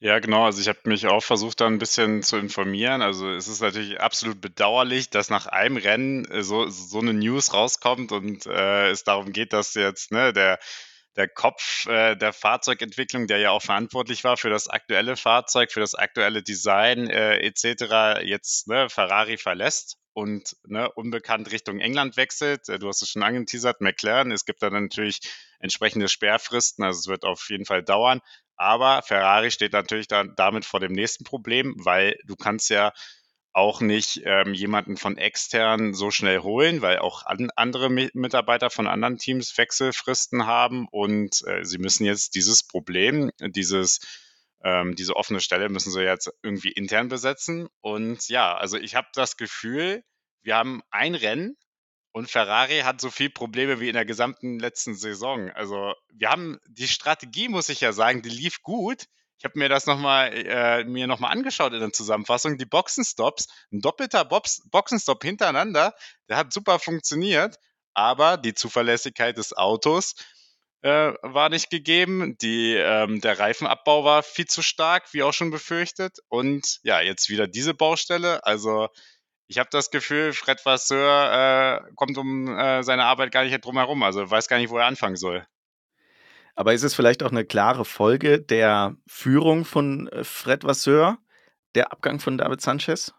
Ja, 0.00 0.18
genau. 0.18 0.44
Also 0.44 0.60
ich 0.60 0.68
habe 0.68 0.80
mich 0.84 1.06
auch 1.06 1.22
versucht, 1.22 1.60
da 1.60 1.66
ein 1.66 1.78
bisschen 1.78 2.22
zu 2.22 2.36
informieren. 2.36 3.02
Also 3.02 3.30
es 3.30 3.48
ist 3.48 3.62
natürlich 3.62 4.00
absolut 4.00 4.40
bedauerlich, 4.40 5.10
dass 5.10 5.30
nach 5.30 5.46
einem 5.46 5.76
Rennen 5.76 6.24
äh, 6.26 6.42
so, 6.42 6.68
so 6.68 6.98
eine 6.98 7.14
News 7.14 7.54
rauskommt 7.54 8.12
und 8.12 8.46
äh, 8.46 8.90
es 8.90 9.04
darum 9.04 9.32
geht, 9.32 9.52
dass 9.52 9.74
jetzt 9.74 10.12
ne, 10.12 10.32
der 10.32 10.58
der 11.16 11.28
Kopf 11.28 11.86
äh, 11.86 12.16
der 12.16 12.32
Fahrzeugentwicklung, 12.32 13.26
der 13.26 13.38
ja 13.38 13.50
auch 13.50 13.62
verantwortlich 13.62 14.24
war 14.24 14.38
für 14.38 14.48
das 14.48 14.68
aktuelle 14.68 15.16
Fahrzeug, 15.16 15.70
für 15.70 15.80
das 15.80 15.94
aktuelle 15.94 16.42
Design 16.42 17.10
äh, 17.10 17.36
etc., 17.38 18.22
jetzt 18.24 18.66
ne, 18.68 18.88
Ferrari 18.88 19.36
verlässt 19.36 19.98
und 20.14 20.56
ne, 20.66 20.90
unbekannt 20.92 21.50
Richtung 21.52 21.80
England 21.80 22.16
wechselt. 22.16 22.68
Äh, 22.68 22.78
du 22.78 22.88
hast 22.88 23.02
es 23.02 23.10
schon 23.10 23.22
angeteasert, 23.22 23.80
McLaren. 23.80 24.32
Es 24.32 24.44
gibt 24.44 24.62
dann 24.62 24.72
natürlich 24.72 25.20
entsprechende 25.60 26.08
Sperrfristen, 26.08 26.84
also 26.84 26.98
es 26.98 27.06
wird 27.06 27.24
auf 27.24 27.48
jeden 27.50 27.66
Fall 27.66 27.82
dauern. 27.82 28.20
Aber 28.56 29.02
Ferrari 29.02 29.50
steht 29.50 29.72
natürlich 29.72 30.08
dann 30.08 30.34
damit 30.36 30.64
vor 30.64 30.80
dem 30.80 30.92
nächsten 30.92 31.24
Problem, 31.24 31.74
weil 31.78 32.16
du 32.24 32.36
kannst 32.36 32.70
ja 32.70 32.92
auch 33.54 33.80
nicht 33.80 34.22
ähm, 34.24 34.54
jemanden 34.54 34.96
von 34.96 35.18
extern 35.18 35.92
so 35.92 36.10
schnell 36.10 36.40
holen, 36.40 36.80
weil 36.80 36.98
auch 36.98 37.26
an, 37.26 37.50
andere 37.54 37.90
Mitarbeiter 37.90 38.70
von 38.70 38.86
anderen 38.86 39.18
Teams 39.18 39.56
Wechselfristen 39.58 40.46
haben 40.46 40.86
und 40.90 41.46
äh, 41.46 41.64
sie 41.64 41.78
müssen 41.78 42.04
jetzt 42.04 42.34
dieses 42.34 42.62
Problem, 42.62 43.30
dieses 43.40 44.00
ähm, 44.64 44.94
diese 44.94 45.16
offene 45.16 45.40
Stelle 45.40 45.68
müssen 45.68 45.90
sie 45.90 46.02
jetzt 46.02 46.30
irgendwie 46.42 46.72
intern 46.72 47.08
besetzen. 47.08 47.68
Und 47.80 48.28
ja, 48.28 48.56
also 48.56 48.76
ich 48.76 48.94
habe 48.94 49.08
das 49.14 49.36
Gefühl, 49.36 50.04
wir 50.42 50.56
haben 50.56 50.82
ein 50.90 51.14
Rennen 51.14 51.56
und 52.12 52.30
Ferrari 52.30 52.80
hat 52.80 53.00
so 53.00 53.10
viel 53.10 53.30
Probleme 53.30 53.80
wie 53.80 53.88
in 53.88 53.94
der 53.94 54.04
gesamten 54.04 54.58
letzten 54.58 54.94
Saison. 54.94 55.50
Also 55.50 55.94
wir 56.12 56.30
haben 56.30 56.58
die 56.68 56.88
Strategie, 56.88 57.48
muss 57.48 57.68
ich 57.70 57.80
ja 57.80 57.92
sagen, 57.92 58.22
die 58.22 58.28
lief 58.28 58.62
gut. 58.62 59.06
Ich 59.38 59.44
habe 59.44 59.58
mir 59.58 59.68
das 59.68 59.86
nochmal 59.86 60.32
äh, 60.32 60.84
mir 60.84 61.06
noch 61.06 61.20
angeschaut 61.20 61.72
in 61.72 61.80
der 61.80 61.92
Zusammenfassung. 61.92 62.58
Die 62.58 62.66
Boxenstops, 62.66 63.48
ein 63.72 63.80
doppelter 63.80 64.24
Box 64.24 64.62
Boxenstopp 64.70 65.24
hintereinander, 65.24 65.94
der 66.28 66.36
hat 66.36 66.52
super 66.52 66.78
funktioniert, 66.78 67.56
aber 67.94 68.36
die 68.36 68.54
Zuverlässigkeit 68.54 69.36
des 69.38 69.56
Autos 69.56 70.14
äh, 70.82 71.12
war 71.22 71.48
nicht 71.48 71.70
gegeben. 71.70 72.36
Die, 72.38 72.74
ähm, 72.74 73.20
der 73.20 73.38
Reifenabbau 73.38 74.04
war 74.04 74.22
viel 74.22 74.46
zu 74.46 74.62
stark, 74.62 75.12
wie 75.12 75.22
auch 75.22 75.32
schon 75.32 75.50
befürchtet. 75.50 76.18
Und 76.28 76.80
ja, 76.82 77.00
jetzt 77.00 77.28
wieder 77.30 77.46
diese 77.46 77.74
Baustelle. 77.74 78.44
Also 78.44 78.88
ich 79.46 79.58
habe 79.58 79.68
das 79.70 79.90
Gefühl, 79.90 80.32
Fred 80.32 80.64
Vasseur 80.64 81.82
äh, 81.86 81.92
kommt 81.94 82.18
um 82.18 82.48
äh, 82.48 82.82
seine 82.82 83.04
Arbeit 83.04 83.32
gar 83.32 83.44
nicht 83.44 83.64
drum 83.64 83.78
herum. 83.78 84.02
Also 84.02 84.28
weiß 84.30 84.48
gar 84.48 84.58
nicht, 84.58 84.70
wo 84.70 84.78
er 84.78 84.86
anfangen 84.86 85.16
soll. 85.16 85.46
Aber 86.54 86.74
ist 86.74 86.82
es 86.82 86.94
vielleicht 86.94 87.22
auch 87.22 87.30
eine 87.30 87.44
klare 87.44 87.84
Folge 87.84 88.40
der 88.40 88.96
Führung 89.06 89.64
von 89.64 90.08
äh, 90.08 90.24
Fred 90.24 90.64
Vasseur, 90.64 91.18
der 91.74 91.92
Abgang 91.92 92.20
von 92.20 92.36
David 92.36 92.60
Sanchez? 92.60 93.14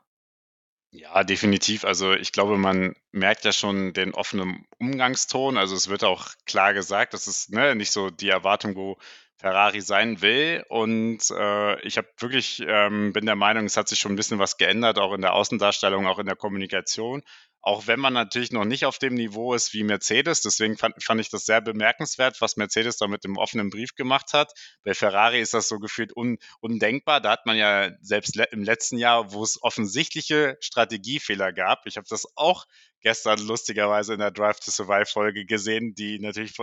Ja, 0.95 1.23
definitiv. 1.23 1.85
Also 1.85 2.13
ich 2.13 2.31
glaube, 2.31 2.55
man 2.59 2.95
merkt 3.11 3.45
ja 3.45 3.51
schon 3.51 3.93
den 3.93 4.13
offenen 4.13 4.67
Umgangston. 4.77 5.57
Also 5.57 5.75
es 5.75 5.87
wird 5.87 6.03
auch 6.03 6.27
klar 6.45 6.75
gesagt, 6.75 7.15
das 7.15 7.27
ist 7.27 7.51
ne, 7.51 7.73
nicht 7.73 7.91
so 7.91 8.11
die 8.11 8.29
Erwartung, 8.29 8.75
wo 8.75 8.97
Ferrari 9.37 9.81
sein 9.81 10.21
will. 10.21 10.63
Und 10.69 11.31
äh, 11.31 11.81
ich 11.81 11.97
habe 11.97 12.07
wirklich, 12.19 12.61
ähm, 12.67 13.11
bin 13.11 13.25
der 13.25 13.35
Meinung, 13.35 13.65
es 13.65 13.75
hat 13.75 13.87
sich 13.89 13.97
schon 13.99 14.13
ein 14.13 14.15
bisschen 14.17 14.37
was 14.37 14.57
geändert, 14.57 14.99
auch 14.99 15.13
in 15.13 15.21
der 15.21 15.33
Außendarstellung, 15.33 16.05
auch 16.05 16.19
in 16.19 16.27
der 16.27 16.35
Kommunikation 16.35 17.23
auch 17.63 17.87
wenn 17.87 17.99
man 17.99 18.11
natürlich 18.11 18.51
noch 18.51 18.65
nicht 18.65 18.85
auf 18.85 18.99
dem 18.99 19.13
Niveau 19.13 19.53
ist 19.53 19.73
wie 19.73 19.83
Mercedes. 19.83 20.41
Deswegen 20.41 20.77
fand, 20.77 21.01
fand 21.01 21.21
ich 21.21 21.29
das 21.29 21.45
sehr 21.45 21.61
bemerkenswert, 21.61 22.41
was 22.41 22.57
Mercedes 22.57 22.97
da 22.97 23.07
mit 23.07 23.23
dem 23.23 23.37
offenen 23.37 23.69
Brief 23.69 23.95
gemacht 23.95 24.33
hat. 24.33 24.51
Bei 24.83 24.93
Ferrari 24.93 25.39
ist 25.39 25.53
das 25.53 25.69
so 25.69 25.79
gefühlt 25.79 26.15
un, 26.15 26.37
undenkbar. 26.59 27.21
Da 27.21 27.31
hat 27.31 27.45
man 27.45 27.55
ja 27.55 27.91
selbst 28.01 28.35
le 28.35 28.43
im 28.51 28.63
letzten 28.63 28.97
Jahr, 28.97 29.31
wo 29.31 29.41
es 29.43 29.63
offensichtliche 29.63 30.57
Strategiefehler 30.59 31.53
gab, 31.53 31.87
ich 31.87 31.95
habe 31.95 32.07
das 32.09 32.27
auch 32.35 32.65
gestern 33.03 33.39
lustigerweise 33.45 34.13
in 34.13 34.19
der 34.19 34.31
Drive 34.31 34.59
to 34.59 34.71
Survive 34.71 35.05
Folge 35.05 35.45
gesehen, 35.45 35.93
die 35.93 36.19
natürlich 36.19 36.55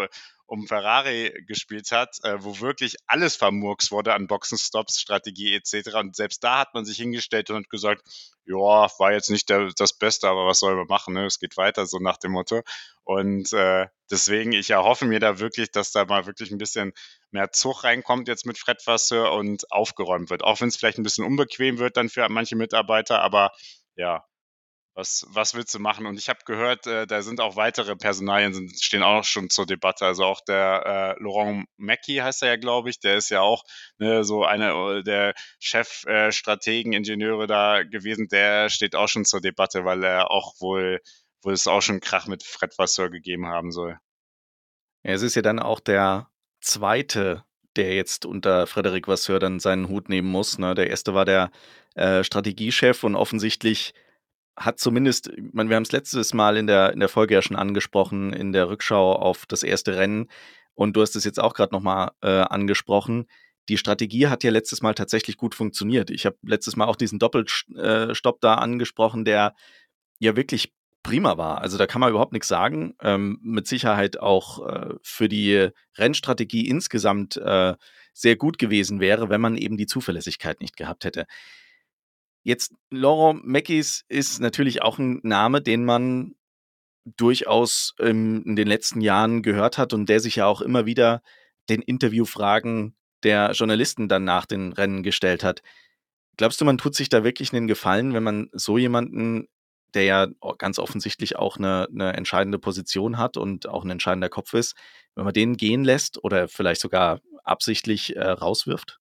um 0.47 0.67
Ferrari 0.67 1.45
gespielt 1.47 1.93
hat, 1.93 2.17
äh, 2.25 2.43
wo 2.43 2.59
wirklich 2.59 2.97
alles 3.07 3.37
vermurks 3.37 3.93
wurde 3.93 4.15
an 4.15 4.27
Boxenstops, 4.27 5.01
Strategie 5.01 5.55
etc. 5.55 5.95
Und 5.95 6.17
selbst 6.17 6.43
da 6.43 6.59
hat 6.59 6.75
man 6.75 6.85
sich 6.85 6.97
hingestellt 6.97 7.51
und 7.51 7.59
hat 7.59 7.71
gesagt, 7.71 8.03
ja, 8.47 8.57
war 8.57 9.13
jetzt 9.13 9.31
nicht 9.31 9.49
der, 9.49 9.71
das 9.77 9.93
Beste, 9.93 10.29
aber 10.29 10.47
was 10.47 10.59
soll 10.59 10.75
man 10.75 10.89
machen? 10.89 11.15
Ne? 11.15 11.27
Es 11.27 11.39
geht 11.39 11.57
weiter, 11.57 11.87
so 11.87 11.99
nach 11.99 12.17
dem 12.17 12.33
Motto. 12.33 12.63
Und 13.05 13.53
äh, 13.53 13.87
deswegen, 14.11 14.51
ich 14.51 14.71
erhoffe 14.71 15.05
mir 15.05 15.21
da 15.21 15.39
wirklich, 15.39 15.71
dass 15.71 15.93
da 15.93 16.05
mal 16.05 16.27
wirklich 16.27 16.51
ein 16.51 16.59
bisschen 16.59 16.93
mehr 17.31 17.53
Zug 17.53 17.85
reinkommt 17.85 18.27
jetzt 18.27 18.45
mit 18.45 18.59
Fred 18.59 18.85
Vasseur 18.85 19.33
und 19.33 19.71
aufgeräumt 19.71 20.31
wird. 20.31 20.43
Auch 20.43 20.61
wenn 20.61 20.69
es 20.69 20.77
vielleicht 20.77 20.99
ein 20.99 21.05
bisschen 21.05 21.25
unbequem 21.25 21.79
wird 21.79 21.97
dann 21.97 22.09
für 22.09 22.29
manche 22.29 22.57
Mitarbeiter, 22.57 23.23
aber 23.23 23.53
ja, 23.95 24.25
was, 24.95 25.27
was 25.29 25.55
willst 25.55 25.75
du 25.75 25.79
machen? 25.79 26.07
Und 26.07 26.19
ich 26.19 26.29
habe 26.29 26.41
gehört, 26.45 26.87
äh, 26.87 27.07
da 27.07 27.23
sind 27.23 27.41
auch 27.41 27.57
weitere 27.57 27.97
Personalien, 27.97 28.53
sind, 28.53 28.73
stehen 28.83 29.03
auch 29.03 29.25
schon 29.25 29.49
zur 29.49 29.67
Debatte. 29.67 30.05
Also 30.05 30.25
auch 30.25 30.41
der 30.41 31.17
äh, 31.19 31.23
Laurent 31.23 31.67
Mackie 31.77 32.21
heißt 32.21 32.43
er 32.43 32.51
ja, 32.51 32.57
glaube 32.57 32.91
ich, 32.91 33.01
der 33.01 33.17
ist 33.17 33.31
ja 33.31 33.41
auch 33.41 33.63
ne, 33.99 34.25
so 34.25 34.45
einer 34.45 34.75
äh, 34.97 35.03
der 35.03 35.35
Chefstrategen, 35.61 36.93
äh, 36.93 36.97
Ingenieure 36.97 37.47
da 37.47 37.83
gewesen, 37.83 38.29
der 38.29 38.69
steht 38.69 38.95
auch 38.97 39.09
schon 39.09 39.25
zur 39.25 39.41
Debatte, 39.41 39.85
weil 39.85 40.03
er 40.03 40.31
auch 40.31 40.55
wohl, 40.61 41.01
wohl 41.43 41.53
es 41.53 41.67
auch 41.67 41.83
schon 41.83 42.01
Krach 42.01 42.27
mit 42.27 42.43
Fred 42.43 42.77
Vasseur 42.77 43.11
gegeben 43.11 43.47
haben 43.47 43.71
soll. 43.71 43.99
Ja, 45.05 45.13
es 45.13 45.23
ist 45.23 45.37
ja 45.37 45.43
dann 45.43 45.61
auch 45.61 45.81
der 45.81 46.29
zweite, 46.61 47.45
der 47.77 47.95
jetzt 47.95 48.27
unter 48.27 48.67
Frederik 48.67 49.07
Vasseur 49.09 49.39
dann 49.39 49.61
seinen 49.61 49.89
Hut 49.89 50.09
nehmen 50.09 50.29
muss. 50.29 50.59
Ne? 50.59 50.75
Der 50.75 50.91
erste 50.91 51.15
war 51.15 51.25
der 51.25 51.51
äh, 51.95 52.25
Strategiechef 52.25 53.05
und 53.05 53.15
offensichtlich 53.15 53.95
hat 54.61 54.79
zumindest, 54.79 55.33
man, 55.53 55.71
wir 55.71 55.77
haben 55.77 55.85
es 55.85 55.93
letztes 55.93 56.35
Mal 56.35 56.59
in 56.59 56.67
der, 56.67 56.93
in 56.93 57.01
der 57.01 57.09
Folge 57.09 57.35
ja 57.35 57.41
schon 57.43 57.57
angesprochen, 57.57 58.33
in 58.35 58.53
der 58.53 58.69
Rückschau 58.69 59.15
auf 59.15 59.47
das 59.47 59.63
erste 59.63 59.97
Rennen. 59.97 60.29
Und 60.75 60.97
du 60.97 61.01
hast 61.03 61.17
es 61.17 61.25
jetzt 61.25 61.41
auch 61.41 61.55
gerade 61.55 61.75
nochmal 61.75 62.11
äh, 62.21 62.29
angesprochen. 62.29 63.27
Die 63.71 63.79
Strategie 63.79 64.29
hat 64.29 64.45
ja 64.45 64.51
letztes 64.51 64.83
Mal 64.83 64.95
tatsächlich 64.95 65.39
gut 65.39 65.55
funktioniert. 65.55 66.11
Ich 66.11 66.27
habe 66.27 66.37
letztes 66.43 66.77
Mal 66.77 66.87
auch 66.87 66.97
diesen 66.97 67.19
Doppelstopp 67.19 68.37
äh, 68.37 68.39
da 68.41 68.55
angesprochen, 68.55 69.25
der 69.25 69.55
ja 70.19 70.37
wirklich 70.37 70.75
prima 71.03 71.39
war. 71.39 71.63
Also 71.63 71.79
da 71.79 71.87
kann 71.87 72.01
man 72.01 72.11
überhaupt 72.11 72.33
nichts 72.33 72.49
sagen. 72.49 72.95
Ähm, 73.01 73.39
mit 73.43 73.67
Sicherheit 73.67 74.21
auch 74.21 74.67
äh, 74.67 74.95
für 75.03 75.31
die 75.31 75.71
Rennstrategie 75.97 76.69
insgesamt 76.69 77.39
äh, 77.39 77.75
sehr 78.13 78.37
gut 78.37 78.59
gewesen 78.59 79.01
wäre, 79.01 79.31
wenn 79.31 79.41
man 79.41 79.57
eben 79.57 79.79
die 79.79 79.87
Zuverlässigkeit 79.87 80.61
nicht 80.61 80.77
gehabt 80.77 81.07
hätte. 81.07 81.27
Jetzt, 82.43 82.73
Laurent 82.91 83.45
Meckis 83.47 84.05
ist 84.09 84.41
natürlich 84.41 84.83
auch 84.83 84.99
ein 84.99 85.21
Name, 85.23 85.61
den 85.61 85.85
man 85.85 86.35
durchaus 87.05 87.95
ähm, 87.99 88.43
in 88.45 88.57
den 88.57 88.69
letzten 88.69 89.01
Jahren 89.01 89.43
gehört 89.43 89.79
hat 89.79 89.93
und 89.93 90.09
der 90.09 90.21
sich 90.21 90.37
ja 90.37 90.47
auch 90.47 90.61
immer 90.61 90.87
wieder 90.87 91.23
den 91.69 91.83
Interviewfragen 91.83 92.97
der 93.23 93.53
Journalisten 93.53 94.09
dann 94.09 94.25
nach 94.25 94.47
den 94.47 94.73
Rennen 94.73 95.03
gestellt 95.03 95.45
hat. 95.45 95.63
Glaubst 96.37 96.61
du, 96.61 96.65
man 96.65 96.79
tut 96.79 96.95
sich 96.95 97.09
da 97.09 97.25
wirklich 97.25 97.53
einen 97.53 97.67
Gefallen, 97.67 98.15
wenn 98.15 98.23
man 98.23 98.49
so 98.53 98.79
jemanden, 98.79 99.47
der 99.95 100.05
ja 100.05 100.27
ganz 100.59 100.79
offensichtlich 100.79 101.37
auch 101.37 101.59
eine, 101.59 101.89
eine 101.93 102.15
entscheidende 102.15 102.59
Position 102.59 103.19
hat 103.19 103.37
und 103.37 103.69
auch 103.69 103.85
ein 103.85 103.91
entscheidender 103.91 104.29
Kopf 104.29 104.55
ist, 104.55 104.77
wenn 105.15 105.25
man 105.25 105.35
den 105.35 105.57
gehen 105.57 105.85
lässt 105.85 106.23
oder 106.23 106.49
vielleicht 106.49 106.81
sogar 106.81 107.21
absichtlich 107.45 108.17
äh, 108.17 108.23
rauswirft? 108.27 109.00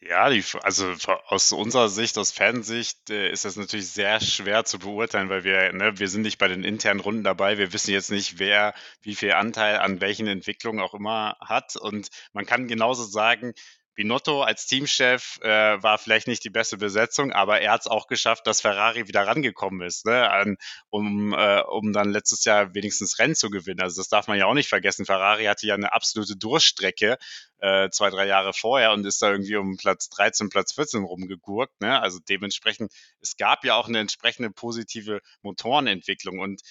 Ja, 0.00 0.30
die, 0.30 0.44
also 0.62 0.94
aus 1.26 1.50
unserer 1.50 1.88
Sicht, 1.88 2.18
aus 2.18 2.30
Fansicht, 2.30 3.10
äh, 3.10 3.30
ist 3.32 3.44
das 3.44 3.56
natürlich 3.56 3.88
sehr 3.90 4.20
schwer 4.20 4.64
zu 4.64 4.78
beurteilen, 4.78 5.28
weil 5.28 5.42
wir, 5.42 5.72
ne, 5.72 5.98
wir 5.98 6.06
sind 6.08 6.22
nicht 6.22 6.38
bei 6.38 6.46
den 6.46 6.62
internen 6.62 7.00
Runden 7.00 7.24
dabei. 7.24 7.58
Wir 7.58 7.72
wissen 7.72 7.90
jetzt 7.90 8.10
nicht, 8.12 8.38
wer 8.38 8.74
wie 9.02 9.16
viel 9.16 9.32
Anteil 9.32 9.78
an 9.78 10.00
welchen 10.00 10.28
Entwicklungen 10.28 10.80
auch 10.80 10.94
immer 10.94 11.36
hat. 11.40 11.74
Und 11.74 12.10
man 12.32 12.46
kann 12.46 12.68
genauso 12.68 13.02
sagen, 13.02 13.54
Binotto 13.98 14.44
als 14.44 14.66
Teamchef 14.66 15.40
äh, 15.42 15.82
war 15.82 15.98
vielleicht 15.98 16.28
nicht 16.28 16.44
die 16.44 16.50
beste 16.50 16.76
Besetzung, 16.76 17.32
aber 17.32 17.60
er 17.60 17.72
hat 17.72 17.80
es 17.80 17.86
auch 17.88 18.06
geschafft, 18.06 18.46
dass 18.46 18.60
Ferrari 18.60 19.08
wieder 19.08 19.26
rangekommen 19.26 19.84
ist, 19.84 20.06
ne, 20.06 20.30
an, 20.30 20.56
um, 20.88 21.32
äh, 21.32 21.62
um 21.62 21.92
dann 21.92 22.10
letztes 22.10 22.44
Jahr 22.44 22.76
wenigstens 22.76 23.18
Rennen 23.18 23.34
zu 23.34 23.50
gewinnen. 23.50 23.80
Also 23.80 24.00
das 24.00 24.08
darf 24.08 24.28
man 24.28 24.38
ja 24.38 24.46
auch 24.46 24.54
nicht 24.54 24.68
vergessen. 24.68 25.04
Ferrari 25.04 25.46
hatte 25.46 25.66
ja 25.66 25.74
eine 25.74 25.92
absolute 25.92 26.36
Durchstrecke 26.36 27.18
äh, 27.58 27.90
zwei, 27.90 28.10
drei 28.10 28.28
Jahre 28.28 28.52
vorher 28.52 28.92
und 28.92 29.04
ist 29.04 29.20
da 29.20 29.32
irgendwie 29.32 29.56
um 29.56 29.76
Platz 29.76 30.08
13, 30.10 30.48
Platz 30.48 30.74
14 30.74 31.02
rumgegurkt. 31.02 31.80
Ne? 31.80 32.00
Also 32.00 32.20
dementsprechend, 32.28 32.92
es 33.20 33.36
gab 33.36 33.64
ja 33.64 33.74
auch 33.74 33.88
eine 33.88 33.98
entsprechende 33.98 34.50
positive 34.50 35.20
Motorenentwicklung 35.42 36.38
und 36.38 36.62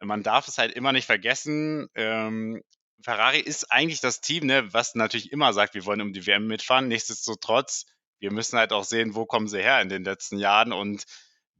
man 0.00 0.24
darf 0.24 0.48
es 0.48 0.58
halt 0.58 0.72
immer 0.72 0.90
nicht 0.90 1.06
vergessen, 1.06 1.88
ähm, 1.94 2.60
Ferrari 3.02 3.40
ist 3.40 3.70
eigentlich 3.72 4.00
das 4.00 4.20
Team, 4.20 4.46
ne, 4.46 4.72
was 4.72 4.94
natürlich 4.94 5.32
immer 5.32 5.52
sagt, 5.52 5.74
wir 5.74 5.84
wollen 5.84 6.00
um 6.00 6.12
die 6.12 6.26
WM 6.26 6.46
mitfahren. 6.46 6.88
Nichtsdestotrotz, 6.88 7.86
wir 8.18 8.32
müssen 8.32 8.58
halt 8.58 8.72
auch 8.72 8.84
sehen, 8.84 9.14
wo 9.14 9.26
kommen 9.26 9.48
sie 9.48 9.60
her 9.60 9.80
in 9.80 9.88
den 9.88 10.04
letzten 10.04 10.38
Jahren. 10.38 10.72
Und 10.72 11.04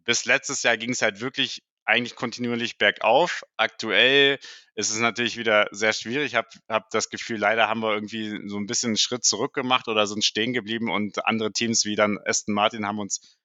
bis 0.04 0.24
letztes 0.24 0.62
Jahr 0.62 0.76
ging 0.76 0.90
es 0.90 1.02
halt 1.02 1.20
wirklich 1.20 1.62
eigentlich 1.84 2.14
kontinuierlich 2.14 2.78
bergauf. 2.78 3.42
Aktuell 3.56 4.38
ist 4.74 4.90
es 4.90 4.98
natürlich 4.98 5.36
wieder 5.36 5.68
sehr 5.72 5.92
schwierig. 5.92 6.26
Ich 6.26 6.34
habe 6.36 6.48
hab 6.68 6.90
das 6.90 7.10
Gefühl, 7.10 7.38
leider 7.38 7.68
haben 7.68 7.80
wir 7.80 7.92
irgendwie 7.92 8.48
so 8.48 8.56
ein 8.56 8.66
bisschen 8.66 8.90
einen 8.90 8.96
Schritt 8.96 9.24
zurück 9.24 9.52
gemacht 9.52 9.88
oder 9.88 10.06
sind 10.06 10.24
stehen 10.24 10.52
geblieben 10.52 10.90
und 10.90 11.26
andere 11.26 11.52
Teams 11.52 11.84
wie 11.84 11.96
dann 11.96 12.18
Aston 12.24 12.54
Martin 12.54 12.86
haben 12.86 13.00
uns 13.00 13.36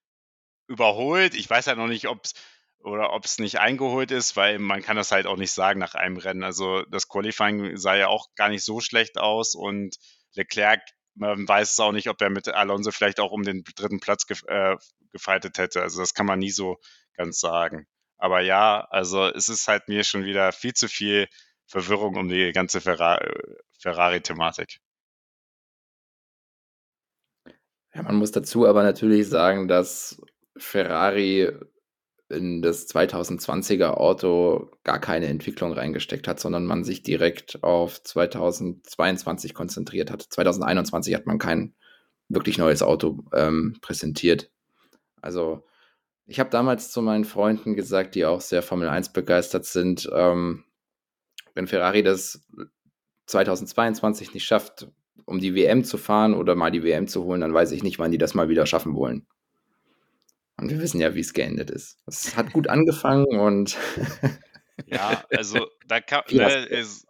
überholt. 0.67 1.33
Ich 1.33 1.49
weiß 1.49 1.67
halt 1.67 1.77
noch 1.77 1.87
nicht, 1.87 2.07
ob 2.07 2.25
es 2.25 2.33
oder 2.79 3.13
ob 3.13 3.25
es 3.25 3.39
nicht 3.39 3.59
eingeholt 3.59 4.11
ist, 4.11 4.35
weil 4.35 4.59
man 4.59 4.81
kann 4.81 4.95
das 4.95 5.11
halt 5.11 5.27
auch 5.27 5.37
nicht 5.37 5.51
sagen 5.51 5.79
nach 5.79 5.95
einem 5.95 6.17
Rennen. 6.17 6.43
Also 6.43 6.83
das 6.83 7.07
Qualifying 7.07 7.77
sah 7.77 7.95
ja 7.95 8.07
auch 8.07 8.27
gar 8.35 8.49
nicht 8.49 8.63
so 8.63 8.79
schlecht 8.79 9.17
aus 9.17 9.55
und 9.55 9.97
Leclerc, 10.33 10.81
man 11.15 11.47
weiß 11.47 11.71
es 11.71 11.79
auch 11.79 11.91
nicht, 11.91 12.09
ob 12.09 12.21
er 12.21 12.29
mit 12.29 12.47
Alonso 12.47 12.91
vielleicht 12.91 13.19
auch 13.19 13.31
um 13.31 13.43
den 13.43 13.63
dritten 13.75 13.99
Platz 13.99 14.27
gef 14.27 14.43
äh, 14.47 14.75
gefeitet 15.11 15.57
hätte. 15.57 15.81
Also 15.81 15.99
das 15.99 16.13
kann 16.13 16.25
man 16.25 16.39
nie 16.39 16.51
so 16.51 16.77
ganz 17.15 17.39
sagen. 17.39 17.87
Aber 18.17 18.41
ja, 18.41 18.87
also 18.89 19.25
es 19.27 19.49
ist 19.49 19.67
halt 19.67 19.87
mir 19.87 20.03
schon 20.03 20.25
wieder 20.25 20.51
viel 20.51 20.73
zu 20.73 20.87
viel 20.87 21.27
Verwirrung 21.65 22.15
um 22.15 22.29
die 22.29 22.51
ganze 22.51 22.81
Ferrari-Thematik. 22.81 24.79
Ja, 27.93 28.03
man 28.03 28.15
muss 28.15 28.31
dazu 28.31 28.67
aber 28.67 28.83
natürlich 28.83 29.27
sagen, 29.27 29.67
dass 29.67 30.21
Ferrari 30.57 31.51
in 32.29 32.61
das 32.61 32.87
2020er 32.89 33.91
Auto 33.91 34.71
gar 34.83 34.99
keine 34.99 35.27
Entwicklung 35.27 35.71
reingesteckt 35.71 36.27
hat, 36.27 36.39
sondern 36.39 36.65
man 36.65 36.83
sich 36.83 37.03
direkt 37.03 37.63
auf 37.63 38.03
2022 38.03 39.53
konzentriert 39.53 40.11
hat. 40.11 40.23
2021 40.23 41.15
hat 41.15 41.25
man 41.25 41.39
kein 41.39 41.73
wirklich 42.27 42.57
neues 42.57 42.83
Auto 42.83 43.23
ähm, 43.33 43.77
präsentiert. 43.81 44.51
Also 45.21 45.65
ich 46.25 46.39
habe 46.39 46.49
damals 46.49 46.91
zu 46.91 47.01
meinen 47.01 47.23
Freunden 47.23 47.75
gesagt, 47.75 48.15
die 48.15 48.25
auch 48.25 48.41
sehr 48.41 48.61
Formel 48.61 48.89
1 48.89 49.13
begeistert 49.13 49.65
sind, 49.65 50.09
ähm, 50.13 50.65
wenn 51.55 51.67
Ferrari 51.67 52.03
das 52.03 52.45
2022 53.27 54.33
nicht 54.33 54.45
schafft, 54.45 54.89
um 55.25 55.39
die 55.39 55.55
WM 55.55 55.83
zu 55.83 55.97
fahren 55.97 56.33
oder 56.33 56.55
mal 56.55 56.71
die 56.71 56.83
WM 56.83 57.07
zu 57.07 57.23
holen, 57.23 57.41
dann 57.41 57.53
weiß 57.53 57.71
ich 57.71 57.83
nicht, 57.83 57.99
wann 57.99 58.11
die 58.11 58.17
das 58.17 58.33
mal 58.33 58.49
wieder 58.49 58.65
schaffen 58.65 58.95
wollen. 58.95 59.25
Und 60.59 60.69
wir 60.69 60.79
wissen 60.79 60.99
ja, 60.99 61.13
wie 61.13 61.19
es 61.19 61.33
geendet 61.33 61.69
ist. 61.69 61.97
Es 62.07 62.35
hat 62.35 62.51
gut 62.51 62.67
angefangen 62.67 63.39
und. 63.39 63.77
ja, 64.87 65.23
also 65.29 65.67
da 65.87 66.01
kann. 66.01 66.23
Ne, 66.29 66.65
ist, 66.65 67.05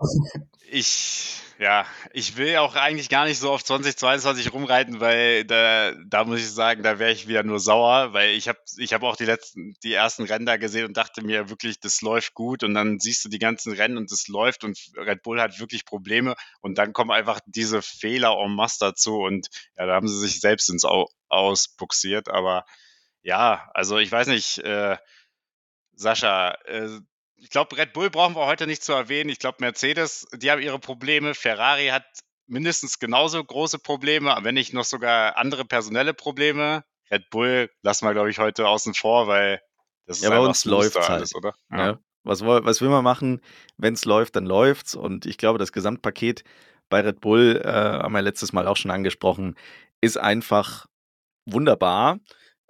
ich, 0.69 1.41
ja, 1.59 1.85
ich 2.11 2.35
will 2.35 2.57
auch 2.57 2.75
eigentlich 2.75 3.07
gar 3.07 3.25
nicht 3.25 3.39
so 3.39 3.51
auf 3.51 3.63
2022 3.63 4.53
rumreiten, 4.53 4.99
weil 4.99 5.45
da, 5.45 5.93
da 6.05 6.25
muss 6.25 6.39
ich 6.39 6.49
sagen, 6.49 6.83
da 6.83 6.99
wäre 6.99 7.11
ich 7.13 7.29
wieder 7.29 7.43
nur 7.43 7.59
sauer, 7.59 8.13
weil 8.13 8.31
ich 8.31 8.49
habe 8.49 8.59
ich 8.77 8.93
hab 8.93 9.01
auch 9.03 9.15
die 9.15 9.25
letzten, 9.25 9.75
die 9.81 9.93
ersten 9.93 10.23
Rennen 10.23 10.45
da 10.45 10.57
gesehen 10.57 10.85
und 10.85 10.97
dachte 10.97 11.23
mir 11.23 11.49
wirklich, 11.49 11.79
das 11.79 12.01
läuft 12.01 12.33
gut 12.33 12.63
und 12.63 12.73
dann 12.73 12.99
siehst 12.99 13.23
du 13.23 13.29
die 13.29 13.39
ganzen 13.39 13.71
Rennen 13.71 13.97
und 13.97 14.11
es 14.11 14.27
läuft 14.27 14.65
und 14.65 14.77
Red 14.97 15.23
Bull 15.23 15.41
hat 15.41 15.59
wirklich 15.59 15.85
Probleme 15.85 16.35
und 16.59 16.77
dann 16.77 16.91
kommen 16.91 17.11
einfach 17.11 17.39
diese 17.45 17.81
Fehler 17.81 18.37
en 18.37 18.53
masse 18.53 18.77
dazu 18.81 19.19
und 19.19 19.47
ja, 19.77 19.85
da 19.85 19.93
haben 19.95 20.09
sie 20.09 20.19
sich 20.19 20.41
selbst 20.41 20.69
ins 20.69 20.85
Aus 21.29 21.69
buxiert, 21.69 22.29
aber 22.29 22.65
ja, 23.27 23.69
also 23.73 23.97
ich 23.97 24.09
weiß 24.09 24.27
nicht, 24.27 24.59
äh, 24.59 24.95
Sascha, 25.91 26.53
äh, 26.65 26.87
ich 27.35 27.49
glaube, 27.49 27.77
Red 27.77 27.91
Bull 27.91 28.09
brauchen 28.09 28.37
wir 28.37 28.45
heute 28.45 28.67
nicht 28.67 28.81
zu 28.81 28.93
erwähnen. 28.93 29.29
Ich 29.29 29.39
glaube, 29.39 29.57
Mercedes, 29.59 30.27
die 30.33 30.49
haben 30.49 30.61
ihre 30.61 30.79
Probleme. 30.79 31.33
Ferrari 31.33 31.87
hat 31.87 32.05
mindestens 32.47 32.99
genauso 32.99 33.43
große 33.43 33.79
Probleme, 33.79 34.35
wenn 34.43 34.55
nicht 34.55 34.73
noch 34.73 34.85
sogar 34.85 35.35
andere 35.35 35.65
personelle 35.65 36.13
Probleme. 36.13 36.85
Red 37.11 37.29
Bull 37.29 37.69
lassen 37.81 38.05
wir, 38.05 38.13
glaube 38.13 38.29
ich, 38.29 38.39
heute 38.39 38.65
außen 38.65 38.93
vor, 38.93 39.27
weil 39.27 39.61
das 40.05 40.19
ist 40.19 40.23
ja, 40.23 40.29
bei 40.29 40.39
uns 40.39 40.63
läuft 40.63 40.95
halt. 40.95 41.09
alles, 41.09 41.35
oder? 41.35 41.53
Ja. 41.69 41.77
ja. 41.77 41.99
Was, 42.23 42.41
was 42.41 42.79
will 42.79 42.89
man 42.89 43.03
machen? 43.03 43.41
Wenn 43.75 43.93
es 43.93 44.05
läuft, 44.05 44.37
dann 44.37 44.45
läuft's. 44.45 44.95
Und 44.95 45.25
ich 45.25 45.37
glaube, 45.37 45.59
das 45.59 45.73
Gesamtpaket 45.73 46.45
bei 46.87 47.01
Red 47.01 47.19
Bull, 47.19 47.61
äh, 47.61 47.67
haben 47.67 48.13
wir 48.13 48.21
letztes 48.21 48.53
Mal 48.53 48.67
auch 48.67 48.77
schon 48.77 48.91
angesprochen, 48.91 49.57
ist 49.99 50.17
einfach 50.17 50.85
wunderbar. 51.45 52.19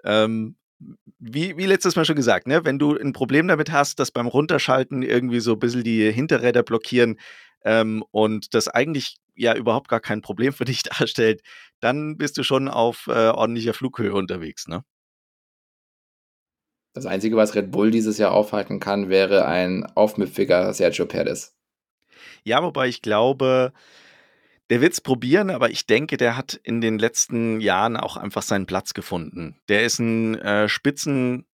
Ähm, 0.08 0.56
wie, 1.20 1.58
wie 1.58 1.66
letztes 1.66 1.96
Mal 1.96 2.06
schon 2.06 2.16
gesagt, 2.16 2.48
ne, 2.48 2.64
wenn 2.64 2.80
du 2.80 2.98
ein 2.98 3.12
Problem 3.12 3.48
damit 3.48 3.72
hast, 3.72 4.00
dass 4.00 4.12
beim 4.12 4.28
Runterschalten 4.28 5.04
irgendwie 5.04 5.40
so 5.42 5.54
ein 5.54 5.60
bisschen 5.60 5.84
die 5.84 6.12
Hinterräder 6.12 6.64
blockieren 6.64 7.20
ähm, 7.66 8.04
und 8.12 8.54
das 8.54 8.68
eigentlich 8.70 9.18
ja 9.36 9.56
überhaupt 9.56 9.90
gar 9.90 10.00
kein 10.00 10.22
Problem 10.22 10.54
für 10.54 10.66
dich 10.66 10.84
darstellt, 11.00 11.42
dann 11.82 12.18
bist 12.18 12.38
du 12.38 12.44
schon 12.44 12.70
auf 12.70 13.08
äh, 13.08 13.30
ordentlicher 13.30 13.74
Flughöhe 13.74 14.14
unterwegs, 14.14 14.68
ne? 14.68 14.84
Das 16.94 17.06
Einzige, 17.06 17.36
was 17.36 17.54
Red 17.54 17.70
Bull 17.70 17.92
dieses 17.92 18.18
Jahr 18.18 18.32
aufhalten 18.32 18.80
kann, 18.80 19.10
wäre 19.10 19.46
ein 19.46 19.86
aufmüpfiger 19.86 20.74
Sergio 20.74 21.06
Perez. 21.06 21.56
Ja, 22.44 22.64
wobei 22.64 22.88
ich 22.88 23.04
glaube, 23.04 23.72
der 24.70 24.82
wird 24.82 24.94
es 24.94 25.02
probieren, 25.02 25.50
aber 25.50 25.70
ich 25.70 25.86
denke, 25.86 26.18
der 26.18 26.36
hat 26.36 26.60
in 26.64 26.82
den 26.82 27.00
letzten 27.00 27.62
Jahren 27.62 27.96
auch 27.96 28.18
einfach 28.18 28.42
seinen 28.42 28.66
Platz 28.66 28.94
gefunden. 28.94 29.60
Der 29.70 29.84
ist 29.86 30.00
ein 30.00 30.36
äh, 30.36 30.68
Spitzen 30.68 31.46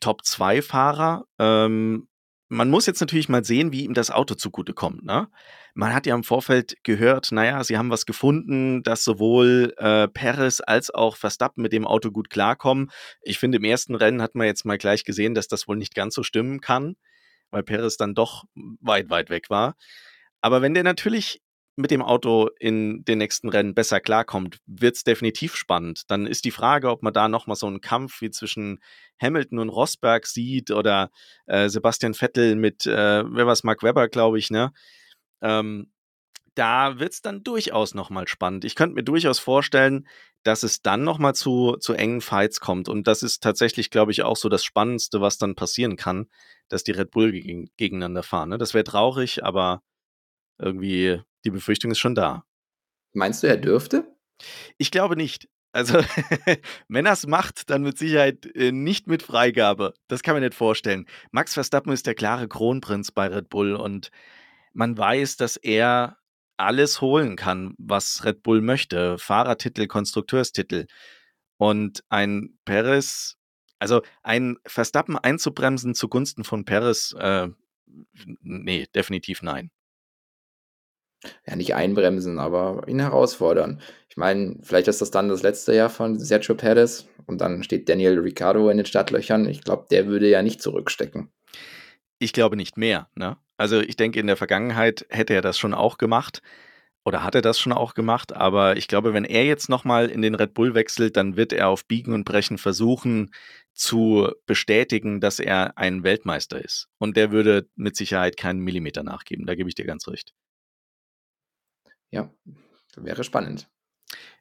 Top-2-Fahrer. 0.00 1.26
Ähm, 1.38 2.08
man 2.48 2.70
muss 2.70 2.86
jetzt 2.86 3.00
natürlich 3.00 3.28
mal 3.28 3.44
sehen, 3.44 3.72
wie 3.72 3.84
ihm 3.84 3.94
das 3.94 4.10
Auto 4.10 4.34
zugutekommt. 4.34 5.04
Ne? 5.04 5.28
Man 5.74 5.94
hat 5.94 6.06
ja 6.06 6.14
im 6.14 6.24
Vorfeld 6.24 6.76
gehört, 6.82 7.32
naja, 7.32 7.64
sie 7.64 7.78
haben 7.78 7.90
was 7.90 8.06
gefunden, 8.06 8.82
dass 8.82 9.02
sowohl 9.02 9.74
äh, 9.78 10.08
Perez 10.08 10.60
als 10.64 10.92
auch 10.92 11.16
Verstappen 11.16 11.62
mit 11.62 11.72
dem 11.72 11.86
Auto 11.86 12.10
gut 12.10 12.30
klarkommen. 12.30 12.90
Ich 13.22 13.38
finde, 13.38 13.58
im 13.58 13.64
ersten 13.64 13.94
Rennen 13.94 14.22
hat 14.22 14.34
man 14.34 14.46
jetzt 14.46 14.64
mal 14.64 14.78
gleich 14.78 15.04
gesehen, 15.04 15.34
dass 15.34 15.48
das 15.48 15.66
wohl 15.66 15.76
nicht 15.76 15.94
ganz 15.94 16.14
so 16.14 16.22
stimmen 16.22 16.60
kann, 16.60 16.96
weil 17.50 17.62
Perez 17.62 17.96
dann 17.96 18.14
doch 18.14 18.44
weit, 18.80 19.10
weit 19.10 19.30
weg 19.30 19.50
war. 19.50 19.74
Aber 20.40 20.62
wenn 20.62 20.74
der 20.74 20.84
natürlich 20.84 21.40
mit 21.76 21.90
dem 21.90 22.02
Auto 22.02 22.48
in 22.60 23.04
den 23.04 23.18
nächsten 23.18 23.48
Rennen 23.48 23.74
besser 23.74 24.00
klarkommt, 24.00 24.58
wird 24.66 24.96
es 24.96 25.04
definitiv 25.04 25.56
spannend. 25.56 26.02
Dann 26.08 26.26
ist 26.26 26.44
die 26.44 26.52
Frage, 26.52 26.90
ob 26.90 27.02
man 27.02 27.12
da 27.12 27.28
nochmal 27.28 27.56
so 27.56 27.66
einen 27.66 27.80
Kampf 27.80 28.20
wie 28.20 28.30
zwischen 28.30 28.78
Hamilton 29.20 29.58
und 29.58 29.68
Rosberg 29.70 30.26
sieht 30.26 30.70
oder 30.70 31.10
äh, 31.46 31.68
Sebastian 31.68 32.14
Vettel 32.14 32.54
mit, 32.56 32.86
äh, 32.86 33.24
wer 33.26 33.46
war 33.46 33.56
Mark 33.64 33.82
Webber, 33.82 34.08
glaube 34.08 34.38
ich, 34.38 34.50
ne? 34.50 34.72
Ähm, 35.42 35.90
da 36.54 37.00
wird 37.00 37.12
es 37.12 37.20
dann 37.20 37.42
durchaus 37.42 37.94
nochmal 37.94 38.28
spannend. 38.28 38.64
Ich 38.64 38.76
könnte 38.76 38.94
mir 38.94 39.02
durchaus 39.02 39.40
vorstellen, 39.40 40.06
dass 40.44 40.62
es 40.62 40.82
dann 40.82 41.02
nochmal 41.02 41.34
zu, 41.34 41.76
zu 41.80 41.94
engen 41.94 42.20
Fights 42.20 42.60
kommt. 42.60 42.88
Und 42.88 43.08
das 43.08 43.22
ist 43.22 43.42
tatsächlich, 43.42 43.90
glaube 43.90 44.12
ich, 44.12 44.22
auch 44.22 44.36
so 44.36 44.48
das 44.48 44.64
Spannendste, 44.64 45.20
was 45.20 45.38
dann 45.38 45.56
passieren 45.56 45.96
kann, 45.96 46.28
dass 46.68 46.84
die 46.84 46.92
Red 46.92 47.10
Bull 47.10 47.32
gegen, 47.32 47.70
gegeneinander 47.76 48.22
fahren. 48.22 48.50
Ne? 48.50 48.58
Das 48.58 48.74
wäre 48.74 48.84
traurig, 48.84 49.42
aber 49.42 49.82
irgendwie 50.58 51.20
die 51.44 51.50
Befürchtung 51.50 51.90
ist 51.90 51.98
schon 51.98 52.14
da. 52.14 52.44
Meinst 53.12 53.42
du, 53.42 53.46
er 53.46 53.56
dürfte? 53.56 54.06
Ich 54.78 54.90
glaube 54.90 55.16
nicht. 55.16 55.48
Also, 55.72 55.98
wenn 56.88 57.06
er 57.06 57.14
es 57.14 57.26
macht, 57.26 57.68
dann 57.68 57.82
mit 57.82 57.98
Sicherheit 57.98 58.46
äh, 58.54 58.70
nicht 58.70 59.08
mit 59.08 59.22
Freigabe. 59.22 59.94
Das 60.06 60.22
kann 60.22 60.34
man 60.34 60.42
nicht 60.42 60.54
vorstellen. 60.54 61.06
Max 61.32 61.54
Verstappen 61.54 61.92
ist 61.92 62.06
der 62.06 62.14
klare 62.14 62.46
Kronprinz 62.46 63.10
bei 63.10 63.26
Red 63.26 63.48
Bull 63.48 63.74
und 63.74 64.10
man 64.72 64.96
weiß, 64.96 65.36
dass 65.36 65.56
er 65.56 66.18
alles 66.56 67.00
holen 67.00 67.34
kann, 67.34 67.74
was 67.78 68.24
Red 68.24 68.42
Bull 68.44 68.60
möchte. 68.60 69.18
Fahrertitel, 69.18 69.88
Konstrukteurstitel. 69.88 70.86
Und 71.56 72.04
ein 72.08 72.58
Perez, 72.64 73.36
also 73.80 74.02
ein 74.22 74.58
Verstappen 74.66 75.18
einzubremsen 75.18 75.94
zugunsten 75.94 76.44
von 76.44 76.64
Perez, 76.64 77.14
äh, 77.18 77.48
nee, 78.42 78.86
definitiv 78.94 79.42
nein. 79.42 79.70
Ja, 81.46 81.56
nicht 81.56 81.74
einbremsen, 81.74 82.38
aber 82.38 82.84
ihn 82.86 83.00
herausfordern. 83.00 83.80
Ich 84.08 84.16
meine, 84.16 84.58
vielleicht 84.62 84.88
ist 84.88 85.00
das 85.00 85.10
dann 85.10 85.28
das 85.28 85.42
letzte 85.42 85.74
Jahr 85.74 85.90
von 85.90 86.18
Sergio 86.18 86.54
Perez 86.54 87.06
und 87.26 87.40
dann 87.40 87.62
steht 87.62 87.88
Daniel 87.88 88.18
Ricciardo 88.18 88.68
in 88.68 88.76
den 88.76 88.86
Startlöchern. 88.86 89.48
Ich 89.48 89.62
glaube, 89.62 89.86
der 89.90 90.06
würde 90.06 90.28
ja 90.28 90.42
nicht 90.42 90.62
zurückstecken. 90.62 91.30
Ich 92.18 92.32
glaube 92.32 92.56
nicht 92.56 92.76
mehr. 92.76 93.08
Ne? 93.14 93.36
Also 93.56 93.80
ich 93.80 93.96
denke, 93.96 94.20
in 94.20 94.26
der 94.26 94.36
Vergangenheit 94.36 95.06
hätte 95.10 95.34
er 95.34 95.42
das 95.42 95.58
schon 95.58 95.74
auch 95.74 95.98
gemacht 95.98 96.42
oder 97.04 97.22
hat 97.22 97.34
er 97.34 97.42
das 97.42 97.58
schon 97.58 97.72
auch 97.72 97.94
gemacht, 97.94 98.32
aber 98.32 98.76
ich 98.76 98.88
glaube, 98.88 99.12
wenn 99.12 99.24
er 99.24 99.44
jetzt 99.44 99.68
nochmal 99.68 100.08
in 100.08 100.22
den 100.22 100.34
Red 100.34 100.54
Bull 100.54 100.74
wechselt, 100.74 101.16
dann 101.16 101.36
wird 101.36 101.52
er 101.52 101.68
auf 101.68 101.86
Biegen 101.86 102.14
und 102.14 102.24
Brechen 102.24 102.56
versuchen 102.56 103.30
zu 103.74 104.30
bestätigen, 104.46 105.20
dass 105.20 105.38
er 105.38 105.76
ein 105.76 106.02
Weltmeister 106.02 106.64
ist. 106.64 106.88
Und 106.98 107.16
der 107.16 107.30
würde 107.30 107.68
mit 107.74 107.96
Sicherheit 107.96 108.36
keinen 108.36 108.60
Millimeter 108.60 109.02
nachgeben, 109.02 109.46
da 109.46 109.54
gebe 109.54 109.68
ich 109.68 109.74
dir 109.74 109.84
ganz 109.84 110.08
recht. 110.08 110.32
Ja, 112.14 112.30
wäre 112.96 113.24
spannend. 113.24 113.66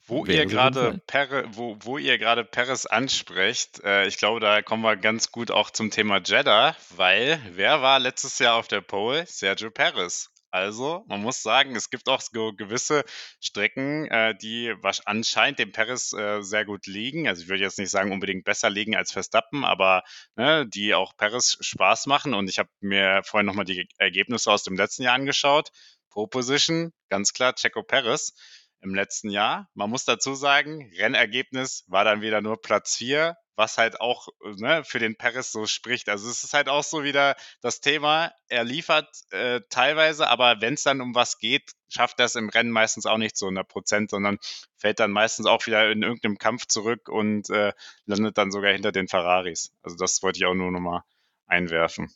Wo 0.06 0.26
ihr 0.26 0.46
gerade 0.46 1.02
Perre, 1.08 1.46
wo, 1.54 1.76
wo 1.80 1.98
ihr 1.98 2.20
gerade 2.20 2.44
Perez 2.44 2.86
ansprecht, 2.86 3.84
äh, 3.84 4.06
ich 4.06 4.18
glaube, 4.18 4.40
da 4.40 4.62
kommen 4.62 4.84
wir 4.84 4.96
ganz 4.96 5.32
gut 5.32 5.50
auch 5.50 5.72
zum 5.72 5.90
Thema 5.90 6.22
Jeddah, 6.24 6.76
weil 6.96 7.42
wer 7.54 7.82
war 7.82 7.98
letztes 8.00 8.38
Jahr 8.38 8.58
auf 8.58 8.68
der 8.68 8.82
Pole? 8.82 9.26
Sergio 9.26 9.72
Perez. 9.72 10.30
Also, 10.52 11.04
man 11.08 11.22
muss 11.22 11.42
sagen, 11.42 11.76
es 11.76 11.90
gibt 11.90 12.08
auch 12.08 12.22
gewisse 12.32 13.06
Strecken, 13.40 14.06
äh, 14.12 14.36
die 14.36 14.76
was 14.82 15.04
anscheinend 15.08 15.58
dem 15.58 15.72
Perez 15.72 16.14
äh, 16.14 16.44
sehr 16.44 16.64
gut 16.64 16.86
liegen. 16.86 17.28
Also 17.28 17.42
ich 17.42 17.50
würde 17.50 17.64
jetzt 17.64 17.80
nicht 17.80 17.90
sagen 17.90 18.12
unbedingt 18.12 18.44
besser 18.44 18.70
liegen 18.70 18.96
als 18.96 19.12
Verstappen, 19.12 19.66
aber 19.66 20.04
ne, 20.36 20.68
die 20.68 20.94
auch 20.94 21.18
Perez 21.18 21.58
Spaß 21.60 22.06
machen. 22.06 22.36
Und 22.36 22.52
ich 22.52 22.60
habe 22.60 22.70
mir 22.82 23.22
vorhin 23.24 23.48
nochmal 23.48 23.66
die 23.66 23.88
Ergebnisse 23.98 24.52
aus 24.52 24.62
dem 24.62 24.76
letzten 24.76 25.02
Jahr 25.02 25.16
angeschaut. 25.16 25.72
Pro 26.14 26.28
Position, 26.28 26.94
ganz 27.10 27.34
klar, 27.34 27.56
Checo 27.56 27.82
Perez 27.82 28.34
im 28.82 28.94
letzten 28.94 29.32
Jahr. 29.32 29.68
Man 29.74 29.90
muss 29.90 30.06
dazu 30.06 30.36
sagen, 30.36 30.92
Rennergebnis 31.00 31.86
war 31.88 32.04
dann 32.04 32.22
wieder 32.22 32.40
nur 32.40 32.62
Platz 32.62 32.98
4, 32.98 33.36
was 33.56 33.80
halt 33.80 34.00
auch 34.00 34.28
ne, 34.44 34.84
für 34.84 35.00
den 35.00 35.16
Paris 35.16 35.52
so 35.52 35.66
spricht. 35.66 36.10
Also 36.10 36.30
es 36.30 36.44
ist 36.44 36.54
halt 36.54 36.70
auch 36.70 36.84
so 36.84 37.04
wieder 37.04 37.36
das 37.62 37.80
Thema, 37.80 38.32
er 38.48 38.64
liefert 38.64 39.10
äh, 39.32 39.62
teilweise, 39.72 40.28
aber 40.28 40.62
wenn 40.62 40.76
es 40.76 40.84
dann 40.84 41.02
um 41.02 41.16
was 41.16 41.40
geht, 41.40 41.72
schafft 41.90 42.20
er 42.20 42.28
es 42.28 42.36
im 42.36 42.50
Rennen 42.50 42.72
meistens 42.72 43.08
auch 43.08 43.18
nicht 43.18 43.36
zu 43.36 43.46
100 43.46 43.68
Prozent, 43.68 44.12
sondern 44.12 44.38
fällt 44.78 45.00
dann 45.00 45.12
meistens 45.12 45.48
auch 45.48 45.66
wieder 45.66 45.90
in 45.90 46.04
irgendeinem 46.04 46.38
Kampf 46.38 46.68
zurück 46.68 47.10
und 47.10 47.50
äh, 47.50 47.74
landet 48.06 48.38
dann 48.38 48.52
sogar 48.52 48.72
hinter 48.72 48.92
den 48.92 49.08
Ferraris. 49.08 49.72
Also 49.82 49.98
das 49.98 50.22
wollte 50.22 50.38
ich 50.38 50.46
auch 50.46 50.54
nur 50.54 50.72
nochmal 50.72 51.02
einwerfen. 51.48 52.14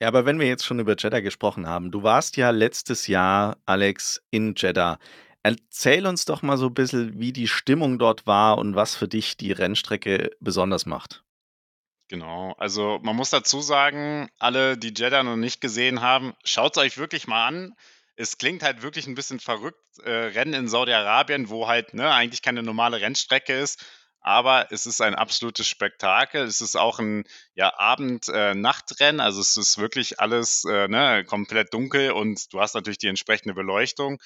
Ja, 0.00 0.08
aber 0.08 0.26
wenn 0.26 0.38
wir 0.38 0.46
jetzt 0.46 0.66
schon 0.66 0.78
über 0.78 0.94
Jeddah 0.96 1.20
gesprochen 1.20 1.66
haben, 1.66 1.90
du 1.90 2.02
warst 2.02 2.36
ja 2.36 2.50
letztes 2.50 3.06
Jahr, 3.06 3.56
Alex, 3.64 4.22
in 4.30 4.54
Jeddah. 4.54 4.98
Erzähl 5.42 6.06
uns 6.06 6.24
doch 6.26 6.42
mal 6.42 6.58
so 6.58 6.66
ein 6.66 6.74
bisschen, 6.74 7.18
wie 7.18 7.32
die 7.32 7.48
Stimmung 7.48 7.98
dort 7.98 8.26
war 8.26 8.58
und 8.58 8.74
was 8.76 8.94
für 8.94 9.08
dich 9.08 9.36
die 9.36 9.52
Rennstrecke 9.52 10.32
besonders 10.40 10.84
macht. 10.84 11.22
Genau, 12.08 12.54
also 12.58 13.00
man 13.02 13.16
muss 13.16 13.30
dazu 13.30 13.60
sagen, 13.60 14.28
alle, 14.38 14.76
die 14.76 14.92
Jeddah 14.94 15.22
noch 15.22 15.36
nicht 15.36 15.60
gesehen 15.60 16.02
haben, 16.02 16.34
schaut 16.44 16.76
es 16.76 16.82
euch 16.82 16.98
wirklich 16.98 17.26
mal 17.26 17.46
an. 17.46 17.74
Es 18.16 18.38
klingt 18.38 18.62
halt 18.62 18.82
wirklich 18.82 19.06
ein 19.06 19.14
bisschen 19.14 19.40
verrückt, 19.40 19.98
äh, 20.04 20.10
Rennen 20.10 20.54
in 20.54 20.68
Saudi-Arabien, 20.68 21.48
wo 21.48 21.68
halt 21.68 21.94
ne, 21.94 22.12
eigentlich 22.12 22.42
keine 22.42 22.62
normale 22.62 23.00
Rennstrecke 23.00 23.58
ist, 23.58 23.84
aber 24.26 24.72
es 24.72 24.86
ist 24.86 25.00
ein 25.00 25.14
absolutes 25.14 25.68
Spektakel. 25.68 26.42
Es 26.42 26.60
ist 26.60 26.74
auch 26.74 26.98
ein 26.98 27.22
ja, 27.54 27.78
Abend-Nachtrennen, 27.78 29.20
äh, 29.20 29.22
also 29.22 29.40
es 29.40 29.56
ist 29.56 29.78
wirklich 29.78 30.18
alles 30.18 30.64
äh, 30.64 30.88
ne, 30.88 31.24
komplett 31.24 31.72
dunkel 31.72 32.10
und 32.10 32.52
du 32.52 32.60
hast 32.60 32.74
natürlich 32.74 32.98
die 32.98 33.06
entsprechende 33.06 33.54
Beleuchtung. 33.54 34.18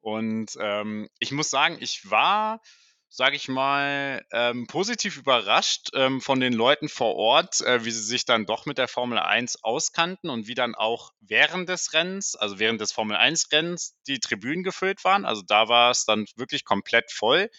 Und 0.00 0.58
ähm, 0.58 1.08
ich 1.20 1.30
muss 1.30 1.50
sagen, 1.50 1.76
ich 1.78 2.10
war, 2.10 2.62
sage 3.08 3.36
ich 3.36 3.46
mal, 3.46 4.26
ähm, 4.32 4.66
positiv 4.66 5.18
überrascht 5.18 5.90
ähm, 5.94 6.20
von 6.20 6.40
den 6.40 6.52
Leuten 6.52 6.88
vor 6.88 7.14
Ort, 7.14 7.60
äh, 7.60 7.84
wie 7.84 7.92
sie 7.92 8.02
sich 8.02 8.24
dann 8.24 8.46
doch 8.46 8.66
mit 8.66 8.76
der 8.76 8.88
Formel 8.88 9.20
1 9.20 9.62
auskannten 9.62 10.30
und 10.30 10.48
wie 10.48 10.56
dann 10.56 10.74
auch 10.74 11.12
während 11.20 11.68
des 11.68 11.92
Rennens, 11.92 12.34
also 12.34 12.58
während 12.58 12.80
des 12.80 12.90
Formel 12.90 13.16
1 13.16 13.52
Rennens, 13.52 13.94
die 14.08 14.18
Tribünen 14.18 14.64
gefüllt 14.64 15.04
waren. 15.04 15.24
Also 15.24 15.42
da 15.46 15.68
war 15.68 15.92
es 15.92 16.06
dann 16.06 16.26
wirklich 16.34 16.64
komplett 16.64 17.12
voll. 17.12 17.50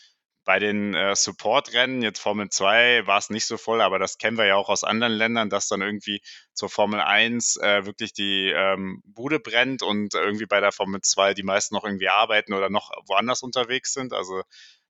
Bei 0.45 0.59
den 0.59 0.93
äh, 0.93 1.15
Support-Rennen, 1.15 2.03
jetzt 2.03 2.19
Formel 2.19 2.49
2, 2.49 3.07
war 3.07 3.17
es 3.17 3.29
nicht 3.29 3.47
so 3.47 3.57
voll, 3.57 3.81
aber 3.81 3.99
das 3.99 4.17
kennen 4.19 4.37
wir 4.37 4.45
ja 4.45 4.55
auch 4.55 4.69
aus 4.69 4.83
anderen 4.83 5.13
Ländern, 5.13 5.49
dass 5.49 5.67
dann 5.67 5.81
irgendwie 5.81 6.21
zur 6.53 6.69
Formel 6.69 7.01
1 7.01 7.57
äh, 7.57 7.85
wirklich 7.85 8.13
die 8.13 8.51
ähm, 8.55 9.01
Bude 9.05 9.39
brennt 9.39 9.81
und 9.81 10.13
irgendwie 10.13 10.45
bei 10.45 10.59
der 10.61 10.71
Formel 10.71 11.01
2 11.01 11.33
die 11.33 11.43
meisten 11.43 11.75
noch 11.75 11.83
irgendwie 11.83 12.09
arbeiten 12.09 12.53
oder 12.53 12.69
noch 12.69 12.91
woanders 13.07 13.41
unterwegs 13.41 13.93
sind. 13.93 14.13
Also 14.13 14.43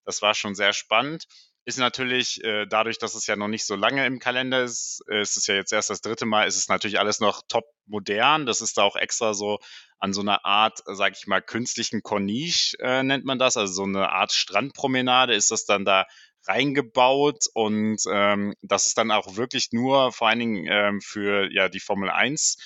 das 0.04 0.22
war 0.22 0.36
schon 0.36 0.56
sehr 0.56 0.74
spannend. 0.74 1.26
Ist 1.68 1.80
natürlich 1.80 2.44
äh, 2.44 2.68
dadurch, 2.68 3.00
dass 3.00 3.16
es 3.16 3.26
ja 3.26 3.36
noch 3.36 3.48
nicht 3.48 3.66
so 3.66 3.76
lange 3.76 4.06
im 4.06 4.20
Kalender 4.20 4.64
ist, 4.64 5.04
äh, 5.10 5.22
ist 5.22 5.36
es 5.36 5.48
ja 5.48 5.56
jetzt 5.56 5.74
erst 5.74 5.90
das 5.90 6.02
dritte 6.02 6.28
Mal, 6.28 6.48
ist 6.48 6.58
es 6.58 6.68
natürlich 6.68 7.00
alles 7.00 7.20
noch 7.20 7.42
top 7.48 7.66
modern. 7.88 8.46
Das 8.46 8.62
ist 8.62 8.78
da 8.78 8.84
auch 8.84 8.96
extra 8.96 9.34
so 9.34 9.58
an 9.98 10.14
so 10.14 10.22
einer 10.22 10.46
Art, 10.46 10.84
sag 10.86 11.14
ich 11.18 11.26
mal, 11.26 11.42
künstlichen 11.42 12.04
Corniche 12.04 12.78
äh, 12.80 13.02
nennt 13.02 13.26
man 13.26 13.40
das, 13.40 13.58
also 13.58 13.74
so 13.74 13.84
eine 13.84 14.12
Art 14.12 14.32
Strandpromenade 14.32 15.34
ist 15.34 15.50
das 15.50 15.66
dann 15.66 15.86
da 15.86 16.06
reingebaut 16.48 17.46
und 17.54 17.98
ähm, 18.12 18.54
das 18.62 18.86
ist 18.86 18.98
dann 19.00 19.10
auch 19.10 19.36
wirklich 19.36 19.70
nur 19.72 20.12
vor 20.12 20.28
allen 20.30 20.40
Dingen 20.40 20.68
ähm, 20.70 21.02
für 21.02 21.52
ja 21.52 21.70
die 21.70 21.80
Formel 21.80 22.12
1 22.12 22.58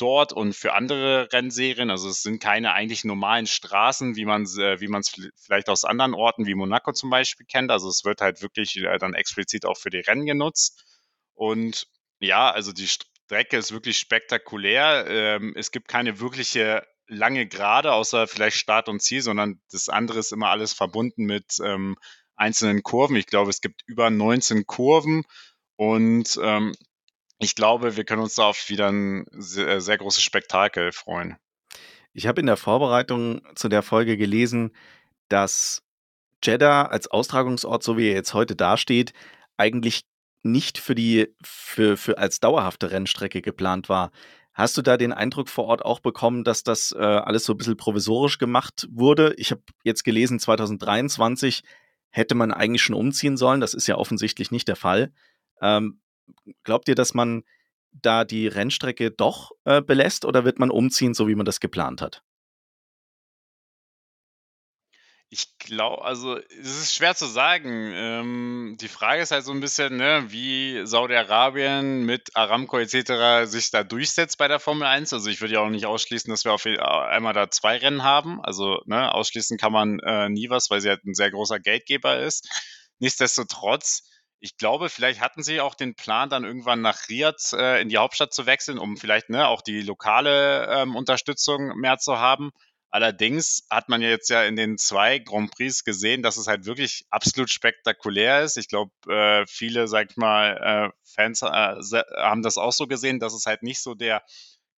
dort 0.00 0.32
und 0.32 0.54
für 0.54 0.74
andere 0.74 1.28
Rennserien. 1.32 1.90
Also 1.90 2.08
es 2.08 2.22
sind 2.22 2.42
keine 2.42 2.72
eigentlich 2.72 3.04
normalen 3.04 3.46
Straßen, 3.46 4.16
wie 4.16 4.24
man 4.24 4.44
äh, 4.44 4.80
wie 4.80 4.90
es 4.96 5.12
vielleicht 5.36 5.68
aus 5.68 5.84
anderen 5.84 6.14
Orten 6.14 6.46
wie 6.46 6.54
Monaco 6.54 6.92
zum 6.92 7.10
Beispiel 7.10 7.46
kennt. 7.46 7.70
Also 7.70 7.88
es 7.88 8.04
wird 8.04 8.20
halt 8.20 8.42
wirklich 8.42 8.76
äh, 8.76 8.98
dann 8.98 9.14
explizit 9.14 9.66
auch 9.66 9.76
für 9.76 9.90
die 9.90 10.00
Rennen 10.00 10.26
genutzt. 10.26 10.84
Und 11.34 11.86
ja, 12.18 12.50
also 12.50 12.72
die 12.72 12.88
Strecke 12.88 13.56
ist 13.56 13.72
wirklich 13.72 13.98
spektakulär. 13.98 15.06
Ähm, 15.08 15.54
es 15.56 15.70
gibt 15.70 15.88
keine 15.88 16.20
wirkliche 16.20 16.86
lange 17.06 17.46
Gerade, 17.46 17.92
außer 17.92 18.26
vielleicht 18.26 18.56
Start 18.56 18.88
und 18.88 19.02
Ziel, 19.02 19.20
sondern 19.20 19.60
das 19.70 19.88
andere 19.88 20.20
ist 20.20 20.32
immer 20.32 20.48
alles 20.48 20.72
verbunden 20.72 21.24
mit 21.24 21.58
ähm, 21.64 21.96
einzelnen 22.36 22.82
Kurven. 22.82 23.16
Ich 23.16 23.26
glaube, 23.26 23.50
es 23.50 23.60
gibt 23.60 23.82
über 23.86 24.10
19 24.10 24.66
Kurven 24.66 25.24
und 25.76 26.38
ähm, 26.42 26.74
ich 27.40 27.54
glaube, 27.54 27.96
wir 27.96 28.04
können 28.04 28.22
uns 28.22 28.34
da 28.34 28.44
auf 28.44 28.68
wieder 28.68 28.88
ein 28.88 29.26
sehr, 29.32 29.68
äh, 29.68 29.80
sehr 29.80 29.98
großes 29.98 30.22
Spektakel 30.22 30.92
freuen. 30.92 31.36
Ich 32.12 32.26
habe 32.26 32.40
in 32.40 32.46
der 32.46 32.56
Vorbereitung 32.56 33.42
zu 33.54 33.68
der 33.68 33.82
Folge 33.82 34.16
gelesen, 34.16 34.72
dass 35.28 35.82
Jeddah 36.44 36.86
als 36.86 37.08
Austragungsort, 37.08 37.82
so 37.82 37.96
wie 37.96 38.08
er 38.08 38.14
jetzt 38.14 38.34
heute 38.34 38.56
dasteht, 38.56 39.12
eigentlich 39.56 40.02
nicht 40.42 40.78
für 40.78 40.94
die 40.94 41.34
für, 41.42 41.96
für 41.96 42.18
als 42.18 42.40
dauerhafte 42.40 42.90
Rennstrecke 42.90 43.42
geplant 43.42 43.88
war. 43.88 44.10
Hast 44.52 44.76
du 44.76 44.82
da 44.82 44.96
den 44.96 45.12
Eindruck 45.12 45.48
vor 45.48 45.64
Ort 45.66 45.84
auch 45.84 46.00
bekommen, 46.00 46.44
dass 46.44 46.62
das 46.62 46.92
äh, 46.92 46.98
alles 46.98 47.44
so 47.44 47.54
ein 47.54 47.56
bisschen 47.56 47.76
provisorisch 47.76 48.38
gemacht 48.38 48.86
wurde? 48.90 49.34
Ich 49.38 49.50
habe 49.50 49.62
jetzt 49.84 50.02
gelesen, 50.02 50.40
2023 50.40 51.62
hätte 52.10 52.34
man 52.34 52.52
eigentlich 52.52 52.82
schon 52.82 52.96
umziehen 52.96 53.36
sollen. 53.36 53.60
Das 53.60 53.72
ist 53.72 53.86
ja 53.86 53.96
offensichtlich 53.96 54.50
nicht 54.50 54.68
der 54.68 54.76
Fall. 54.76 55.12
Ähm, 55.62 55.99
glaubt 56.64 56.88
ihr, 56.88 56.94
dass 56.94 57.14
man 57.14 57.44
da 57.92 58.24
die 58.24 58.46
Rennstrecke 58.46 59.10
doch 59.10 59.50
äh, 59.64 59.82
belässt 59.82 60.24
oder 60.24 60.44
wird 60.44 60.58
man 60.58 60.70
umziehen, 60.70 61.14
so 61.14 61.28
wie 61.28 61.34
man 61.34 61.46
das 61.46 61.60
geplant 61.60 62.02
hat? 62.02 62.22
Ich 65.32 65.56
glaube, 65.58 66.04
also 66.04 66.38
es 66.38 66.82
ist 66.82 66.94
schwer 66.96 67.14
zu 67.14 67.26
sagen. 67.26 67.92
Ähm, 67.94 68.76
die 68.80 68.88
Frage 68.88 69.22
ist 69.22 69.30
halt 69.30 69.44
so 69.44 69.52
ein 69.52 69.60
bisschen, 69.60 69.96
ne, 69.96 70.24
wie 70.26 70.84
Saudi-Arabien 70.84 72.04
mit 72.04 72.34
Aramco 72.34 72.78
etc. 72.78 73.48
sich 73.48 73.70
da 73.70 73.84
durchsetzt 73.84 74.38
bei 74.38 74.48
der 74.48 74.58
Formel 74.58 74.88
1. 74.88 75.12
Also 75.12 75.30
ich 75.30 75.40
würde 75.40 75.54
ja 75.54 75.60
auch 75.60 75.70
nicht 75.70 75.86
ausschließen, 75.86 76.28
dass 76.30 76.44
wir 76.44 76.52
auf 76.52 76.66
einmal 76.66 77.32
da 77.32 77.48
zwei 77.48 77.76
Rennen 77.76 78.02
haben. 78.02 78.42
Also 78.42 78.82
ne, 78.86 79.14
ausschließen 79.14 79.56
kann 79.56 79.72
man 79.72 80.00
äh, 80.00 80.28
nie 80.28 80.50
was, 80.50 80.68
weil 80.68 80.80
sie 80.80 80.88
halt 80.88 81.04
ein 81.04 81.14
sehr 81.14 81.30
großer 81.30 81.60
Geldgeber 81.60 82.18
ist. 82.18 82.48
Nichtsdestotrotz, 82.98 84.10
ich 84.40 84.56
glaube, 84.56 84.88
vielleicht 84.88 85.20
hatten 85.20 85.42
sie 85.42 85.60
auch 85.60 85.74
den 85.74 85.94
Plan, 85.94 86.30
dann 86.30 86.44
irgendwann 86.44 86.80
nach 86.80 87.08
Riyadh 87.08 87.52
äh, 87.52 87.80
in 87.82 87.90
die 87.90 87.98
Hauptstadt 87.98 88.32
zu 88.32 88.46
wechseln, 88.46 88.78
um 88.78 88.96
vielleicht 88.96 89.28
ne, 89.28 89.46
auch 89.46 89.60
die 89.60 89.82
lokale 89.82 90.66
ähm, 90.66 90.96
Unterstützung 90.96 91.78
mehr 91.78 91.98
zu 91.98 92.18
haben. 92.18 92.50
Allerdings 92.92 93.66
hat 93.70 93.88
man 93.88 94.02
ja 94.02 94.08
jetzt 94.08 94.30
ja 94.30 94.42
in 94.42 94.56
den 94.56 94.76
zwei 94.76 95.18
Grand 95.18 95.52
Prix 95.52 95.84
gesehen, 95.84 96.22
dass 96.22 96.38
es 96.38 96.48
halt 96.48 96.64
wirklich 96.64 97.04
absolut 97.10 97.50
spektakulär 97.50 98.42
ist. 98.42 98.56
Ich 98.56 98.66
glaube, 98.66 98.90
äh, 99.08 99.44
viele, 99.46 99.86
sag 99.86 100.10
ich 100.10 100.16
mal, 100.16 100.90
äh, 100.90 100.96
Fans 101.04 101.42
äh, 101.42 101.46
haben 101.46 102.42
das 102.42 102.56
auch 102.58 102.72
so 102.72 102.86
gesehen, 102.86 103.20
dass 103.20 103.34
es 103.34 103.46
halt 103.46 103.62
nicht 103.62 103.80
so 103.80 103.94
der 103.94 104.24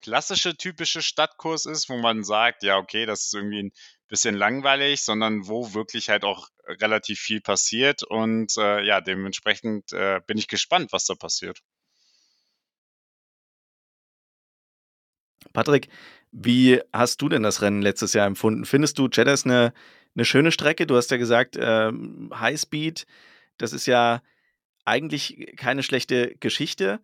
klassische 0.03 0.57
typische 0.57 1.01
Stadtkurs 1.01 1.65
ist, 1.65 1.89
wo 1.89 1.97
man 1.97 2.25
sagt, 2.25 2.65
ja, 2.65 2.77
okay, 2.77 3.07
das 3.07 3.27
ist 3.27 3.35
irgendwie 3.35 3.63
ein 3.63 3.73
bisschen 4.13 4.35
langweilig, 4.35 5.01
sondern 5.01 5.49
wo 5.49 5.73
wirklich 5.73 6.11
halt 6.11 6.23
auch 6.23 6.51
relativ 6.67 7.19
viel 7.19 7.41
passiert. 7.41 8.03
Und 8.03 8.55
äh, 8.59 8.85
ja, 8.85 9.01
dementsprechend 9.01 9.91
äh, 9.95 10.21
bin 10.27 10.37
ich 10.37 10.49
gespannt, 10.49 10.93
was 10.93 11.07
da 11.07 11.15
passiert. 11.15 11.61
Patrick, 15.55 15.89
wie 16.31 16.83
hast 16.93 17.23
du 17.23 17.31
denn 17.31 17.43
das 17.43 17.63
Rennen 17.63 17.81
letztes 17.81 18.13
Jahr 18.13 18.27
empfunden? 18.27 18.67
Findest 18.67 18.99
du, 18.99 19.09
Jeddah 19.11 19.33
ist 19.33 19.47
eine, 19.47 19.73
eine 20.15 20.27
schöne 20.27 20.53
Strecke? 20.53 20.87
Du 20.87 20.95
hast 20.95 21.11
ja 21.11 21.17
gesagt, 21.17 21.57
ähm, 21.59 22.31
Highspeed, 22.39 23.07
das 23.57 23.73
ist 23.73 23.87
ja 23.87 24.21
eigentlich 24.85 25.55
keine 25.57 25.83
schlechte 25.83 26.37
Geschichte. 26.39 27.01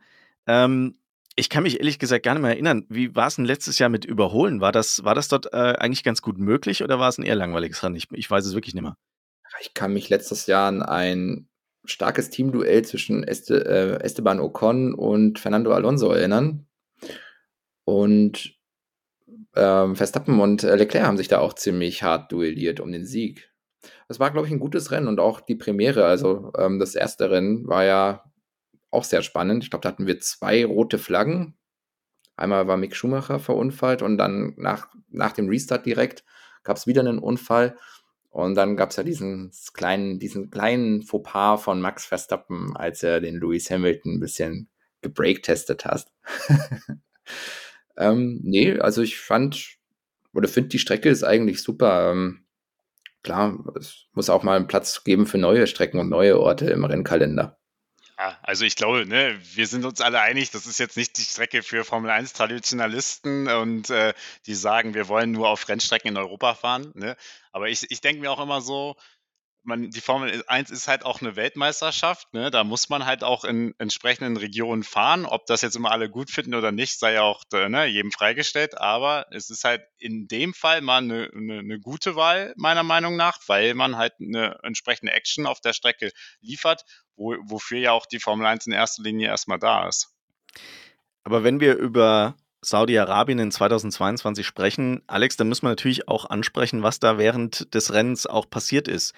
Ähm, 0.46 0.98
ich 1.38 1.48
kann 1.48 1.62
mich 1.62 1.78
ehrlich 1.78 2.00
gesagt 2.00 2.24
gar 2.24 2.34
nicht 2.34 2.42
mehr 2.42 2.50
erinnern, 2.50 2.84
wie 2.88 3.14
war 3.14 3.28
es 3.28 3.36
denn 3.36 3.44
letztes 3.44 3.78
Jahr 3.78 3.88
mit 3.88 4.04
Überholen? 4.04 4.60
War 4.60 4.72
das, 4.72 5.04
war 5.04 5.14
das 5.14 5.28
dort 5.28 5.52
äh, 5.52 5.74
eigentlich 5.78 6.02
ganz 6.02 6.20
gut 6.20 6.36
möglich 6.36 6.82
oder 6.82 6.98
war 6.98 7.08
es 7.08 7.18
ein 7.18 7.24
eher 7.24 7.36
langweiliges 7.36 7.82
Rennen? 7.82 7.94
Ich, 7.94 8.08
ich 8.12 8.28
weiß 8.28 8.44
es 8.44 8.54
wirklich 8.54 8.74
nicht 8.74 8.82
mehr. 8.82 8.96
Ich 9.60 9.72
kann 9.72 9.92
mich 9.92 10.08
letztes 10.08 10.46
Jahr 10.46 10.66
an 10.66 10.82
ein 10.82 11.48
starkes 11.84 12.30
Teamduell 12.30 12.84
zwischen 12.84 13.22
Este, 13.22 13.64
äh, 13.64 14.04
Esteban 14.04 14.40
Ocon 14.40 14.94
und 14.94 15.38
Fernando 15.38 15.72
Alonso 15.72 16.10
erinnern. 16.10 16.66
Und 17.84 18.56
ähm, 19.54 19.94
Verstappen 19.94 20.40
und 20.40 20.64
äh, 20.64 20.74
Leclerc 20.74 21.06
haben 21.06 21.16
sich 21.16 21.28
da 21.28 21.38
auch 21.38 21.54
ziemlich 21.54 22.02
hart 22.02 22.32
duelliert 22.32 22.80
um 22.80 22.90
den 22.90 23.06
Sieg. 23.06 23.50
Das 24.08 24.18
war, 24.18 24.32
glaube 24.32 24.48
ich, 24.48 24.52
ein 24.52 24.58
gutes 24.58 24.90
Rennen 24.90 25.06
und 25.06 25.20
auch 25.20 25.40
die 25.40 25.54
Premiere. 25.54 26.04
Also 26.04 26.52
ähm, 26.58 26.80
das 26.80 26.96
erste 26.96 27.30
Rennen 27.30 27.66
war 27.68 27.84
ja 27.84 28.27
auch 28.90 29.04
sehr 29.04 29.22
spannend. 29.22 29.64
Ich 29.64 29.70
glaube, 29.70 29.82
da 29.82 29.90
hatten 29.90 30.06
wir 30.06 30.20
zwei 30.20 30.64
rote 30.64 30.98
Flaggen. 30.98 31.56
Einmal 32.36 32.66
war 32.68 32.76
Mick 32.76 32.94
Schumacher 32.94 33.40
verunfallt 33.40 34.02
und 34.02 34.16
dann 34.18 34.54
nach, 34.56 34.88
nach 35.08 35.32
dem 35.32 35.48
Restart 35.48 35.86
direkt 35.86 36.24
gab 36.62 36.76
es 36.76 36.86
wieder 36.86 37.00
einen 37.00 37.18
Unfall. 37.18 37.76
Und 38.30 38.54
dann 38.54 38.76
gab 38.76 38.90
es 38.90 38.96
ja 38.96 39.02
diesen 39.02 39.50
kleinen, 39.72 40.18
diesen 40.18 40.50
kleinen 40.50 41.02
Fauxpas 41.02 41.62
von 41.62 41.80
Max 41.80 42.06
Verstappen, 42.06 42.76
als 42.76 43.02
er 43.02 43.20
den 43.20 43.40
Lewis 43.40 43.70
Hamilton 43.70 44.14
ein 44.14 44.20
bisschen 44.20 44.68
gebreaktestet 45.00 45.84
hat. 45.84 46.06
Ähm, 47.98 48.40
nee, 48.44 48.78
also 48.78 49.02
ich 49.02 49.18
fand 49.18 49.76
oder 50.32 50.48
finde 50.48 50.68
die 50.68 50.78
Strecke 50.78 51.08
ist 51.08 51.24
eigentlich 51.24 51.62
super. 51.62 52.12
Ähm, 52.12 52.44
klar, 53.22 53.58
es 53.78 54.06
muss 54.12 54.30
auch 54.30 54.44
mal 54.44 54.56
einen 54.56 54.68
Platz 54.68 55.02
geben 55.04 55.26
für 55.26 55.38
neue 55.38 55.66
Strecken 55.66 55.98
und 55.98 56.08
neue 56.08 56.38
Orte 56.38 56.70
im 56.70 56.84
Rennkalender. 56.84 57.58
Ja, 58.18 58.36
also 58.42 58.64
ich 58.64 58.74
glaube, 58.74 59.06
ne, 59.06 59.38
wir 59.54 59.68
sind 59.68 59.84
uns 59.84 60.00
alle 60.00 60.20
einig, 60.20 60.50
das 60.50 60.66
ist 60.66 60.78
jetzt 60.78 60.96
nicht 60.96 61.16
die 61.18 61.22
Strecke 61.22 61.62
für 61.62 61.84
Formel 61.84 62.10
1 62.10 62.32
Traditionalisten 62.32 63.46
und 63.46 63.90
äh, 63.90 64.12
die 64.46 64.54
sagen, 64.56 64.92
wir 64.94 65.06
wollen 65.06 65.30
nur 65.30 65.48
auf 65.48 65.68
Rennstrecken 65.68 66.08
in 66.10 66.16
Europa 66.16 66.54
fahren. 66.56 66.90
Ne? 66.96 67.16
Aber 67.52 67.68
ich, 67.68 67.88
ich 67.90 68.00
denke 68.00 68.20
mir 68.20 68.32
auch 68.32 68.40
immer 68.40 68.60
so, 68.60 68.96
man, 69.62 69.90
die 69.90 70.00
Formel 70.00 70.42
1 70.48 70.70
ist 70.70 70.88
halt 70.88 71.04
auch 71.04 71.20
eine 71.20 71.36
Weltmeisterschaft. 71.36 72.32
Ne? 72.34 72.50
Da 72.50 72.64
muss 72.64 72.88
man 72.88 73.06
halt 73.06 73.22
auch 73.22 73.44
in 73.44 73.74
entsprechenden 73.78 74.36
Regionen 74.36 74.82
fahren. 74.82 75.24
Ob 75.26 75.46
das 75.46 75.60
jetzt 75.60 75.76
immer 75.76 75.92
alle 75.92 76.10
gut 76.10 76.30
finden 76.30 76.54
oder 76.54 76.72
nicht, 76.72 76.98
sei 76.98 77.14
ja 77.14 77.22
auch 77.22 77.44
äh, 77.52 77.68
ne, 77.68 77.86
jedem 77.86 78.10
freigestellt. 78.10 78.78
Aber 78.78 79.26
es 79.30 79.50
ist 79.50 79.62
halt 79.64 79.82
in 79.98 80.26
dem 80.26 80.54
Fall 80.54 80.80
mal 80.80 80.98
eine, 80.98 81.30
eine, 81.32 81.58
eine 81.60 81.78
gute 81.80 82.16
Wahl, 82.16 82.52
meiner 82.56 82.82
Meinung 82.82 83.16
nach, 83.16 83.38
weil 83.46 83.74
man 83.74 83.96
halt 83.96 84.14
eine 84.20 84.58
entsprechende 84.62 85.12
Action 85.12 85.46
auf 85.46 85.60
der 85.60 85.72
Strecke 85.72 86.10
liefert, 86.40 86.84
wo, 87.18 87.34
wofür 87.42 87.78
ja 87.78 87.92
auch 87.92 88.06
die 88.06 88.20
Formel 88.20 88.46
1 88.46 88.66
in 88.66 88.72
erster 88.72 89.02
Linie 89.02 89.28
erstmal 89.28 89.58
da 89.58 89.88
ist. 89.88 90.14
Aber 91.24 91.44
wenn 91.44 91.60
wir 91.60 91.76
über 91.76 92.36
Saudi-Arabien 92.62 93.38
in 93.38 93.50
2022 93.50 94.46
sprechen, 94.46 95.02
Alex, 95.06 95.36
dann 95.36 95.48
müssen 95.48 95.64
wir 95.64 95.70
natürlich 95.70 96.08
auch 96.08 96.28
ansprechen, 96.30 96.82
was 96.82 97.00
da 97.00 97.18
während 97.18 97.74
des 97.74 97.92
Rennens 97.92 98.26
auch 98.26 98.48
passiert 98.48 98.88
ist. 98.88 99.14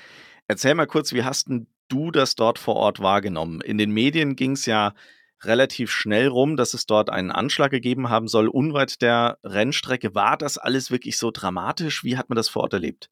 Erzähl 0.49 0.75
mal 0.75 0.87
kurz, 0.87 1.13
wie 1.13 1.25
hast 1.25 1.49
du 1.89 2.11
das 2.11 2.35
dort 2.35 2.59
vor 2.59 2.77
Ort 2.77 3.01
wahrgenommen? 3.01 3.61
In 3.61 3.79
den 3.79 3.93
Medien 3.93 4.37
ging 4.37 4.53
es 4.53 4.67
ja 4.67 4.95
relativ 5.43 5.91
schnell 5.91 6.29
rum, 6.29 6.57
dass 6.57 6.75
es 6.75 6.87
dort 6.87 7.11
einen 7.11 7.31
Anschlag 7.31 7.71
gegeben 7.71 8.11
haben 8.11 8.29
soll, 8.29 8.49
unweit 8.49 9.01
der 9.01 9.39
Rennstrecke. 9.45 10.15
War 10.15 10.37
das 10.37 10.59
alles 10.59 10.91
wirklich 10.91 11.17
so 11.17 11.31
dramatisch? 11.31 12.05
Wie 12.05 12.17
hat 12.17 12.29
man 12.29 12.37
das 12.37 12.49
vor 12.49 12.63
Ort 12.63 12.75
erlebt? 12.75 13.11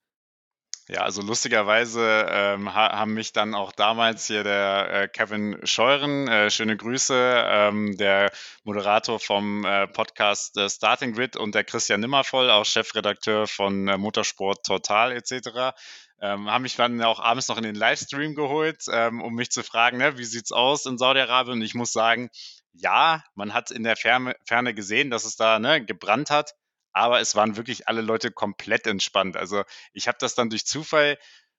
Ja, 0.88 1.02
also 1.02 1.20
lustigerweise 1.20 2.26
ähm, 2.30 2.74
haben 2.74 3.12
mich 3.12 3.32
dann 3.34 3.54
auch 3.54 3.72
damals 3.72 4.26
hier 4.26 4.42
der 4.42 4.90
äh, 4.90 5.08
Kevin 5.08 5.58
Scheuren, 5.64 6.28
äh, 6.28 6.50
schöne 6.50 6.78
Grüße, 6.78 7.44
ähm, 7.46 7.96
der 7.98 8.32
Moderator 8.64 9.20
vom 9.20 9.66
äh, 9.66 9.86
Podcast 9.86 10.56
äh, 10.56 10.70
Starting 10.70 11.12
Grid 11.12 11.36
und 11.36 11.54
der 11.54 11.64
Christian 11.64 12.00
Nimmervoll, 12.00 12.50
auch 12.50 12.64
Chefredakteur 12.64 13.46
von 13.46 13.86
äh, 13.86 13.98
Motorsport 13.98 14.64
Total 14.64 15.12
etc 15.12 15.74
ähm, 16.20 16.50
haben 16.50 16.62
mich 16.62 16.76
dann 16.76 17.00
auch 17.02 17.20
abends 17.20 17.48
noch 17.48 17.56
in 17.56 17.62
den 17.62 17.74
Livestream 17.74 18.34
geholt, 18.34 18.84
ähm, 18.90 19.20
um 19.22 19.34
mich 19.34 19.50
zu 19.50 19.62
fragen, 19.62 19.98
ne, 19.98 20.18
wie 20.18 20.24
sieht's 20.24 20.52
aus 20.52 20.86
in 20.86 20.98
Saudi-Arabien? 20.98 21.58
Und 21.58 21.62
ich 21.62 21.74
muss 21.74 21.92
sagen, 21.92 22.28
ja, 22.72 23.22
man 23.34 23.54
hat 23.54 23.70
in 23.70 23.84
der 23.84 23.96
Ferne, 23.96 24.34
Ferne 24.44 24.74
gesehen, 24.74 25.10
dass 25.10 25.24
es 25.24 25.36
da 25.36 25.58
ne, 25.58 25.84
gebrannt 25.84 26.30
hat, 26.30 26.54
aber 26.98 27.20
es 27.20 27.34
waren 27.36 27.56
wirklich 27.56 27.88
alle 27.88 28.00
Leute 28.00 28.30
komplett 28.30 28.86
entspannt. 28.86 29.36
Also 29.36 29.62
ich 29.92 30.08
habe 30.08 30.18
das 30.20 30.34
dann 30.34 30.50
durch 30.50 30.66
Zufall 30.66 31.18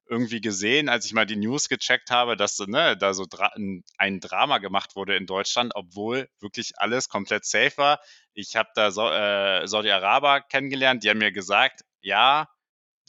irgendwie 0.10 0.42
gesehen, 0.42 0.90
als 0.90 1.06
ich 1.06 1.14
mal 1.14 1.26
die 1.26 1.36
News 1.36 1.70
gecheckt 1.70 2.10
habe, 2.12 2.36
dass 2.36 2.60
ne, 2.60 2.98
da 2.98 3.14
so 3.14 3.26
dra 3.30 3.52
ein 3.98 4.20
Drama 4.20 4.58
gemacht 4.58 4.96
wurde 4.96 5.16
in 5.16 5.28
Deutschland, 5.28 5.74
obwohl 5.76 6.28
wirklich 6.40 6.74
alles 6.78 7.10
komplett 7.10 7.46
safe 7.46 7.78
war. 7.78 8.00
Ich 8.34 8.56
habe 8.56 8.70
da 8.76 8.92
so 8.92 9.08
äh, 9.10 9.68
Saudi-Araber 9.68 10.42
kennengelernt, 10.42 11.04
die 11.04 11.10
haben 11.10 11.20
mir 11.20 11.32
gesagt, 11.32 11.82
ja, 12.02 12.48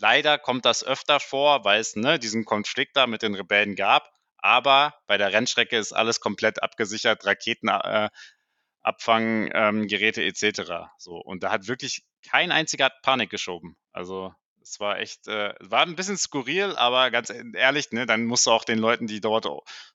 Leider 0.01 0.39
kommt 0.39 0.65
das 0.65 0.83
öfter 0.83 1.21
vor, 1.21 1.65
weil 1.65 1.79
es 1.79 1.95
ne, 1.95 2.19
diesen 2.19 2.47
Konflikt 2.47 2.97
da 2.97 3.07
mit 3.07 3.21
den 3.23 3.35
Rebellen 3.35 3.77
gab. 3.77 4.11
Aber 4.39 4.95
bei 5.07 5.19
der 5.19 5.31
Rennstrecke 5.33 5.77
ist 5.77 5.93
alles 5.93 6.21
komplett 6.21 6.63
abgesichert, 6.63 7.27
Raketenabfanggeräte 7.27 10.23
äh, 10.23 10.29
ähm, 10.29 10.31
etc. 10.31 10.89
So 10.97 11.17
und 11.17 11.43
da 11.43 11.53
hat 11.53 11.69
wirklich 11.69 12.07
kein 12.29 12.53
einziger 12.53 12.91
Panik 13.03 13.31
geschoben. 13.31 13.77
Also 13.93 14.35
es 14.63 14.79
war 14.81 14.99
echt, 14.99 15.27
äh, 15.29 15.55
war 15.61 15.83
ein 15.83 15.97
bisschen 15.97 16.17
skurril, 16.17 16.77
aber 16.77 17.11
ganz 17.11 17.33
ehrlich, 17.55 17.91
ne, 17.93 18.07
dann 18.07 18.25
musst 18.25 18.47
du 18.47 18.51
auch 18.51 18.65
den 18.65 18.79
Leuten, 18.79 19.07
die 19.07 19.21
dort 19.21 19.47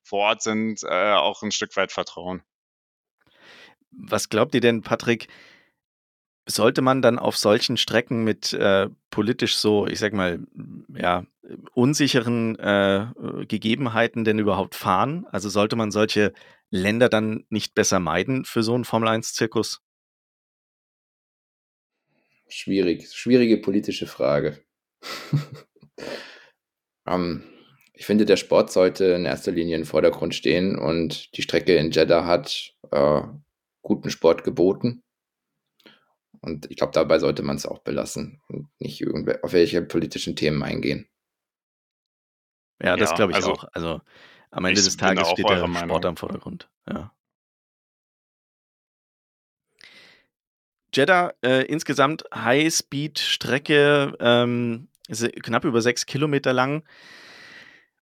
vor 0.04 0.20
Ort 0.20 0.42
sind, 0.42 0.84
äh, 0.84 1.14
auch 1.14 1.44
ein 1.44 1.52
Stück 1.52 1.76
weit 1.76 1.92
vertrauen. 1.92 2.44
Was 3.92 4.30
glaubt 4.30 4.56
ihr 4.56 4.62
denn, 4.62 4.82
Patrick? 4.82 5.28
sollte 6.48 6.82
man 6.82 7.02
dann 7.02 7.20
auf 7.20 7.38
solchen 7.38 7.78
Strecken 7.78 8.24
mit 8.24 8.54
äh, 8.54 8.90
politisch 9.10 9.58
so, 9.58 9.88
ich 9.88 10.00
sag 10.00 10.14
mal, 10.14 10.40
ja, 10.96 11.26
unsicheren 11.74 12.58
äh, 12.60 13.08
Gegebenheiten 13.48 14.24
denn 14.24 14.40
überhaupt 14.40 14.76
fahren? 14.76 15.26
Also 15.32 15.50
sollte 15.50 15.76
man 15.76 15.92
solche 15.92 16.34
Länder 16.70 17.10
dann 17.10 17.46
nicht 17.50 17.74
besser 17.74 18.00
meiden 18.00 18.46
für 18.46 18.64
so 18.64 18.76
einen 18.76 18.86
Formel-1-Zirkus? 18.86 19.82
Schwierig, 22.48 23.12
schwierige 23.12 23.58
politische 23.58 24.08
Frage. 24.08 24.64
um, 25.32 25.42
ähm, 27.08 27.44
ich 27.98 28.06
finde, 28.06 28.26
der 28.26 28.36
Sport 28.36 28.72
sollte 28.72 29.06
in 29.06 29.26
erster 29.26 29.52
Linie 29.52 29.78
im 29.78 29.86
Vordergrund 29.86 30.36
stehen 30.36 30.78
und 30.78 31.36
die 31.38 31.42
Strecke 31.42 31.76
in 31.78 31.92
Jeddah 31.92 32.26
hat 32.26 32.74
äh, 32.92 33.22
guten 33.82 34.10
Sport 34.10 34.44
geboten. 34.44 35.02
Und 36.42 36.70
ich 36.70 36.78
glaube, 36.78 36.92
dabei 36.94 37.20
sollte 37.20 37.42
man 37.42 37.56
es 37.56 37.66
auch 37.66 37.80
belassen 37.80 38.42
und 38.50 38.68
nicht 38.80 39.04
auf 39.08 39.54
welche 39.54 39.82
politischen 39.82 40.36
Themen 40.36 40.62
eingehen. 40.62 41.08
Ja, 42.84 42.98
das 42.98 43.12
ja, 43.12 43.16
glaube 43.16 43.32
ich 43.32 43.38
also, 43.38 43.54
auch. 43.54 43.64
Also 43.72 44.02
am 44.52 44.66
Ende 44.66 44.82
des 44.82 44.98
Tages 44.98 45.30
steht 45.30 45.50
der 45.50 45.58
Sport 45.58 45.70
Meinung. 45.72 46.06
am 46.06 46.18
Vordergrund. 46.18 46.70
Ja. 46.88 47.15
Jeddah, 50.96 51.34
äh, 51.44 51.66
insgesamt 51.66 52.24
High-Speed-Strecke. 52.34 54.14
Ähm, 54.20 54.88
knapp 55.44 55.66
über 55.66 55.82
sechs 55.82 56.06
Kilometer 56.06 56.54
lang. 56.54 56.84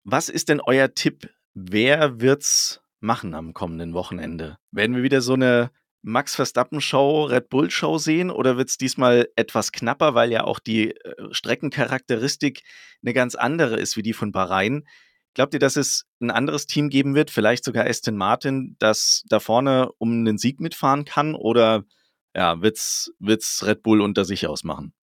Was 0.04 0.30
ist 0.30 0.50
denn 0.50 0.62
euer 0.62 0.94
Tipp? 0.94 1.30
Wer 1.54 2.22
wird's 2.22 2.82
machen 3.00 3.34
am 3.34 3.54
kommenden 3.54 3.94
Wochenende? 3.94 4.58
Werden 4.72 4.96
wir 4.96 5.04
wieder 5.04 5.22
so 5.22 5.34
eine 5.34 5.72
Max 6.02 6.36
Verstappen 6.36 6.82
Show, 6.82 7.24
Red 7.24 7.50
Bull 7.50 7.72
Show 7.72 7.98
sehen 7.98 8.30
oder 8.30 8.58
wird 8.58 8.70
es 8.70 8.78
diesmal 8.78 9.30
etwas 9.36 9.72
knapper, 9.72 10.14
weil 10.16 10.32
ja 10.32 10.44
auch 10.44 10.60
die 10.60 10.92
äh, 10.92 11.14
Streckencharakteristik 11.32 12.62
eine 13.02 13.14
ganz 13.14 13.36
andere 13.36 13.78
ist 13.78 13.98
wie 13.98 14.04
die 14.04 14.14
von 14.14 14.32
Bahrain? 14.32 14.86
Glaubt 15.34 15.54
ihr, 15.54 15.60
dass 15.60 15.78
es 15.78 16.06
ein 16.22 16.30
anderes 16.30 16.68
Team 16.68 16.90
geben 16.90 17.16
wird, 17.16 17.32
vielleicht 17.32 17.64
sogar 17.64 17.88
Aston 17.88 18.18
Martin, 18.18 18.76
das 18.80 19.24
da 19.28 19.40
vorne 19.40 19.92
um 19.98 20.26
den 20.26 20.38
Sieg 20.38 20.60
mitfahren 20.60 21.06
kann 21.06 21.34
oder 21.34 21.86
ja, 22.36 22.62
wird's 22.62 23.14
wird's 23.20 23.64
Red 23.66 23.84
Bull 23.84 24.02
unter 24.02 24.26
sich 24.26 24.48
ausmachen? 24.48 24.94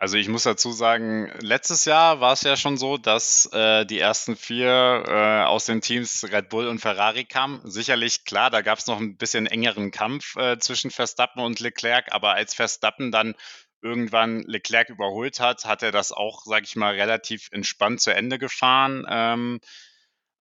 Also 0.00 0.16
ich 0.16 0.28
muss 0.28 0.44
dazu 0.44 0.70
sagen, 0.70 1.28
letztes 1.40 1.84
Jahr 1.84 2.20
war 2.20 2.32
es 2.32 2.42
ja 2.42 2.56
schon 2.56 2.76
so, 2.76 2.98
dass 2.98 3.46
äh, 3.52 3.84
die 3.84 3.98
ersten 3.98 4.36
vier 4.36 5.02
äh, 5.08 5.42
aus 5.42 5.66
den 5.66 5.80
Teams 5.80 6.24
Red 6.30 6.50
Bull 6.50 6.68
und 6.68 6.78
Ferrari 6.78 7.24
kamen. 7.24 7.60
Sicherlich, 7.64 8.24
klar, 8.24 8.50
da 8.50 8.60
gab 8.60 8.78
es 8.78 8.86
noch 8.86 9.00
ein 9.00 9.16
bisschen 9.16 9.46
engeren 9.48 9.90
Kampf 9.90 10.36
äh, 10.36 10.56
zwischen 10.60 10.92
Verstappen 10.92 11.42
und 11.42 11.58
Leclerc, 11.58 12.12
aber 12.12 12.34
als 12.34 12.54
Verstappen 12.54 13.10
dann 13.10 13.34
irgendwann 13.82 14.42
Leclerc 14.42 14.88
überholt 14.88 15.40
hat, 15.40 15.64
hat 15.64 15.82
er 15.82 15.90
das 15.90 16.12
auch, 16.12 16.42
sag 16.44 16.62
ich 16.62 16.76
mal, 16.76 16.94
relativ 16.94 17.48
entspannt 17.50 18.00
zu 18.00 18.14
Ende 18.14 18.38
gefahren. 18.38 19.04
Ähm, 19.08 19.60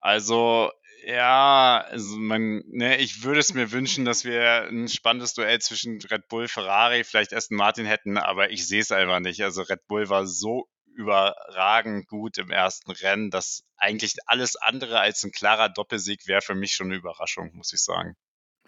also 0.00 0.70
ja, 1.06 1.86
also 1.88 2.16
man, 2.16 2.64
ne, 2.66 2.96
ich 2.98 3.22
würde 3.22 3.38
es 3.38 3.54
mir 3.54 3.70
wünschen, 3.70 4.04
dass 4.04 4.24
wir 4.24 4.64
ein 4.64 4.88
spannendes 4.88 5.34
Duell 5.34 5.60
zwischen 5.60 6.02
Red 6.02 6.26
Bull, 6.26 6.48
Ferrari, 6.48 7.04
vielleicht 7.04 7.32
Aston 7.32 7.56
Martin 7.56 7.86
hätten, 7.86 8.18
aber 8.18 8.50
ich 8.50 8.66
sehe 8.66 8.80
es 8.80 8.90
einfach 8.90 9.20
nicht. 9.20 9.40
Also 9.44 9.62
Red 9.62 9.86
Bull 9.86 10.08
war 10.08 10.26
so 10.26 10.68
überragend 10.96 12.08
gut 12.08 12.38
im 12.38 12.50
ersten 12.50 12.90
Rennen, 12.90 13.30
dass 13.30 13.62
eigentlich 13.76 14.14
alles 14.26 14.56
andere 14.56 14.98
als 14.98 15.22
ein 15.22 15.30
klarer 15.30 15.68
Doppelsieg 15.68 16.26
wäre 16.26 16.40
für 16.42 16.56
mich 16.56 16.72
schon 16.72 16.88
eine 16.88 16.96
Überraschung, 16.96 17.54
muss 17.54 17.72
ich 17.72 17.84
sagen. 17.84 18.16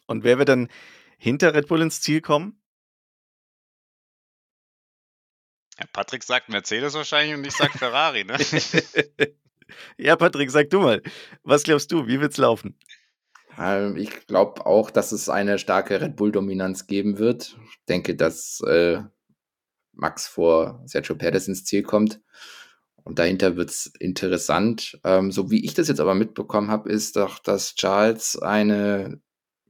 Und 0.07 0.23
wer 0.23 0.39
wird 0.39 0.49
dann 0.49 0.69
hinter 1.19 1.55
Red 1.55 1.67
Bull 1.67 1.83
ins 1.83 2.01
Ziel 2.01 2.21
kommen? 2.21 2.63
Ja, 5.77 5.87
Patrick 5.93 6.23
sagt 6.23 6.51
Mercedes 6.51 6.95
wahrscheinlich 6.95 7.35
und 7.35 7.45
ich 7.45 7.57
sage 7.57 7.77
Ferrari, 7.77 8.23
ne? 8.23 8.37
Ja, 9.97 10.17
Patrick, 10.17 10.51
sag 10.51 10.71
du 10.71 10.81
mal, 10.81 11.03
was 11.43 11.63
glaubst 11.63 11.93
du, 11.93 12.07
wie 12.07 12.21
wird's 12.21 12.37
laufen? 12.37 12.77
Ähm, 13.59 13.97
ich 13.97 14.27
glaube 14.27 14.65
auch, 14.67 14.91
dass 14.91 15.13
es 15.13 15.29
eine 15.29 15.59
starke 15.59 16.01
Red 16.01 16.17
Bull-Dominanz 16.17 16.87
geben 16.87 17.19
wird. 17.19 17.57
Ich 17.71 17.79
denke, 17.89 18.15
dass 18.15 18.61
äh, 18.67 19.03
Max 19.93 20.29
vor 20.29 20.83
Sergio 20.87 21.17
Perez 21.17 21.49
ins 21.49 21.65
Ziel 21.65 21.83
kommt. 21.83 22.21
Und 23.05 23.19
dahinter 23.19 23.57
wird 23.57 23.71
es 23.71 23.87
interessant. 23.99 25.01
Ähm, 25.03 25.33
so 25.33 25.51
wie 25.51 25.65
ich 25.65 25.75
das 25.75 25.89
jetzt 25.89 26.01
aber 26.01 26.15
mitbekommen 26.15 26.71
habe, 26.71 26.91
ist 26.91 27.17
doch, 27.17 27.39
dass 27.39 27.75
Charles 27.75 28.39
eine 28.39 29.21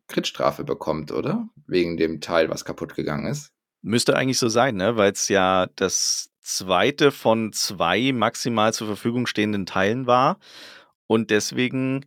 Kritstrafe 0.08 0.64
bekommt, 0.64 1.12
oder? 1.12 1.48
Wegen 1.66 1.96
dem 1.96 2.20
Teil, 2.20 2.50
was 2.50 2.64
kaputt 2.64 2.94
gegangen 2.94 3.26
ist. 3.26 3.52
Müsste 3.80 4.16
eigentlich 4.16 4.38
so 4.38 4.48
sein, 4.48 4.74
ne? 4.74 4.96
Weil 4.96 5.12
es 5.12 5.28
ja 5.28 5.68
das 5.76 6.30
zweite 6.48 7.12
von 7.12 7.52
zwei 7.52 8.12
maximal 8.12 8.72
zur 8.72 8.86
Verfügung 8.86 9.26
stehenden 9.26 9.66
Teilen 9.66 10.06
war. 10.06 10.38
Und 11.06 11.30
deswegen 11.30 12.04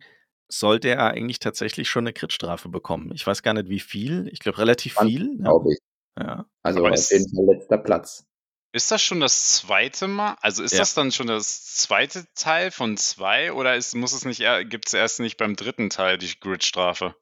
sollte 0.48 0.88
er 0.88 1.12
eigentlich 1.12 1.38
tatsächlich 1.38 1.88
schon 1.88 2.04
eine 2.04 2.12
Kritstrafe 2.12 2.68
bekommen. 2.68 3.12
Ich 3.14 3.26
weiß 3.26 3.42
gar 3.42 3.54
nicht, 3.54 3.68
wie 3.68 3.80
viel. 3.80 4.28
Ich 4.32 4.40
glaube, 4.40 4.58
relativ 4.58 4.96
viel. 4.98 5.36
Ne? 5.36 5.44
Glaube 5.44 5.72
ich. 5.72 5.78
Ja. 6.18 6.44
Also 6.62 6.80
Aber 6.80 6.92
auf 6.92 7.10
jeden 7.10 7.34
Fall 7.34 7.56
letzter 7.56 7.78
Platz. 7.78 8.26
Ist 8.74 8.90
das 8.90 9.02
schon 9.02 9.20
das 9.20 9.52
zweite 9.52 10.08
Mal? 10.08 10.36
Also 10.40 10.62
ist 10.62 10.72
ja. 10.72 10.78
das 10.78 10.94
dann 10.94 11.12
schon 11.12 11.26
das 11.26 11.64
zweite 11.76 12.24
Teil 12.34 12.70
von 12.70 12.96
zwei 12.96 13.52
oder 13.52 13.76
ist, 13.76 13.94
muss 13.94 14.12
es 14.12 14.24
nicht, 14.24 14.42
gibt 14.68 14.88
es 14.88 14.94
erst 14.94 15.20
nicht 15.20 15.36
beim 15.36 15.56
dritten 15.56 15.90
Teil 15.90 16.16
die 16.16 16.32
Gridstrafe? 16.40 17.14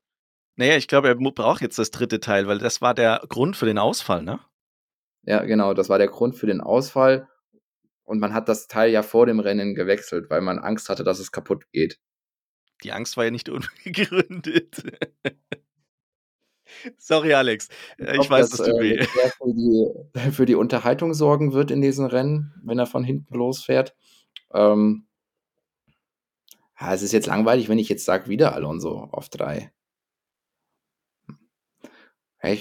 Naja, 0.57 0.77
ich 0.77 0.89
glaube, 0.89 1.09
er 1.09 1.17
braucht 1.17 1.61
jetzt 1.63 1.79
das 1.79 1.91
dritte 1.91 2.21
Teil, 2.21 2.47
weil 2.47 2.59
das 2.59 2.81
war 2.81 2.95
der 2.95 3.23
Grund 3.29 3.57
für 3.57 3.67
den 3.67 3.79
Ausfall, 3.79 4.23
ne? 4.23 4.41
Ja, 5.31 5.45
genau, 5.45 5.75
das 5.75 5.89
war 5.89 5.99
der 5.99 6.09
Grund 6.09 6.35
für 6.35 6.49
den 6.49 6.61
Ausfall. 6.61 7.29
Und 8.03 8.19
man 8.19 8.35
hat 8.35 8.49
das 8.49 8.67
Teil 8.67 8.91
ja 8.91 9.05
vor 9.05 9.27
dem 9.27 9.39
Rennen 9.39 9.77
gewechselt, 9.77 10.29
weil 10.29 10.41
man 10.41 10.59
Angst 10.59 10.89
hatte, 10.89 11.05
dass 11.05 11.21
es 11.21 11.31
kaputt 11.31 11.71
geht. 11.71 12.01
Die 12.83 12.91
Angst 12.91 13.17
war 13.17 13.27
ja 13.27 13.31
nicht 13.31 13.49
unbegründet. 13.49 14.83
Sorry, 16.99 17.33
Alex. 17.35 17.69
Ich, 17.97 18.09
äh, 18.09 18.11
ich 18.11 18.15
glaub, 18.23 18.31
weiß, 18.31 18.51
dass, 18.51 18.59
dass 18.59 18.67
du 18.67 18.77
äh, 18.81 19.05
für, 19.07 19.55
die, 19.55 20.31
für 20.33 20.47
die 20.47 20.57
Unterhaltung 20.57 21.15
sorgen 21.15 21.53
wird 21.53 21.71
in 21.71 21.81
diesen 21.81 22.07
Rennen, 22.07 22.53
wenn 22.65 22.81
er 22.81 22.87
von 22.87 23.05
hinten 23.05 23.33
losfährt. 23.33 23.95
Ähm, 24.53 25.07
ja, 26.81 26.93
es 26.93 27.03
ist 27.03 27.13
jetzt 27.13 27.29
langweilig, 27.29 27.69
wenn 27.69 27.79
ich 27.79 27.89
jetzt 27.89 28.05
sage, 28.05 28.29
wieder 28.29 28.53
Alonso 28.53 29.09
auf 29.13 29.29
drei. 29.29 29.71
Äh, 32.41 32.57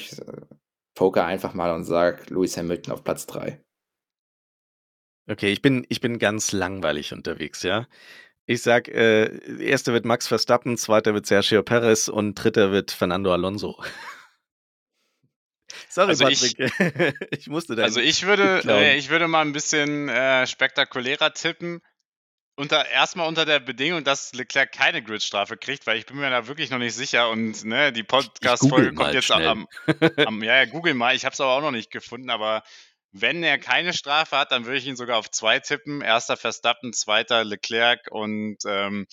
poker 0.99 1.25
einfach 1.25 1.53
mal 1.53 1.73
und 1.73 1.85
sag 1.85 2.29
Lewis 2.29 2.57
Hamilton 2.57 2.93
auf 2.93 3.05
Platz 3.05 3.25
3. 3.25 3.63
Okay, 5.31 5.49
ich 5.49 5.61
bin, 5.61 5.85
ich 5.87 6.01
bin 6.01 6.19
ganz 6.19 6.51
langweilig 6.51 7.13
unterwegs, 7.13 7.63
ja. 7.63 7.87
Ich 8.45 8.63
sag, 8.63 8.89
äh, 8.89 9.63
erster 9.63 9.93
wird 9.93 10.03
Max 10.03 10.27
Verstappen, 10.27 10.77
zweiter 10.77 11.13
wird 11.13 11.25
Sergio 11.25 11.63
Perez 11.63 12.09
und 12.09 12.35
dritter 12.35 12.73
wird 12.73 12.91
Fernando 12.91 13.31
Alonso. 13.31 13.81
Sorry, 15.87 16.09
also 16.09 16.25
Patrick. 16.25 16.59
Ich, 16.59 17.29
ich 17.39 17.47
musste 17.47 17.77
da. 17.77 17.83
Also 17.83 18.01
ich 18.01 18.25
würde, 18.25 18.61
äh, 18.67 18.97
ich 18.97 19.09
würde 19.09 19.29
mal 19.29 19.41
ein 19.41 19.53
bisschen 19.53 20.09
äh, 20.09 20.45
spektakulärer 20.47 21.33
tippen 21.33 21.81
unter, 22.59 22.85
erstmal 22.89 23.27
unter 23.27 23.45
der 23.45 23.59
Bedingung, 23.59 24.03
dass 24.03 24.33
Leclerc 24.33 24.73
keine 24.73 25.01
Gridstrafe 25.01 25.55
kriegt, 25.55 25.87
weil 25.87 25.97
ich 25.97 26.05
bin 26.05 26.17
mir 26.17 26.29
da 26.29 26.47
wirklich 26.47 26.69
noch 26.69 26.77
nicht 26.77 26.93
sicher 26.93 27.29
und 27.29 27.63
ne, 27.63 27.93
die 27.93 28.03
Podcast-Folge 28.03 28.93
kommt 28.93 29.13
jetzt 29.13 29.31
am, 29.31 29.65
am, 30.17 30.43
ja, 30.43 30.57
ja, 30.57 30.65
google 30.65 30.93
mal, 30.93 31.15
ich 31.15 31.23
habe 31.23 31.33
es 31.33 31.39
aber 31.39 31.53
auch 31.53 31.61
noch 31.61 31.71
nicht 31.71 31.89
gefunden, 31.89 32.29
aber 32.29 32.63
wenn 33.11 33.43
er 33.43 33.57
keine 33.57 33.93
Strafe 33.93 34.37
hat, 34.37 34.51
dann 34.51 34.65
würde 34.65 34.77
ich 34.77 34.85
ihn 34.85 34.97
sogar 34.97 35.17
auf 35.17 35.31
zwei 35.31 35.59
tippen. 35.59 36.01
Erster 36.01 36.37
Verstappen, 36.37 36.93
zweiter 36.93 37.43
Leclerc 37.43 38.11
und 38.11 38.57
ähm, 38.67 39.07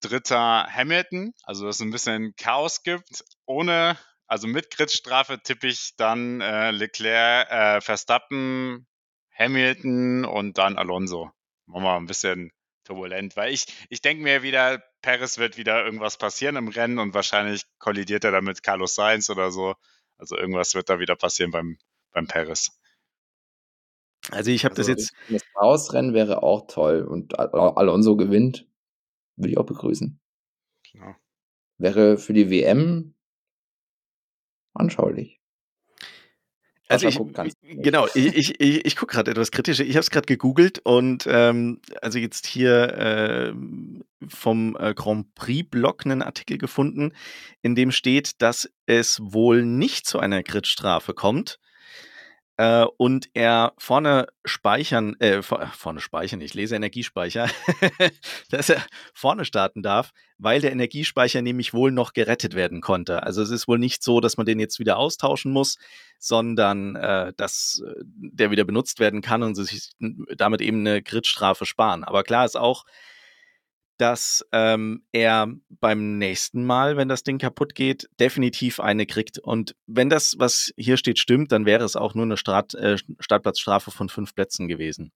dritter 0.00 0.66
Hamilton. 0.66 1.32
Also 1.44 1.66
dass 1.66 1.76
es 1.76 1.82
ein 1.82 1.92
bisschen 1.92 2.34
Chaos 2.36 2.82
gibt. 2.82 3.22
Ohne, 3.46 3.96
also 4.26 4.48
mit 4.48 4.70
Gridstrafe 4.70 5.40
tippe 5.42 5.68
ich 5.68 5.94
dann 5.96 6.40
äh, 6.40 6.72
Leclerc, 6.72 7.50
äh, 7.50 7.80
Verstappen, 7.80 8.88
Hamilton 9.38 10.24
und 10.24 10.58
dann 10.58 10.76
Alonso. 10.76 11.30
Machen 11.66 11.82
wir 11.84 11.90
mal 11.90 11.96
ein 11.98 12.06
bisschen 12.06 12.50
turbulent, 12.90 13.36
weil 13.36 13.52
ich, 13.52 13.66
ich 13.88 14.00
denke 14.00 14.22
mir 14.22 14.42
wieder, 14.42 14.82
Paris 15.00 15.38
wird 15.38 15.56
wieder 15.56 15.84
irgendwas 15.84 16.18
passieren 16.18 16.56
im 16.56 16.68
Rennen 16.68 16.98
und 16.98 17.14
wahrscheinlich 17.14 17.62
kollidiert 17.78 18.24
er 18.24 18.32
damit 18.32 18.62
Carlos 18.62 18.94
Sainz 18.94 19.30
oder 19.30 19.50
so. 19.50 19.74
Also 20.18 20.36
irgendwas 20.36 20.74
wird 20.74 20.90
da 20.90 20.98
wieder 20.98 21.16
passieren 21.16 21.50
beim, 21.52 21.78
beim 22.12 22.26
Paris. 22.26 22.78
Also 24.30 24.50
ich 24.50 24.64
habe 24.64 24.76
also 24.76 24.92
das 24.92 25.02
jetzt. 25.02 25.14
Das 25.28 25.42
Ausrennen 25.54 26.12
wäre 26.12 26.42
auch 26.42 26.66
toll 26.66 27.02
und 27.02 27.38
Alonso 27.38 28.16
gewinnt, 28.16 28.66
würde 29.36 29.52
ich 29.52 29.58
auch 29.58 29.66
begrüßen. 29.66 30.20
Klar. 30.90 31.18
Wäre 31.78 32.18
für 32.18 32.34
die 32.34 32.50
WM 32.50 33.14
anschaulich. 34.74 35.40
Also 36.88 37.06
ich, 37.06 37.18
genau, 37.76 38.06
ich, 38.14 38.60
ich, 38.60 38.86
ich, 38.86 38.96
gucke 38.96 39.14
gerade 39.14 39.30
etwas 39.30 39.50
kritisch. 39.50 39.80
Ich 39.80 39.90
habe 39.90 40.00
es 40.00 40.10
gerade 40.10 40.26
gegoogelt 40.26 40.80
und 40.80 41.26
ähm, 41.28 41.80
also 42.02 42.18
jetzt 42.18 42.46
hier 42.46 42.92
äh, 42.96 43.52
vom 44.28 44.76
äh, 44.78 44.94
Grand 44.94 45.34
Prix-Blog 45.34 46.04
einen 46.04 46.22
Artikel 46.22 46.58
gefunden, 46.58 47.12
in 47.62 47.74
dem 47.74 47.90
steht, 47.90 48.42
dass 48.42 48.70
es 48.86 49.18
wohl 49.20 49.64
nicht 49.64 50.06
zu 50.06 50.18
einer 50.18 50.42
Gridstrafe 50.42 51.14
kommt, 51.14 51.58
äh, 52.60 52.84
und 52.98 53.30
er 53.32 53.72
vorne 53.78 54.26
speichern, 54.44 55.18
äh, 55.18 55.40
vorne 55.40 56.00
speichern, 56.00 56.42
ich 56.42 56.52
lese 56.52 56.76
Energiespeicher, 56.76 57.48
dass 58.50 58.68
er 58.68 58.84
vorne 59.14 59.46
starten 59.46 59.82
darf, 59.82 60.12
weil 60.36 60.60
der 60.60 60.70
Energiespeicher 60.70 61.40
nämlich 61.40 61.72
wohl 61.72 61.90
noch 61.90 62.12
gerettet 62.12 62.54
werden 62.54 62.82
konnte. 62.82 63.22
Also 63.22 63.40
es 63.40 63.48
ist 63.48 63.66
wohl 63.66 63.78
nicht 63.78 64.02
so, 64.02 64.20
dass 64.20 64.36
man 64.36 64.44
den 64.44 64.60
jetzt 64.60 64.78
wieder 64.78 64.98
austauschen 64.98 65.52
muss, 65.52 65.78
sondern 66.18 66.96
äh, 66.96 67.32
dass 67.34 67.82
äh, 67.82 67.94
der 68.04 68.50
wieder 68.50 68.64
benutzt 68.64 69.00
werden 69.00 69.22
kann 69.22 69.42
und 69.42 69.54
sich 69.54 69.92
damit 70.36 70.60
eben 70.60 70.80
eine 70.80 71.00
Gridstrafe 71.02 71.64
sparen. 71.64 72.04
Aber 72.04 72.24
klar 72.24 72.44
ist 72.44 72.58
auch, 72.58 72.84
dass 74.00 74.46
ähm, 74.52 75.02
er 75.12 75.48
beim 75.68 76.18
nächsten 76.18 76.64
Mal, 76.64 76.96
wenn 76.96 77.08
das 77.08 77.22
Ding 77.22 77.38
kaputt 77.38 77.74
geht, 77.74 78.08
definitiv 78.18 78.80
eine 78.80 79.04
kriegt. 79.06 79.38
Und 79.38 79.76
wenn 79.86 80.08
das, 80.08 80.36
was 80.38 80.72
hier 80.76 80.96
steht, 80.96 81.18
stimmt, 81.18 81.52
dann 81.52 81.66
wäre 81.66 81.84
es 81.84 81.96
auch 81.96 82.14
nur 82.14 82.24
eine 82.24 82.36
Start, 82.36 82.74
äh, 82.74 82.96
Startplatzstrafe 83.18 83.90
von 83.90 84.08
fünf 84.08 84.34
Plätzen 84.34 84.68
gewesen. 84.68 85.12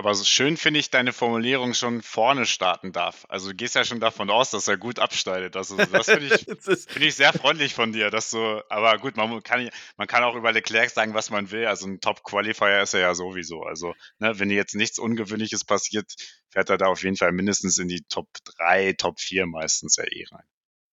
Aber 0.00 0.14
so 0.14 0.24
schön 0.24 0.56
finde 0.56 0.80
ich 0.80 0.88
deine 0.88 1.12
Formulierung 1.12 1.74
schon 1.74 2.00
vorne 2.00 2.46
starten 2.46 2.90
darf. 2.90 3.26
Also 3.28 3.50
du 3.50 3.54
gehst 3.54 3.74
ja 3.74 3.84
schon 3.84 4.00
davon 4.00 4.30
aus, 4.30 4.50
dass 4.50 4.66
er 4.66 4.78
gut 4.78 4.98
abschneidet. 4.98 5.56
Also 5.56 5.76
das 5.76 6.06
finde 6.06 6.34
ich, 6.34 6.46
find 6.88 7.04
ich 7.04 7.16
sehr 7.16 7.34
freundlich 7.34 7.74
von 7.74 7.92
dir, 7.92 8.08
dass 8.08 8.30
du, 8.30 8.62
aber 8.70 8.96
gut, 8.96 9.18
man 9.18 9.42
kann, 9.42 9.68
man 9.98 10.08
kann 10.08 10.24
auch 10.24 10.36
über 10.36 10.52
Leclerc 10.52 10.88
sagen, 10.88 11.12
was 11.12 11.28
man 11.28 11.50
will. 11.50 11.66
Also 11.66 11.86
ein 11.86 12.00
Top-Qualifier 12.00 12.80
ist 12.80 12.94
er 12.94 13.00
ja 13.00 13.14
sowieso. 13.14 13.62
Also 13.62 13.92
ne, 14.18 14.38
wenn 14.38 14.48
jetzt 14.48 14.74
nichts 14.74 14.98
Ungewöhnliches 14.98 15.66
passiert, 15.66 16.10
fährt 16.48 16.70
er 16.70 16.78
da 16.78 16.86
auf 16.86 17.02
jeden 17.02 17.16
Fall 17.16 17.32
mindestens 17.32 17.76
in 17.76 17.88
die 17.88 18.02
Top 18.08 18.26
3, 18.56 18.94
Top 18.94 19.20
4 19.20 19.46
meistens 19.46 19.96
ja 19.96 20.04
eh 20.04 20.24
rein. 20.30 20.46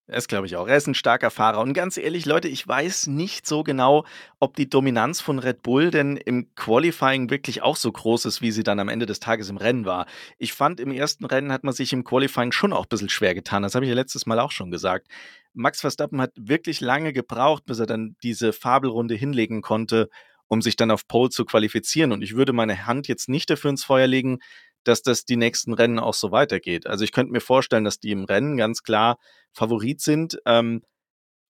Das 0.09 0.29
glaube 0.29 0.47
ich 0.47 0.55
auch. 0.55 0.69
Er 0.69 0.77
ist 0.77 0.87
ein 0.87 0.95
starker 0.95 1.29
Fahrer. 1.29 1.59
Und 1.59 1.73
ganz 1.73 1.97
ehrlich, 1.97 2.25
Leute, 2.25 2.47
ich 2.47 2.65
weiß 2.65 3.07
nicht 3.07 3.45
so 3.45 3.63
genau, 3.63 4.05
ob 4.39 4.55
die 4.55 4.69
Dominanz 4.69 5.19
von 5.19 5.37
Red 5.37 5.63
Bull 5.63 5.91
denn 5.91 6.15
im 6.15 6.55
Qualifying 6.55 7.29
wirklich 7.29 7.61
auch 7.61 7.75
so 7.75 7.91
groß 7.91 8.23
ist, 8.23 8.41
wie 8.41 8.51
sie 8.51 8.63
dann 8.63 8.79
am 8.79 8.87
Ende 8.87 9.05
des 9.05 9.19
Tages 9.19 9.49
im 9.49 9.57
Rennen 9.57 9.83
war. 9.83 10.05
Ich 10.37 10.53
fand, 10.53 10.79
im 10.79 10.91
ersten 10.91 11.25
Rennen 11.25 11.51
hat 11.51 11.65
man 11.65 11.73
sich 11.73 11.91
im 11.91 12.05
Qualifying 12.05 12.53
schon 12.53 12.71
auch 12.71 12.85
ein 12.85 12.89
bisschen 12.89 13.09
schwer 13.09 13.35
getan. 13.35 13.63
Das 13.63 13.75
habe 13.75 13.83
ich 13.83 13.89
ja 13.89 13.95
letztes 13.95 14.25
Mal 14.25 14.39
auch 14.39 14.51
schon 14.51 14.71
gesagt. 14.71 15.07
Max 15.53 15.81
Verstappen 15.81 16.21
hat 16.21 16.31
wirklich 16.37 16.79
lange 16.79 17.11
gebraucht, 17.11 17.65
bis 17.65 17.79
er 17.79 17.85
dann 17.85 18.15
diese 18.23 18.53
Fabelrunde 18.53 19.15
hinlegen 19.15 19.61
konnte, 19.61 20.09
um 20.47 20.61
sich 20.61 20.77
dann 20.77 20.89
auf 20.89 21.05
Pole 21.09 21.31
zu 21.31 21.43
qualifizieren. 21.43 22.13
Und 22.13 22.21
ich 22.21 22.33
würde 22.33 22.53
meine 22.53 22.85
Hand 22.85 23.09
jetzt 23.09 23.27
nicht 23.27 23.49
dafür 23.49 23.71
ins 23.71 23.83
Feuer 23.83 24.07
legen, 24.07 24.39
dass 24.87 25.01
das 25.01 25.25
die 25.25 25.37
nächsten 25.37 25.73
Rennen 25.73 25.99
auch 25.99 26.13
so 26.13 26.31
weitergeht. 26.31 26.87
Also 26.87 27.03
ich 27.03 27.11
könnte 27.11 27.31
mir 27.31 27.41
vorstellen, 27.41 27.83
dass 27.83 27.99
die 27.99 28.11
im 28.11 28.25
Rennen 28.25 28.57
ganz 28.57 28.83
klar 28.83 29.17
Favorit 29.53 30.01
sind 30.01 30.39
ähm, 30.45 30.83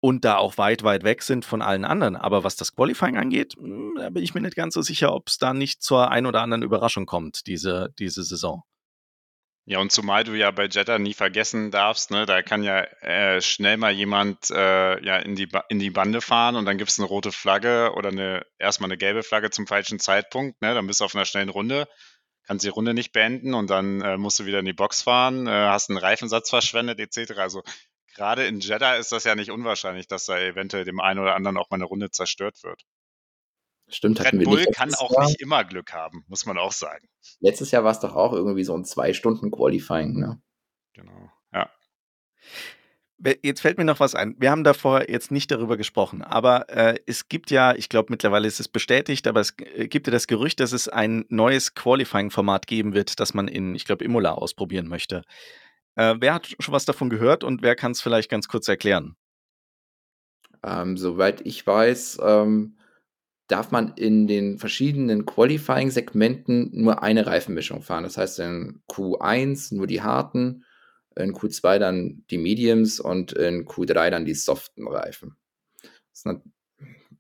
und 0.01 0.25
da 0.25 0.37
auch 0.37 0.59
weit, 0.59 0.83
weit 0.83 1.05
weg 1.05 1.23
sind 1.23 1.45
von 1.45 1.63
allen 1.63 1.85
anderen. 1.85 2.17
Aber 2.17 2.45
was 2.45 2.57
das 2.57 2.75
Qualifying 2.75 3.17
angeht, 3.17 3.55
hm, 3.57 3.95
da 3.97 4.11
bin 4.11 4.25
ich 4.25 4.35
mir 4.35 4.41
nicht 4.41 4.57
ganz 4.57 4.75
so 4.75 4.83
sicher, 4.83 5.15
ob 5.15 5.29
es 5.29 5.39
da 5.39 5.55
nicht 5.55 5.83
zur 5.83 6.11
ein 6.11 6.27
oder 6.27 6.43
anderen 6.43 6.63
Überraschung 6.63 7.07
kommt, 7.07 7.47
diese, 7.47 7.95
diese 7.99 8.25
Saison. 8.25 8.63
Ja, 9.65 9.79
und 9.79 9.93
zumal 9.93 10.25
du 10.25 10.35
ja 10.35 10.51
bei 10.51 10.67
Jetta 10.67 10.99
nie 10.99 11.15
vergessen 11.15 11.71
darfst, 11.71 12.11
ne, 12.11 12.27
da 12.27 12.43
kann 12.43 12.65
ja 12.65 12.81
äh, 13.01 13.41
schnell 13.41 13.77
mal 13.77 13.93
jemand 13.93 14.51
äh, 14.51 15.01
ja 15.05 15.19
in 15.19 15.37
die, 15.37 15.49
in 15.69 15.79
die 15.79 15.91
Bande 15.91 16.21
fahren 16.21 16.57
und 16.57 16.65
dann 16.65 16.79
gibt 16.79 16.91
es 16.91 16.99
eine 16.99 17.07
rote 17.07 17.31
Flagge 17.31 17.93
oder 17.95 18.09
eine 18.09 18.45
erstmal 18.59 18.89
eine 18.89 18.99
gelbe 18.99 19.23
Flagge 19.23 19.51
zum 19.51 19.69
falschen 19.69 20.01
Zeitpunkt, 20.01 20.61
ne, 20.63 20.75
dann 20.75 20.89
bist 20.89 21.01
du 21.01 21.05
auf 21.05 21.15
einer 21.15 21.27
schnellen 21.27 21.49
Runde 21.49 21.87
kannst 22.47 22.65
die 22.65 22.71
Runde 22.71 22.95
nicht 22.95 23.13
beenden 23.13 23.55
und 23.55 23.71
dann 23.71 24.01
äh, 24.01 24.17
musst 24.17 24.39
du 24.39 24.47
wieder 24.47 24.59
in 24.59 24.65
die 24.65 24.73
Box 24.73 25.03
fahren, 25.03 25.47
äh, 25.47 25.51
hast 25.51 25.91
einen 25.91 25.99
Reifensatz 25.99 26.51
verschwendet 26.51 26.99
etc. 27.01 27.39
Also 27.39 27.63
gerade 28.15 28.47
in 28.47 28.61
Jeddah 28.61 28.97
ist 28.97 29.13
das 29.13 29.25
ja 29.25 29.35
nicht 29.35 29.51
unwahrscheinlich, 29.51 30.07
dass 30.07 30.27
da 30.27 30.39
eventuell 30.39 30.85
dem 30.85 31.01
einen 31.01 31.21
oder 31.21 31.35
anderen 31.35 31.57
auch 31.57 31.71
mal 31.71 31.77
eine 31.77 31.85
Runde 31.85 32.11
zerstört 32.11 32.63
wird. 32.63 32.83
Stimmt, 33.89 34.21
Red 34.21 34.45
Bull 34.45 34.65
kann 34.67 34.95
auch 34.95 35.13
Jahr? 35.13 35.27
nicht 35.27 35.41
immer 35.41 35.65
Glück 35.65 35.93
haben, 35.93 36.25
muss 36.29 36.47
man 36.47 36.57
auch 36.57 36.73
sagen. 36.73 37.07
Letztes 37.41 37.71
Jahr 37.73 37.85
war 37.85 37.93
es 37.93 38.01
doch 38.01 38.15
auch 38.15 38.33
irgendwie 38.33 38.65
so 38.65 38.75
ein 38.75 38.85
zwei 38.85 39.13
Stunden 39.13 39.51
Qualifying, 39.51 40.19
ne? 40.19 40.41
Genau, 40.95 41.31
ja. 41.53 41.71
Jetzt 43.43 43.61
fällt 43.61 43.79
mir 43.79 43.85
noch 43.85 44.01
was 44.01 44.17
ein. 44.17 44.35
Wir 44.39 44.51
haben 44.51 44.65
davor 44.65 45.09
jetzt 45.09 45.31
nicht 45.31 45.51
darüber 45.51 45.77
gesprochen, 45.77 46.23
aber 46.23 46.69
äh, 46.71 46.99
es 47.07 47.29
gibt 47.29 47.53
ja, 47.53 47.73
ich 47.75 47.89
glaube 47.89 48.09
mittlerweile 48.11 48.49
ist 48.49 48.59
es 48.59 48.67
bestätigt, 48.67 49.29
aber 49.29 49.39
es 49.41 49.55
äh, 49.59 49.87
gibt 49.87 50.09
ja 50.09 50.11
das 50.11 50.27
Gerücht, 50.27 50.59
dass 50.59 50.73
es 50.73 50.89
ein 50.89 51.25
neues 51.29 51.75
Qualifying-Format 51.75 52.67
geben 52.67 52.95
wird, 52.95 53.21
das 53.21 53.33
man 53.33 53.47
in, 53.47 53.77
ich 53.77 53.85
glaube, 53.85 54.05
Imola 54.05 54.33
ausprobieren 54.33 54.89
möchte. 54.89 55.23
Äh, 55.95 56.17
wer 56.19 56.35
hat 56.35 56.49
schon 56.59 56.75
was 56.75 56.85
davon 56.85 57.11
gehört 57.11 57.45
und 57.45 57.63
wer 57.63 57.77
kann 57.77 57.93
es 57.93 58.01
vielleicht 58.01 58.29
ganz 58.29 58.49
kurz 58.49 58.67
erklären? 58.67 59.15
Ähm, 60.65 60.97
soweit 60.97 61.47
ich 61.47 61.65
weiß, 61.65 62.19
ähm, 62.25 62.77
darf 63.47 63.71
man 63.71 63.93
in 63.95 64.27
den 64.27 64.59
verschiedenen 64.59 65.27
Qualifying-Segmenten 65.27 66.71
nur 66.73 67.03
eine 67.03 67.27
Reifenmischung 67.27 67.83
fahren. 67.83 68.05
Das 68.05 68.17
heißt 68.17 68.41
in 68.41 68.81
Q1 68.89 69.75
nur 69.75 69.87
die 69.87 70.03
harten, 70.03 70.65
in 71.17 71.35
Q2 71.35 71.79
dann 71.79 72.25
die 72.31 72.39
Mediums 72.39 73.01
und 73.01 73.33
in 73.33 73.67
Q3 73.67 74.11
dann 74.11 74.25
die 74.25 74.35
soften 74.35 74.87
Reifen. 74.87 75.37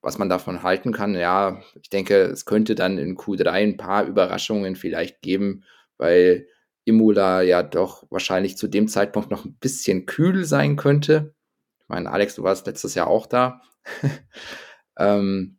Was 0.00 0.18
man 0.18 0.28
davon 0.28 0.62
halten 0.62 0.92
kann, 0.92 1.14
ja, 1.14 1.62
ich 1.80 1.88
denke, 1.88 2.22
es 2.22 2.44
könnte 2.44 2.74
dann 2.74 2.98
in 2.98 3.16
Q3 3.16 3.50
ein 3.50 3.76
paar 3.76 4.04
Überraschungen 4.04 4.76
vielleicht 4.76 5.22
geben, 5.22 5.64
weil 5.96 6.48
Imola 6.84 7.42
ja 7.42 7.62
doch 7.62 8.04
wahrscheinlich 8.10 8.56
zu 8.56 8.66
dem 8.66 8.88
Zeitpunkt 8.88 9.30
noch 9.30 9.44
ein 9.44 9.54
bisschen 9.54 10.06
kühl 10.06 10.44
sein 10.44 10.76
könnte. 10.76 11.34
Ich 11.78 11.88
meine, 11.88 12.10
Alex, 12.10 12.34
du 12.34 12.42
warst 12.42 12.66
letztes 12.66 12.94
Jahr 12.94 13.06
auch 13.06 13.26
da. 13.26 13.62
ähm, 14.98 15.58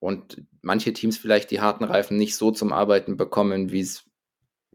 und 0.00 0.42
manche 0.62 0.92
Teams 0.92 1.18
vielleicht 1.18 1.50
die 1.50 1.60
harten 1.60 1.84
Reifen 1.84 2.16
nicht 2.16 2.36
so 2.36 2.50
zum 2.50 2.72
Arbeiten 2.72 3.16
bekommen, 3.16 3.70
wie 3.70 3.80
es 3.80 4.04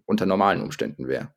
unter 0.06 0.26
normalen 0.26 0.62
Umständen 0.62 1.08
wäre. 1.08 1.34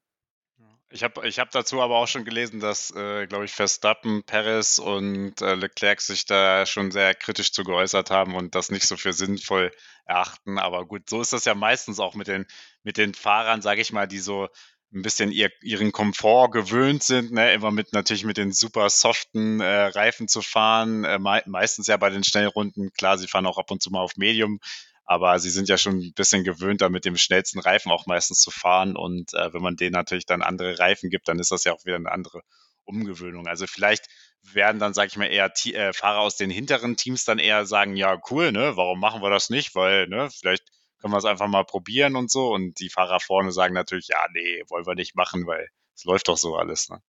Ich 0.91 1.03
habe 1.03 1.27
ich 1.27 1.41
hab 1.41 1.51
dazu 1.51 1.83
aber 1.83 1.97
auch 1.97 2.07
schon 2.07 2.25
gelesen, 2.25 2.61
dass, 2.61 2.93
äh, 2.93 3.27
glaube 3.27 3.45
ich, 3.45 3.53
Verstappen, 3.53 4.23
Perez 4.23 4.79
und 4.79 5.43
äh, 5.43 5.55
Leclerc 5.55 6.01
sich 6.01 6.27
da 6.27 6.65
schon 6.65 6.93
sehr 6.93 7.15
kritisch 7.15 7.53
zu 7.53 7.65
geäußert 7.65 8.11
haben 8.11 8.37
und 8.37 8.55
das 8.55 8.71
nicht 8.71 8.87
so 8.87 8.97
für 8.97 9.13
sinnvoll 9.13 9.73
erachten. 10.05 10.59
Aber 10.59 10.87
gut, 10.87 11.11
so 11.11 11.21
ist 11.21 11.33
das 11.33 11.45
ja 11.45 11.57
meistens 11.57 11.99
auch 11.99 12.15
mit 12.15 12.29
den, 12.29 12.47
mit 12.85 12.99
den 12.99 13.15
Fahrern, 13.15 13.63
sage 13.63 13.81
ich 13.81 13.93
mal, 13.93 14.07
die 14.07 14.21
so 14.21 14.49
ein 14.95 15.03
bisschen 15.03 15.33
ihr, 15.33 15.51
ihren 15.61 15.91
Komfort 15.91 16.51
gewöhnt 16.51 17.03
sind, 17.03 17.33
ne? 17.33 17.53
immer 17.53 17.73
mit 17.73 17.93
natürlich 17.93 18.25
mit 18.25 18.37
den 18.37 18.53
super 18.53 18.89
soften 18.89 19.61
äh, 19.61 19.87
Reifen 19.87 20.29
zu 20.29 20.41
fahren. 20.41 21.05
Äh, 21.05 21.19
me 21.19 21.43
meistens 21.47 21.89
ja 21.89 21.97
bei 21.97 22.11
den 22.11 22.23
Schnellrunden, 22.23 22.93
klar, 22.93 23.19
sie 23.19 23.27
fahren 23.27 23.47
auch 23.47 23.59
ab 23.59 23.71
und 23.73 23.83
zu 23.83 23.91
mal 23.91 24.01
auf 24.01 24.17
Medium, 24.17 24.61
aber 25.07 25.39
sie 25.39 25.51
sind 25.51 25.69
ja 25.69 25.79
schon 25.79 25.99
ein 25.99 26.13
bisschen 26.15 26.43
gewöhnt, 26.43 26.81
da 26.81 26.89
mit 26.89 27.05
dem 27.05 27.17
schnellsten 27.17 27.61
Reifen 27.61 27.93
auch 27.93 28.07
meistens 28.07 28.41
zu 28.41 28.51
fahren. 28.51 28.97
Und 28.97 29.33
äh, 29.35 29.55
wenn 29.55 29.63
man 29.63 29.77
denen 29.77 29.93
natürlich 29.93 30.27
dann 30.27 30.43
andere 30.43 30.81
Reifen 30.81 31.11
gibt, 31.11 31.29
dann 31.29 31.39
ist 31.39 31.53
das 31.53 31.63
ja 31.65 31.73
auch 31.73 31.85
wieder 31.85 31.95
eine 31.95 32.11
andere 32.11 32.43
Umgewöhnung. 32.85 33.47
Also 33.47 33.67
vielleicht 33.69 34.07
werden 34.43 34.81
dann, 34.81 34.95
sage 34.95 35.09
ich 35.09 35.17
mal, 35.17 35.27
eher 35.27 35.53
T 35.53 35.75
äh, 35.75 35.93
Fahrer 35.93 36.19
aus 36.19 36.37
den 36.37 36.51
hinteren 36.51 36.97
Teams 36.97 37.25
dann 37.25 37.39
eher 37.39 37.67
sagen, 37.67 37.97
ja, 37.97 38.21
cool, 38.31 38.51
ne, 38.51 38.77
warum 38.77 38.99
machen 38.99 39.23
wir 39.23 39.31
das 39.31 39.49
nicht? 39.49 39.77
Weil, 39.77 40.09
ne, 40.09 40.29
vielleicht 40.31 40.65
können 41.01 41.13
wir 41.13 41.19
es 41.19 41.25
einfach 41.25 41.47
mal 41.47 41.65
probieren 41.65 42.17
und 42.17 42.31
so. 42.31 42.53
Und 42.53 42.81
die 42.81 42.91
Fahrer 42.91 43.21
vorne 43.21 43.53
sagen 43.53 43.75
natürlich, 43.75 44.09
ja, 44.09 44.27
nee, 44.33 44.65
wollen 44.69 44.87
wir 44.87 44.97
nicht 44.97 45.15
machen, 45.15 45.47
weil 45.47 45.69
es 45.95 46.05
läuft 46.05 46.27
doch 46.27 46.37
so 46.37 46.57
alles. 46.57 46.89
Ne? 46.89 47.01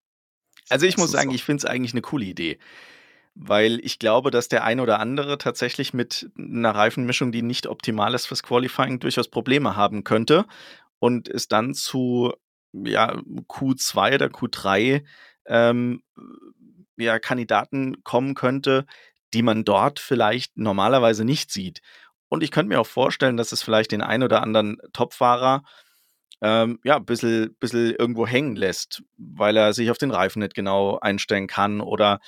Also 0.69 0.85
ich 0.85 0.95
das 0.95 1.01
muss 1.01 1.11
sagen, 1.11 1.31
so. 1.31 1.35
ich 1.35 1.43
finde 1.43 1.61
es 1.61 1.65
eigentlich 1.65 1.93
eine 1.93 2.01
coole 2.01 2.25
Idee 2.25 2.59
weil 3.39 3.79
ich 3.83 3.99
glaube, 3.99 4.31
dass 4.31 4.49
der 4.49 4.63
ein 4.63 4.79
oder 4.79 4.99
andere 4.99 5.37
tatsächlich 5.37 5.93
mit 5.93 6.29
einer 6.37 6.71
Reifenmischung, 6.71 7.31
die 7.31 7.43
nicht 7.43 7.67
optimal 7.67 8.15
ist 8.15 8.25
fürs 8.25 8.41
Qualifying, 8.41 8.99
durchaus 8.99 9.27
Probleme 9.27 9.75
haben 9.75 10.03
könnte 10.03 10.45
und 10.99 11.27
es 11.29 11.47
dann 11.47 11.75
zu 11.75 12.33
ja, 12.73 13.13
Q2 13.47 14.15
oder 14.15 14.27
Q3 14.27 15.03
ähm, 15.45 16.01
ja, 16.97 17.19
Kandidaten 17.19 18.03
kommen 18.03 18.33
könnte, 18.33 18.85
die 19.33 19.43
man 19.43 19.63
dort 19.63 19.99
vielleicht 19.99 20.57
normalerweise 20.57 21.23
nicht 21.23 21.51
sieht. 21.51 21.81
Und 22.29 22.41
ich 22.41 22.49
könnte 22.49 22.69
mir 22.69 22.81
auch 22.81 22.87
vorstellen, 22.87 23.37
dass 23.37 23.51
es 23.51 23.61
vielleicht 23.61 23.91
den 23.91 24.01
ein 24.01 24.23
oder 24.23 24.41
anderen 24.41 24.77
Topfahrer 24.93 25.63
ähm, 26.41 26.79
ja, 26.83 26.97
ein 26.97 27.05
bisschen, 27.05 27.55
bisschen 27.59 27.95
irgendwo 27.95 28.25
hängen 28.25 28.55
lässt, 28.55 29.03
weil 29.17 29.57
er 29.57 29.73
sich 29.73 29.91
auf 29.91 29.97
den 29.97 30.11
Reifen 30.11 30.39
nicht 30.39 30.55
genau 30.55 30.97
einstellen 30.99 31.47
kann 31.47 31.81
oder 31.81 32.19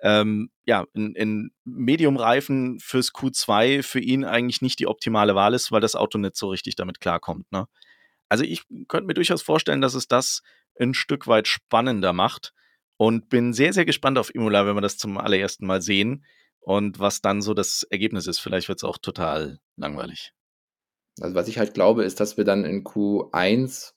ähm, 0.00 0.50
ja, 0.64 0.86
in, 0.94 1.14
in 1.14 1.50
Medium-Reifen 1.64 2.78
fürs 2.80 3.12
Q2 3.12 3.82
für 3.82 4.00
ihn 4.00 4.24
eigentlich 4.24 4.62
nicht 4.62 4.78
die 4.78 4.86
optimale 4.86 5.34
Wahl 5.34 5.54
ist, 5.54 5.72
weil 5.72 5.80
das 5.80 5.96
Auto 5.96 6.18
nicht 6.18 6.36
so 6.36 6.48
richtig 6.48 6.76
damit 6.76 7.00
klarkommt. 7.00 7.50
Ne? 7.50 7.66
Also 8.28 8.44
ich 8.44 8.62
könnte 8.88 9.06
mir 9.06 9.14
durchaus 9.14 9.42
vorstellen, 9.42 9.80
dass 9.80 9.94
es 9.94 10.06
das 10.06 10.42
ein 10.78 10.94
Stück 10.94 11.26
weit 11.26 11.48
spannender 11.48 12.12
macht 12.12 12.52
und 12.96 13.28
bin 13.28 13.52
sehr, 13.52 13.72
sehr 13.72 13.84
gespannt 13.84 14.18
auf 14.18 14.34
Imola, 14.34 14.66
wenn 14.66 14.76
wir 14.76 14.80
das 14.80 14.98
zum 14.98 15.18
allerersten 15.18 15.66
Mal 15.66 15.82
sehen 15.82 16.24
und 16.60 17.00
was 17.00 17.20
dann 17.20 17.42
so 17.42 17.54
das 17.54 17.84
Ergebnis 17.84 18.26
ist. 18.26 18.38
Vielleicht 18.38 18.68
wird 18.68 18.78
es 18.78 18.84
auch 18.84 18.98
total 18.98 19.58
langweilig. 19.76 20.32
Also 21.20 21.34
was 21.34 21.48
ich 21.48 21.58
halt 21.58 21.74
glaube, 21.74 22.04
ist, 22.04 22.20
dass 22.20 22.36
wir 22.36 22.44
dann 22.44 22.64
in 22.64 22.84
Q1 22.84 23.92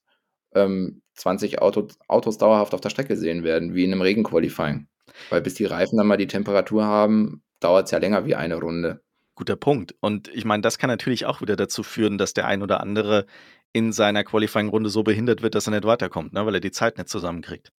ähm, 0.53 1.01
20 1.15 1.61
Auto, 1.61 1.87
Autos 2.07 2.37
dauerhaft 2.37 2.73
auf 2.73 2.81
der 2.81 2.89
Strecke 2.89 3.15
sehen 3.15 3.43
werden, 3.43 3.75
wie 3.75 3.83
in 3.83 3.91
einem 3.91 4.01
Regenqualifying. 4.01 4.87
Weil 5.29 5.41
bis 5.41 5.55
die 5.55 5.65
Reifen 5.65 5.97
dann 5.97 6.07
mal 6.07 6.17
die 6.17 6.27
Temperatur 6.27 6.83
haben, 6.85 7.43
dauert 7.59 7.85
es 7.85 7.91
ja 7.91 7.97
länger 7.97 8.25
wie 8.25 8.35
eine 8.35 8.55
Runde. 8.55 9.01
Guter 9.35 9.55
Punkt. 9.55 9.95
Und 10.01 10.27
ich 10.29 10.45
meine, 10.45 10.61
das 10.61 10.77
kann 10.77 10.89
natürlich 10.89 11.25
auch 11.25 11.41
wieder 11.41 11.55
dazu 11.55 11.83
führen, 11.83 12.17
dass 12.17 12.33
der 12.33 12.47
ein 12.47 12.61
oder 12.61 12.81
andere 12.81 13.25
in 13.73 13.93
seiner 13.93 14.23
Qualifying-Runde 14.23 14.89
so 14.89 15.03
behindert 15.03 15.41
wird, 15.41 15.55
dass 15.55 15.67
er 15.67 15.71
nicht 15.71 15.85
weiterkommt, 15.85 16.33
ne? 16.33 16.45
weil 16.45 16.55
er 16.55 16.61
die 16.61 16.71
Zeit 16.71 16.97
nicht 16.97 17.09
zusammenkriegt. 17.09 17.71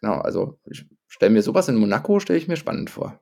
Genau, 0.00 0.18
also 0.18 0.58
ich 0.64 0.86
stelle 1.08 1.32
mir 1.32 1.42
sowas 1.42 1.68
in 1.68 1.76
Monaco, 1.76 2.20
stelle 2.20 2.38
ich 2.38 2.48
mir 2.48 2.56
spannend 2.56 2.90
vor. 2.90 3.20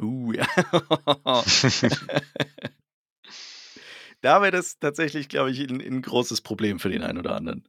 Uh, 0.00 0.32
ja. 0.32 0.46
da 4.20 4.42
wäre 4.42 4.52
das 4.52 4.78
tatsächlich, 4.78 5.28
glaube 5.28 5.50
ich, 5.50 5.60
ein, 5.60 5.80
ein 5.80 6.02
großes 6.02 6.42
Problem 6.42 6.78
für 6.78 6.90
den 6.90 7.02
einen 7.02 7.18
oder 7.18 7.34
anderen. 7.34 7.66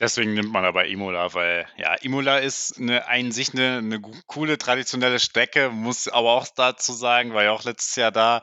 Deswegen 0.00 0.34
nimmt 0.34 0.52
man 0.52 0.64
aber 0.64 0.86
Imola, 0.86 1.34
weil 1.34 1.66
ja, 1.76 1.94
Imola 1.94 2.38
ist 2.38 2.78
eine, 2.78 3.08
an 3.08 3.32
sich 3.32 3.52
eine, 3.52 3.78
eine 3.78 4.00
coole 4.00 4.56
traditionelle 4.56 5.18
Strecke, 5.18 5.70
muss 5.70 6.06
aber 6.06 6.34
auch 6.34 6.46
dazu 6.54 6.92
sagen, 6.92 7.34
war 7.34 7.42
ja 7.42 7.50
auch 7.50 7.64
letztes 7.64 7.96
Jahr 7.96 8.12
da, 8.12 8.42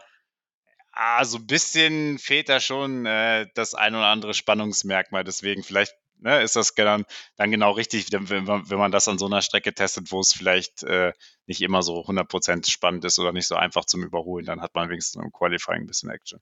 Ah, 0.97 1.25
so 1.25 1.39
ein 1.39 1.45
bisschen 1.45 2.17
fehlt 2.19 2.47
da 2.47 2.61
schon 2.61 3.05
äh, 3.05 3.47
das 3.53 3.75
ein 3.75 3.95
oder 3.95 4.05
andere 4.07 4.33
Spannungsmerkmal. 4.33 5.25
Deswegen 5.25 5.61
vielleicht 5.61 5.93
ne, 6.19 6.41
ist 6.41 6.55
das 6.55 6.73
dann, 6.73 7.03
dann 7.35 7.51
genau 7.51 7.71
richtig, 7.71 8.07
wenn 8.13 8.45
man, 8.45 8.69
wenn 8.69 8.77
man 8.77 8.93
das 8.93 9.09
an 9.09 9.17
so 9.17 9.25
einer 9.25 9.41
Strecke 9.41 9.73
testet, 9.73 10.13
wo 10.13 10.21
es 10.21 10.31
vielleicht 10.31 10.83
äh, 10.83 11.11
nicht 11.47 11.61
immer 11.61 11.83
so 11.83 11.99
100% 12.05 12.71
spannend 12.71 13.03
ist 13.03 13.19
oder 13.19 13.33
nicht 13.33 13.47
so 13.47 13.55
einfach 13.55 13.83
zum 13.83 14.03
Überholen. 14.03 14.45
Dann 14.45 14.61
hat 14.61 14.73
man 14.73 14.89
wenigstens 14.89 15.21
im 15.21 15.33
Qualifying 15.33 15.81
ein 15.81 15.87
bisschen 15.87 16.09
Action. 16.09 16.39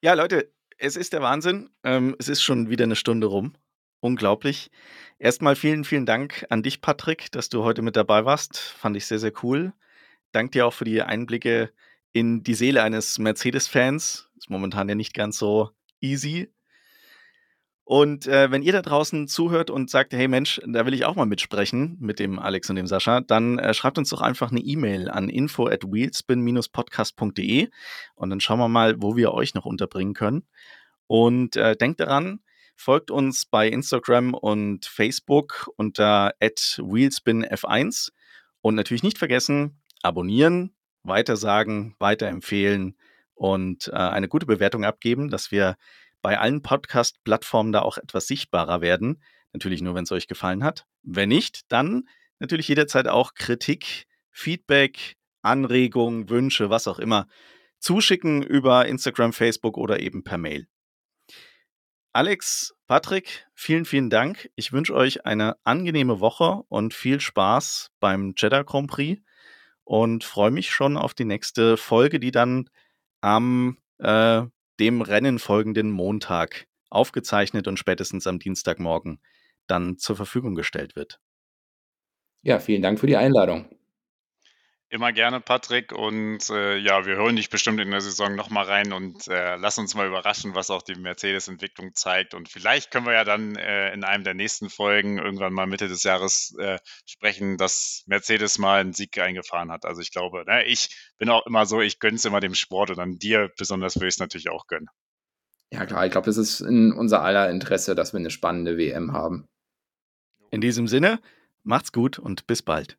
Ja, 0.00 0.14
Leute, 0.14 0.50
es 0.78 0.96
ist 0.96 1.12
der 1.12 1.20
Wahnsinn. 1.20 1.68
Ähm, 1.84 2.16
es 2.18 2.28
ist 2.28 2.42
schon 2.42 2.70
wieder 2.70 2.84
eine 2.84 2.96
Stunde 2.96 3.26
rum. 3.26 3.54
Unglaublich. 4.02 4.72
Erstmal 5.20 5.54
vielen, 5.54 5.84
vielen 5.84 6.06
Dank 6.06 6.44
an 6.50 6.64
dich, 6.64 6.80
Patrick, 6.80 7.30
dass 7.30 7.48
du 7.48 7.62
heute 7.62 7.82
mit 7.82 7.94
dabei 7.94 8.24
warst. 8.24 8.58
Fand 8.58 8.96
ich 8.96 9.06
sehr, 9.06 9.20
sehr 9.20 9.32
cool. 9.44 9.74
Dank 10.32 10.50
dir 10.50 10.66
auch 10.66 10.72
für 10.72 10.84
die 10.84 11.02
Einblicke 11.02 11.70
in 12.12 12.42
die 12.42 12.54
Seele 12.54 12.82
eines 12.82 13.20
Mercedes-Fans. 13.20 14.28
Ist 14.36 14.50
momentan 14.50 14.88
ja 14.88 14.96
nicht 14.96 15.14
ganz 15.14 15.38
so 15.38 15.70
easy. 16.00 16.52
Und 17.84 18.26
äh, 18.26 18.50
wenn 18.50 18.62
ihr 18.62 18.72
da 18.72 18.82
draußen 18.82 19.28
zuhört 19.28 19.70
und 19.70 19.88
sagt, 19.88 20.14
hey 20.14 20.26
Mensch, 20.26 20.60
da 20.66 20.84
will 20.84 20.94
ich 20.94 21.04
auch 21.04 21.14
mal 21.14 21.26
mitsprechen 21.26 21.96
mit 22.00 22.18
dem 22.18 22.40
Alex 22.40 22.68
und 22.70 22.74
dem 22.74 22.88
Sascha, 22.88 23.20
dann 23.20 23.60
äh, 23.60 23.72
schreibt 23.72 23.98
uns 23.98 24.08
doch 24.08 24.20
einfach 24.20 24.50
eine 24.50 24.60
E-Mail 24.60 25.10
an 25.10 25.28
info 25.28 25.68
at 25.68 25.84
wheelspin-podcast.de 25.84 27.68
und 28.16 28.30
dann 28.30 28.40
schauen 28.40 28.58
wir 28.58 28.68
mal, 28.68 29.00
wo 29.00 29.14
wir 29.14 29.32
euch 29.32 29.54
noch 29.54 29.64
unterbringen 29.64 30.14
können. 30.14 30.42
Und 31.06 31.54
äh, 31.54 31.76
denkt 31.76 32.00
daran, 32.00 32.40
folgt 32.74 33.10
uns 33.10 33.46
bei 33.46 33.68
Instagram 33.68 34.34
und 34.34 34.86
Facebook 34.86 35.70
unter 35.76 36.34
at 36.40 36.78
wheelspinf1 36.78 38.10
und 38.60 38.74
natürlich 38.74 39.02
nicht 39.02 39.18
vergessen, 39.18 39.80
abonnieren, 40.02 40.74
weitersagen, 41.02 41.94
weiterempfehlen 41.98 42.96
und 43.34 43.88
äh, 43.88 43.96
eine 43.96 44.28
gute 44.28 44.46
Bewertung 44.46 44.84
abgeben, 44.84 45.30
dass 45.30 45.50
wir 45.50 45.76
bei 46.22 46.38
allen 46.38 46.62
Podcast-Plattformen 46.62 47.72
da 47.72 47.82
auch 47.82 47.98
etwas 47.98 48.26
sichtbarer 48.26 48.80
werden. 48.80 49.22
Natürlich 49.52 49.82
nur, 49.82 49.94
wenn 49.94 50.04
es 50.04 50.12
euch 50.12 50.28
gefallen 50.28 50.64
hat. 50.64 50.86
Wenn 51.02 51.28
nicht, 51.28 51.70
dann 51.70 52.08
natürlich 52.38 52.68
jederzeit 52.68 53.08
auch 53.08 53.34
Kritik, 53.34 54.06
Feedback, 54.30 55.16
Anregungen, 55.42 56.30
Wünsche, 56.30 56.70
was 56.70 56.86
auch 56.86 56.98
immer 56.98 57.26
zuschicken 57.80 58.42
über 58.42 58.86
Instagram, 58.86 59.32
Facebook 59.32 59.76
oder 59.76 60.00
eben 60.00 60.22
per 60.22 60.38
Mail. 60.38 60.68
Alex, 62.14 62.74
Patrick, 62.86 63.46
vielen, 63.54 63.86
vielen 63.86 64.10
Dank. 64.10 64.50
Ich 64.54 64.72
wünsche 64.72 64.94
euch 64.94 65.24
eine 65.24 65.56
angenehme 65.64 66.20
Woche 66.20 66.62
und 66.68 66.92
viel 66.92 67.20
Spaß 67.20 67.90
beim 68.00 68.34
Jeddah 68.36 68.64
Grand 68.64 68.90
Prix 68.90 69.22
und 69.84 70.22
freue 70.22 70.50
mich 70.50 70.72
schon 70.72 70.98
auf 70.98 71.14
die 71.14 71.24
nächste 71.24 71.78
Folge, 71.78 72.20
die 72.20 72.30
dann 72.30 72.68
am 73.22 73.78
äh, 73.98 74.42
dem 74.78 75.00
Rennen 75.00 75.38
folgenden 75.38 75.90
Montag 75.90 76.66
aufgezeichnet 76.90 77.66
und 77.66 77.78
spätestens 77.78 78.26
am 78.26 78.38
Dienstagmorgen 78.38 79.18
dann 79.66 79.96
zur 79.96 80.16
Verfügung 80.16 80.54
gestellt 80.54 80.96
wird. 80.96 81.18
Ja, 82.42 82.58
vielen 82.58 82.82
Dank 82.82 83.00
für 83.00 83.06
die 83.06 83.16
Einladung. 83.16 83.70
Immer 84.92 85.14
gerne, 85.14 85.40
Patrick. 85.40 85.90
Und 85.90 86.50
äh, 86.50 86.76
ja, 86.76 87.06
wir 87.06 87.16
hören 87.16 87.36
dich 87.36 87.48
bestimmt 87.48 87.80
in 87.80 87.90
der 87.90 88.02
Saison 88.02 88.34
nochmal 88.34 88.66
rein 88.66 88.92
und 88.92 89.26
äh, 89.26 89.56
lass 89.56 89.78
uns 89.78 89.94
mal 89.94 90.06
überraschen, 90.06 90.54
was 90.54 90.70
auch 90.70 90.82
die 90.82 90.96
Mercedes-Entwicklung 90.96 91.94
zeigt. 91.94 92.34
Und 92.34 92.50
vielleicht 92.50 92.90
können 92.90 93.06
wir 93.06 93.14
ja 93.14 93.24
dann 93.24 93.56
äh, 93.56 93.90
in 93.94 94.04
einem 94.04 94.22
der 94.22 94.34
nächsten 94.34 94.68
Folgen 94.68 95.16
irgendwann 95.16 95.54
mal 95.54 95.66
Mitte 95.66 95.88
des 95.88 96.02
Jahres 96.02 96.54
äh, 96.58 96.78
sprechen, 97.06 97.56
dass 97.56 98.02
Mercedes 98.04 98.58
mal 98.58 98.82
einen 98.82 98.92
Sieg 98.92 99.18
eingefahren 99.18 99.72
hat. 99.72 99.86
Also 99.86 100.02
ich 100.02 100.12
glaube, 100.12 100.44
ne, 100.46 100.66
ich 100.66 100.94
bin 101.16 101.30
auch 101.30 101.46
immer 101.46 101.64
so, 101.64 101.80
ich 101.80 101.98
gönne 101.98 102.16
es 102.16 102.26
immer 102.26 102.40
dem 102.40 102.54
Sport 102.54 102.90
und 102.90 102.98
dann 102.98 103.16
dir 103.16 103.50
besonders 103.56 103.96
würde 103.96 104.08
ich 104.08 104.16
es 104.16 104.20
natürlich 104.20 104.50
auch 104.50 104.66
gönnen. 104.66 104.90
Ja, 105.70 105.86
klar, 105.86 106.04
ich 106.04 106.12
glaube, 106.12 106.28
es 106.28 106.36
ist 106.36 106.60
in 106.60 106.92
unser 106.92 107.22
aller 107.22 107.48
Interesse, 107.48 107.94
dass 107.94 108.12
wir 108.12 108.20
eine 108.20 108.28
spannende 108.28 108.76
WM 108.76 109.14
haben. 109.14 109.48
In 110.50 110.60
diesem 110.60 110.86
Sinne, 110.86 111.18
macht's 111.62 111.92
gut 111.92 112.18
und 112.18 112.46
bis 112.46 112.60
bald. 112.60 112.98